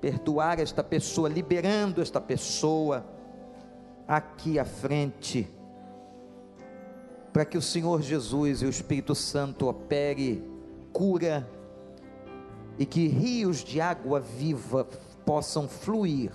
perdoar 0.00 0.60
esta 0.60 0.84
pessoa, 0.84 1.28
liberando 1.28 2.00
esta 2.00 2.20
pessoa 2.20 3.04
aqui 4.06 4.60
à 4.60 4.64
frente, 4.64 5.50
para 7.32 7.44
que 7.44 7.58
o 7.58 7.62
Senhor 7.62 8.00
Jesus 8.00 8.62
e 8.62 8.66
o 8.66 8.70
Espírito 8.70 9.16
Santo 9.16 9.66
opere 9.66 10.40
cura 10.92 11.57
e 12.78 12.86
que 12.86 13.08
rios 13.08 13.58
de 13.64 13.80
água 13.80 14.20
viva 14.20 14.86
possam 15.26 15.68
fluir 15.68 16.30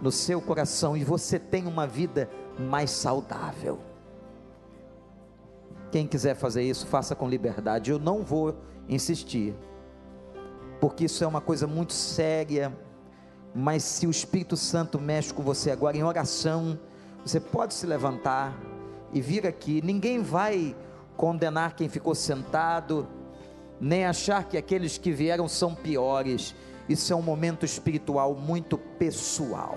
no 0.00 0.12
seu 0.12 0.40
coração 0.40 0.96
e 0.96 1.04
você 1.04 1.38
tenha 1.38 1.68
uma 1.68 1.86
vida 1.86 2.28
mais 2.58 2.90
saudável. 2.90 3.78
Quem 5.90 6.06
quiser 6.06 6.34
fazer 6.34 6.62
isso, 6.62 6.86
faça 6.86 7.14
com 7.14 7.28
liberdade. 7.28 7.90
Eu 7.90 7.98
não 7.98 8.22
vou 8.22 8.56
insistir, 8.88 9.54
porque 10.80 11.04
isso 11.04 11.22
é 11.22 11.26
uma 11.26 11.40
coisa 11.40 11.66
muito 11.66 11.92
séria. 11.92 12.76
Mas 13.54 13.82
se 13.82 14.06
o 14.06 14.10
Espírito 14.10 14.56
Santo 14.56 14.98
mexe 14.98 15.32
com 15.32 15.42
você 15.42 15.70
agora 15.70 15.96
em 15.96 16.02
oração, 16.02 16.78
você 17.24 17.38
pode 17.38 17.74
se 17.74 17.86
levantar 17.86 18.58
e 19.12 19.20
vir 19.20 19.46
aqui. 19.46 19.82
Ninguém 19.82 20.22
vai 20.22 20.74
condenar 21.16 21.76
quem 21.76 21.88
ficou 21.88 22.14
sentado, 22.14 23.06
nem 23.82 24.04
achar 24.04 24.44
que 24.44 24.56
aqueles 24.56 24.96
que 24.96 25.10
vieram 25.10 25.48
são 25.48 25.74
piores. 25.74 26.54
Isso 26.88 27.12
é 27.12 27.16
um 27.16 27.22
momento 27.22 27.66
espiritual 27.66 28.32
muito 28.32 28.78
pessoal. 28.78 29.76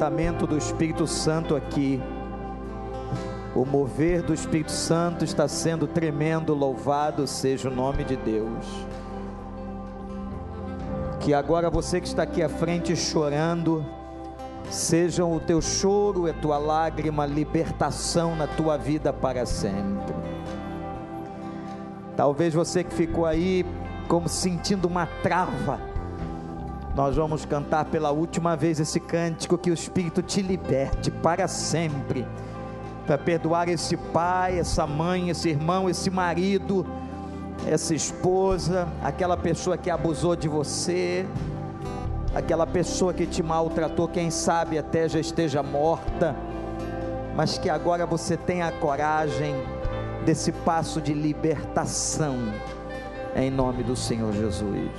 Quebrantamento 0.00 0.46
do 0.46 0.56
Espírito 0.56 1.06
Santo 1.06 1.54
aqui. 1.54 2.00
O 3.54 3.66
mover 3.66 4.22
do 4.22 4.32
Espírito 4.32 4.72
Santo 4.72 5.26
está 5.26 5.46
sendo 5.46 5.86
tremendo, 5.86 6.54
louvado 6.54 7.26
seja 7.26 7.68
o 7.68 7.74
nome 7.74 8.02
de 8.04 8.16
Deus. 8.16 8.64
Que 11.20 11.34
agora 11.34 11.68
você 11.68 12.00
que 12.00 12.06
está 12.06 12.22
aqui 12.22 12.42
à 12.42 12.48
frente 12.48 12.96
chorando, 12.96 13.84
seja 14.70 15.22
o 15.22 15.38
teu 15.38 15.60
choro 15.60 16.26
e 16.26 16.30
a 16.30 16.34
tua 16.34 16.56
lágrima 16.56 17.26
libertação 17.26 18.34
na 18.34 18.46
tua 18.46 18.78
vida 18.78 19.12
para 19.12 19.44
sempre. 19.44 20.14
Talvez 22.16 22.54
você 22.54 22.82
que 22.82 22.94
ficou 22.94 23.26
aí 23.26 23.66
como 24.08 24.30
sentindo 24.30 24.88
uma 24.88 25.04
trava, 25.22 25.89
nós 27.00 27.16
vamos 27.16 27.46
cantar 27.46 27.86
pela 27.86 28.10
última 28.10 28.54
vez 28.54 28.78
esse 28.78 29.00
cântico 29.00 29.56
que 29.56 29.70
o 29.70 29.72
Espírito 29.72 30.20
te 30.20 30.42
liberte 30.42 31.10
para 31.10 31.48
sempre, 31.48 32.26
para 33.06 33.16
perdoar 33.16 33.70
esse 33.70 33.96
pai, 33.96 34.58
essa 34.58 34.86
mãe, 34.86 35.30
esse 35.30 35.48
irmão, 35.48 35.88
esse 35.88 36.10
marido, 36.10 36.86
essa 37.66 37.94
esposa, 37.94 38.86
aquela 39.02 39.34
pessoa 39.34 39.78
que 39.78 39.88
abusou 39.88 40.36
de 40.36 40.46
você, 40.46 41.24
aquela 42.34 42.66
pessoa 42.66 43.14
que 43.14 43.24
te 43.24 43.42
maltratou, 43.42 44.06
quem 44.06 44.30
sabe 44.30 44.76
até 44.76 45.08
já 45.08 45.18
esteja 45.18 45.62
morta, 45.62 46.36
mas 47.34 47.56
que 47.56 47.70
agora 47.70 48.04
você 48.04 48.36
tenha 48.36 48.66
a 48.66 48.72
coragem 48.72 49.54
desse 50.26 50.52
passo 50.52 51.00
de 51.00 51.14
libertação, 51.14 52.36
em 53.34 53.50
nome 53.50 53.82
do 53.82 53.96
Senhor 53.96 54.34
Jesus. 54.34 54.90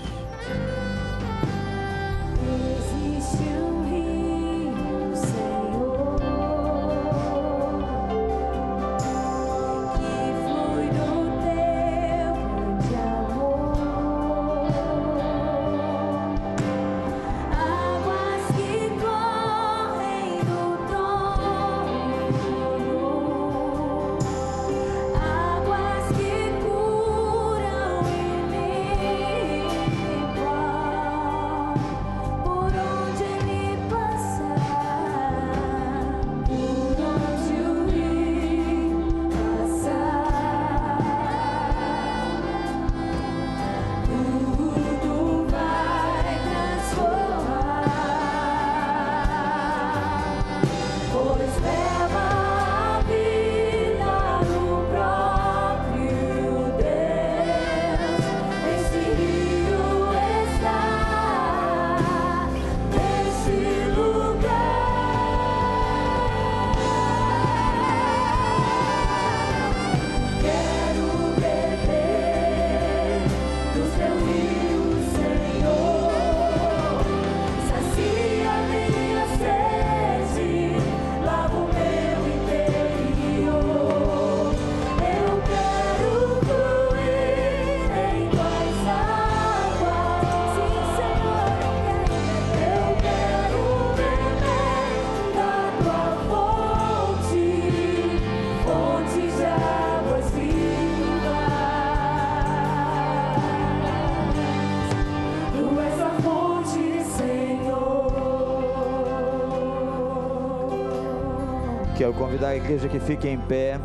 Fique 113.06 113.28
em 113.28 113.40
pé. 113.40 113.80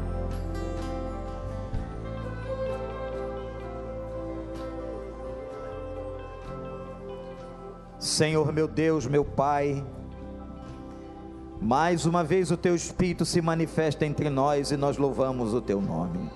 Senhor 7.98 8.52
meu 8.52 8.66
Deus, 8.66 9.06
meu 9.06 9.24
Pai, 9.24 9.84
mais 11.60 12.06
uma 12.06 12.22
vez 12.22 12.50
o 12.50 12.56
Teu 12.56 12.74
Espírito 12.74 13.24
se 13.24 13.42
manifesta 13.42 14.06
entre 14.06 14.30
nós 14.30 14.70
e 14.70 14.76
nós 14.76 14.96
louvamos 14.96 15.52
o 15.52 15.60
Teu 15.60 15.80
nome. 15.80 16.30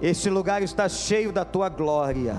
Este 0.00 0.28
lugar 0.28 0.62
está 0.62 0.88
cheio 0.88 1.32
da 1.32 1.44
Tua 1.44 1.68
glória 1.68 2.36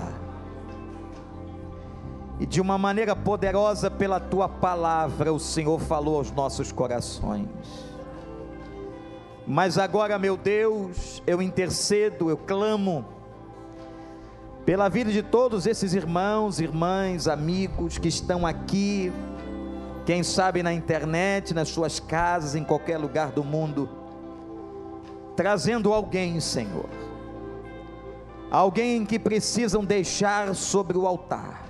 e 2.38 2.46
de 2.46 2.60
uma 2.60 2.76
maneira 2.76 3.14
poderosa 3.14 3.90
pela 3.90 4.18
tua 4.18 4.48
palavra, 4.48 5.32
o 5.32 5.38
Senhor 5.38 5.78
falou 5.80 6.16
aos 6.16 6.30
nossos 6.32 6.72
corações. 6.72 7.48
Mas 9.46 9.76
agora, 9.76 10.18
meu 10.18 10.36
Deus, 10.38 11.22
eu 11.26 11.42
intercedo, 11.42 12.30
eu 12.30 12.36
clamo 12.36 13.04
pela 14.64 14.88
vida 14.88 15.12
de 15.12 15.22
todos 15.22 15.66
esses 15.66 15.92
irmãos, 15.92 16.58
irmãs, 16.58 17.28
amigos 17.28 17.98
que 17.98 18.08
estão 18.08 18.46
aqui, 18.46 19.12
quem 20.06 20.22
sabe 20.22 20.62
na 20.62 20.72
internet, 20.72 21.52
nas 21.52 21.68
suas 21.68 22.00
casas, 22.00 22.54
em 22.54 22.64
qualquer 22.64 22.96
lugar 22.96 23.32
do 23.32 23.44
mundo, 23.44 23.86
trazendo 25.36 25.92
alguém, 25.92 26.40
Senhor, 26.40 26.88
alguém 28.50 29.04
que 29.04 29.18
precisam 29.18 29.84
deixar 29.84 30.54
sobre 30.54 30.96
o 30.96 31.06
altar. 31.06 31.62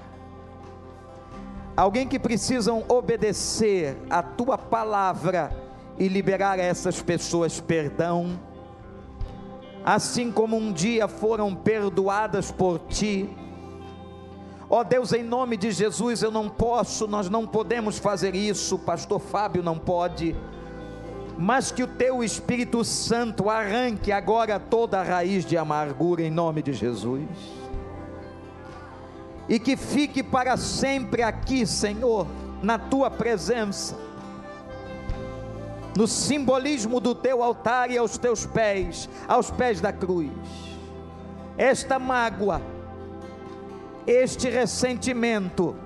Alguém 1.76 2.06
que 2.06 2.20
precisam 2.20 2.84
obedecer 2.88 3.96
a 4.08 4.22
tua 4.22 4.56
palavra 4.56 5.63
e 5.98 6.08
liberar 6.08 6.58
a 6.58 6.62
essas 6.62 7.00
pessoas 7.00 7.60
perdão, 7.60 8.38
assim 9.84 10.32
como 10.32 10.56
um 10.56 10.72
dia 10.72 11.06
foram 11.06 11.54
perdoadas 11.54 12.50
por 12.50 12.78
ti. 12.88 13.28
Ó 14.68 14.80
oh 14.80 14.84
Deus, 14.84 15.12
em 15.12 15.22
nome 15.22 15.56
de 15.56 15.70
Jesus, 15.70 16.22
eu 16.22 16.30
não 16.30 16.48
posso, 16.48 17.06
nós 17.06 17.28
não 17.28 17.46
podemos 17.46 17.98
fazer 17.98 18.34
isso, 18.34 18.78
pastor 18.78 19.20
Fábio 19.20 19.62
não 19.62 19.78
pode, 19.78 20.34
mas 21.36 21.70
que 21.70 21.82
o 21.82 21.86
teu 21.86 22.24
Espírito 22.24 22.82
Santo 22.82 23.50
arranque 23.50 24.10
agora 24.10 24.58
toda 24.58 25.00
a 25.00 25.02
raiz 25.02 25.44
de 25.44 25.56
amargura 25.56 26.22
em 26.22 26.30
nome 26.30 26.62
de 26.62 26.72
Jesus. 26.72 27.28
E 29.48 29.58
que 29.58 29.76
fique 29.76 30.22
para 30.22 30.56
sempre 30.56 31.22
aqui, 31.22 31.66
Senhor, 31.66 32.26
na 32.62 32.78
tua 32.78 33.10
presença, 33.10 33.94
no 35.96 36.06
simbolismo 36.06 37.00
do 37.00 37.14
teu 37.14 37.42
altar 37.42 37.90
e 37.90 37.98
aos 37.98 38.18
teus 38.18 38.44
pés, 38.46 39.08
aos 39.28 39.50
pés 39.50 39.80
da 39.80 39.92
cruz. 39.92 40.30
Esta 41.56 41.98
mágoa, 41.98 42.60
este 44.06 44.50
ressentimento, 44.50 45.76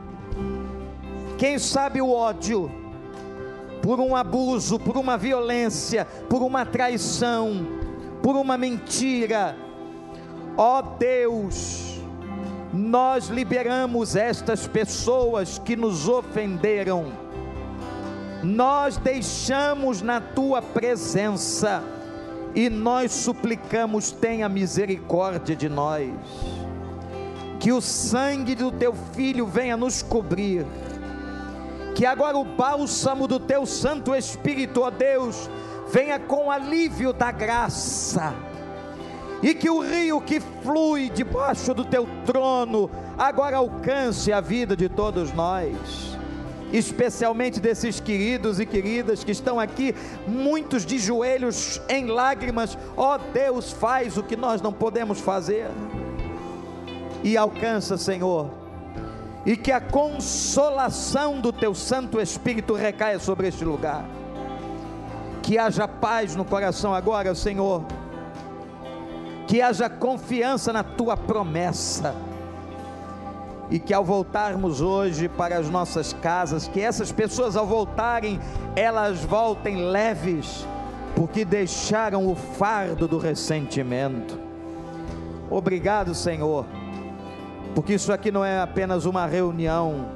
quem 1.36 1.58
sabe 1.58 2.00
o 2.00 2.10
ódio, 2.10 2.70
por 3.82 4.00
um 4.00 4.16
abuso, 4.16 4.78
por 4.78 4.96
uma 4.96 5.16
violência, 5.16 6.04
por 6.28 6.42
uma 6.42 6.66
traição, 6.66 7.66
por 8.22 8.34
uma 8.34 8.58
mentira, 8.58 9.56
ó 10.56 10.82
Deus, 10.82 12.00
nós 12.72 13.28
liberamos 13.28 14.16
estas 14.16 14.66
pessoas 14.66 15.58
que 15.58 15.76
nos 15.76 16.08
ofenderam, 16.08 17.12
nós 18.42 18.96
deixamos 18.96 20.00
na 20.02 20.20
tua 20.20 20.62
presença 20.62 21.82
e 22.54 22.68
nós 22.68 23.12
suplicamos, 23.12 24.10
tenha 24.10 24.48
misericórdia 24.48 25.54
de 25.54 25.68
nós, 25.68 26.10
que 27.60 27.72
o 27.72 27.80
sangue 27.80 28.54
do 28.54 28.70
teu 28.70 28.94
filho 29.12 29.46
venha 29.46 29.76
nos 29.76 30.02
cobrir, 30.02 30.66
que 31.94 32.06
agora 32.06 32.36
o 32.36 32.44
bálsamo 32.44 33.26
do 33.26 33.40
teu 33.40 33.66
Santo 33.66 34.14
Espírito, 34.14 34.82
ó 34.82 34.90
Deus, 34.90 35.50
venha 35.90 36.18
com 36.18 36.50
alívio 36.50 37.12
da 37.12 37.32
graça. 37.32 38.34
E 39.40 39.54
que 39.54 39.70
o 39.70 39.80
rio 39.80 40.20
que 40.20 40.40
flui 40.40 41.08
debaixo 41.10 41.72
do 41.72 41.84
teu 41.84 42.08
trono 42.26 42.90
agora 43.16 43.56
alcance 43.56 44.32
a 44.32 44.40
vida 44.40 44.76
de 44.76 44.88
todos 44.88 45.32
nós, 45.32 46.07
especialmente 46.72 47.60
desses 47.60 48.00
queridos 48.00 48.60
e 48.60 48.66
queridas 48.66 49.24
que 49.24 49.32
estão 49.32 49.58
aqui, 49.58 49.94
muitos 50.26 50.84
de 50.84 50.98
joelhos 50.98 51.80
em 51.88 52.06
lágrimas. 52.06 52.76
Ó 52.96 53.14
oh, 53.14 53.18
Deus, 53.32 53.72
faz 53.72 54.16
o 54.16 54.22
que 54.22 54.36
nós 54.36 54.60
não 54.60 54.72
podemos 54.72 55.20
fazer, 55.20 55.68
e 57.22 57.36
alcança, 57.36 57.96
Senhor, 57.96 58.50
e 59.44 59.56
que 59.56 59.72
a 59.72 59.80
consolação 59.80 61.40
do 61.40 61.52
teu 61.52 61.74
Santo 61.74 62.20
Espírito 62.20 62.74
recaia 62.74 63.18
sobre 63.18 63.48
este 63.48 63.64
lugar. 63.64 64.04
Que 65.42 65.56
haja 65.56 65.88
paz 65.88 66.36
no 66.36 66.44
coração 66.44 66.94
agora, 66.94 67.34
Senhor 67.34 67.84
que 69.48 69.62
haja 69.62 69.88
confiança 69.88 70.74
na 70.74 70.84
tua 70.84 71.16
promessa. 71.16 72.14
E 73.70 73.78
que 73.78 73.92
ao 73.92 74.04
voltarmos 74.04 74.80
hoje 74.80 75.28
para 75.28 75.58
as 75.58 75.68
nossas 75.68 76.12
casas, 76.12 76.66
que 76.66 76.80
essas 76.80 77.12
pessoas 77.12 77.56
ao 77.56 77.66
voltarem, 77.66 78.40
elas 78.74 79.22
voltem 79.24 79.90
leves, 79.90 80.66
porque 81.14 81.44
deixaram 81.44 82.26
o 82.26 82.34
fardo 82.34 83.06
do 83.06 83.18
ressentimento. 83.18 84.38
Obrigado, 85.50 86.14
Senhor, 86.14 86.64
porque 87.74 87.94
isso 87.94 88.12
aqui 88.12 88.30
não 88.30 88.44
é 88.44 88.60
apenas 88.60 89.04
uma 89.04 89.26
reunião, 89.26 90.06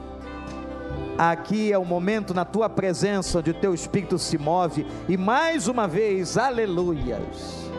aqui 1.17 1.73
é 1.73 1.79
o 1.79 1.85
momento 1.85 2.33
na 2.35 2.45
tua 2.45 2.69
presença 2.69 3.39
onde 3.39 3.51
o 3.51 3.55
teu 3.55 3.75
espírito 3.75 4.19
se 4.19 4.39
move, 4.39 4.87
e 5.09 5.17
mais 5.17 5.69
uma 5.69 5.87
vez, 5.87 6.39
aleluias, 6.39 7.71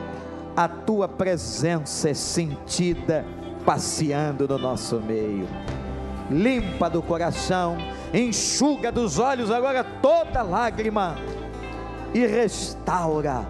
a 0.55 0.67
tua 0.67 1.07
presença 1.07 2.09
é 2.09 2.13
sentida 2.13 3.25
passeando 3.65 4.47
no 4.47 4.57
nosso 4.57 4.99
meio. 4.99 5.47
Limpa 6.29 6.89
do 6.89 7.01
coração, 7.01 7.77
enxuga 8.13 8.91
dos 8.91 9.19
olhos 9.19 9.51
agora 9.51 9.83
toda 9.83 10.41
lágrima 10.41 11.15
e 12.13 12.25
restaura, 12.25 13.45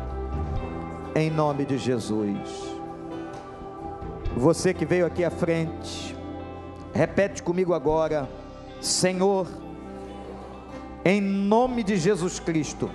em 1.15 1.29
nome 1.29 1.65
de 1.65 1.77
Jesus. 1.77 2.73
Você 4.35 4.73
que 4.73 4.85
veio 4.85 5.05
aqui 5.05 5.23
à 5.23 5.29
frente, 5.29 6.15
repete 6.93 7.43
comigo 7.43 7.73
agora: 7.73 8.27
Senhor, 8.81 9.47
em 11.05 11.21
nome 11.21 11.83
de 11.83 11.97
Jesus 11.97 12.39
Cristo, 12.39 12.89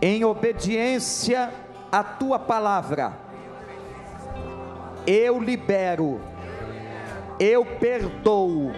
em 0.00 0.24
obediência 0.24 1.52
à 1.90 2.04
tua 2.04 2.38
palavra, 2.38 3.29
eu 5.06 5.40
libero, 5.40 6.20
eu 7.38 7.64
perdoo 7.64 8.72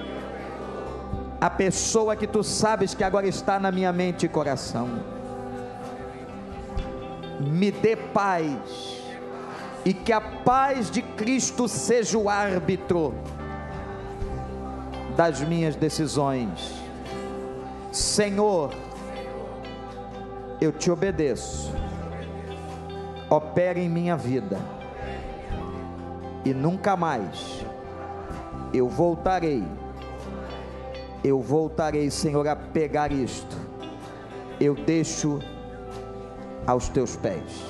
a 1.40 1.50
pessoa 1.50 2.14
que 2.14 2.26
tu 2.26 2.42
sabes 2.42 2.94
que 2.94 3.02
agora 3.02 3.26
está 3.26 3.58
na 3.58 3.72
minha 3.72 3.92
mente 3.92 4.26
e 4.26 4.28
coração. 4.28 4.88
Me 7.40 7.72
dê 7.72 7.96
paz, 7.96 9.02
e 9.84 9.92
que 9.92 10.12
a 10.12 10.20
paz 10.20 10.90
de 10.90 11.02
Cristo 11.02 11.66
seja 11.66 12.16
o 12.16 12.28
árbitro 12.28 13.14
das 15.16 15.40
minhas 15.40 15.74
decisões. 15.74 16.72
Senhor, 17.90 18.72
eu 20.60 20.72
te 20.72 20.90
obedeço, 20.90 21.72
opera 23.28 23.78
em 23.78 23.88
minha 23.88 24.16
vida, 24.16 24.58
e 26.44 26.52
nunca 26.52 26.96
mais 26.96 27.64
eu 28.72 28.88
voltarei 28.88 29.64
eu 31.24 31.40
voltarei, 31.40 32.10
Senhor, 32.10 32.48
a 32.48 32.56
pegar 32.56 33.12
isto. 33.12 33.56
Eu 34.58 34.74
deixo 34.74 35.40
aos 36.66 36.88
teus 36.88 37.14
pés. 37.14 37.62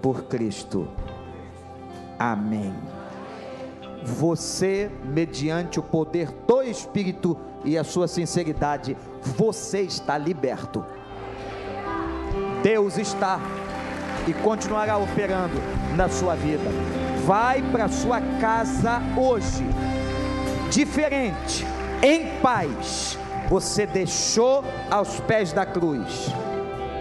Por 0.00 0.24
Cristo. 0.24 0.86
Amém. 2.16 2.72
Você, 4.04 4.88
mediante 5.04 5.80
o 5.80 5.82
poder 5.82 6.30
do 6.46 6.62
Espírito 6.62 7.36
e 7.64 7.76
a 7.76 7.82
sua 7.82 8.06
sinceridade, 8.06 8.96
você 9.20 9.80
está 9.80 10.16
liberto. 10.16 10.84
Deus 12.62 12.96
está 12.98 13.40
e 14.28 14.34
continuará 14.34 14.98
operando 14.98 15.60
na 15.96 16.08
sua 16.08 16.34
vida. 16.34 16.70
Vai 17.26 17.62
para 17.72 17.88
sua 17.88 18.20
casa 18.40 19.00
hoje 19.16 19.64
diferente, 20.70 21.66
em 22.02 22.40
paz, 22.40 23.18
você 23.48 23.86
deixou 23.86 24.62
aos 24.90 25.18
pés 25.20 25.52
da 25.52 25.64
cruz 25.64 26.28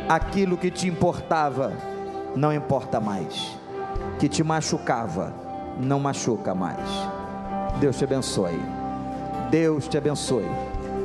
aquilo 0.07 0.57
que 0.57 0.71
te 0.71 0.87
importava, 0.87 1.73
não 2.35 2.53
importa 2.53 2.99
mais, 2.99 3.57
que 4.19 4.29
te 4.29 4.43
machucava, 4.43 5.33
não 5.79 5.99
machuca 5.99 6.55
mais. 6.55 6.87
Deus 7.79 7.97
te 7.97 8.05
abençoe. 8.05 8.59
Deus 9.51 9.87
te 9.87 9.97
abençoe. 9.97 10.47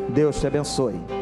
Deus 0.08 0.40
te 0.40 0.46
abençoe. 0.46 1.21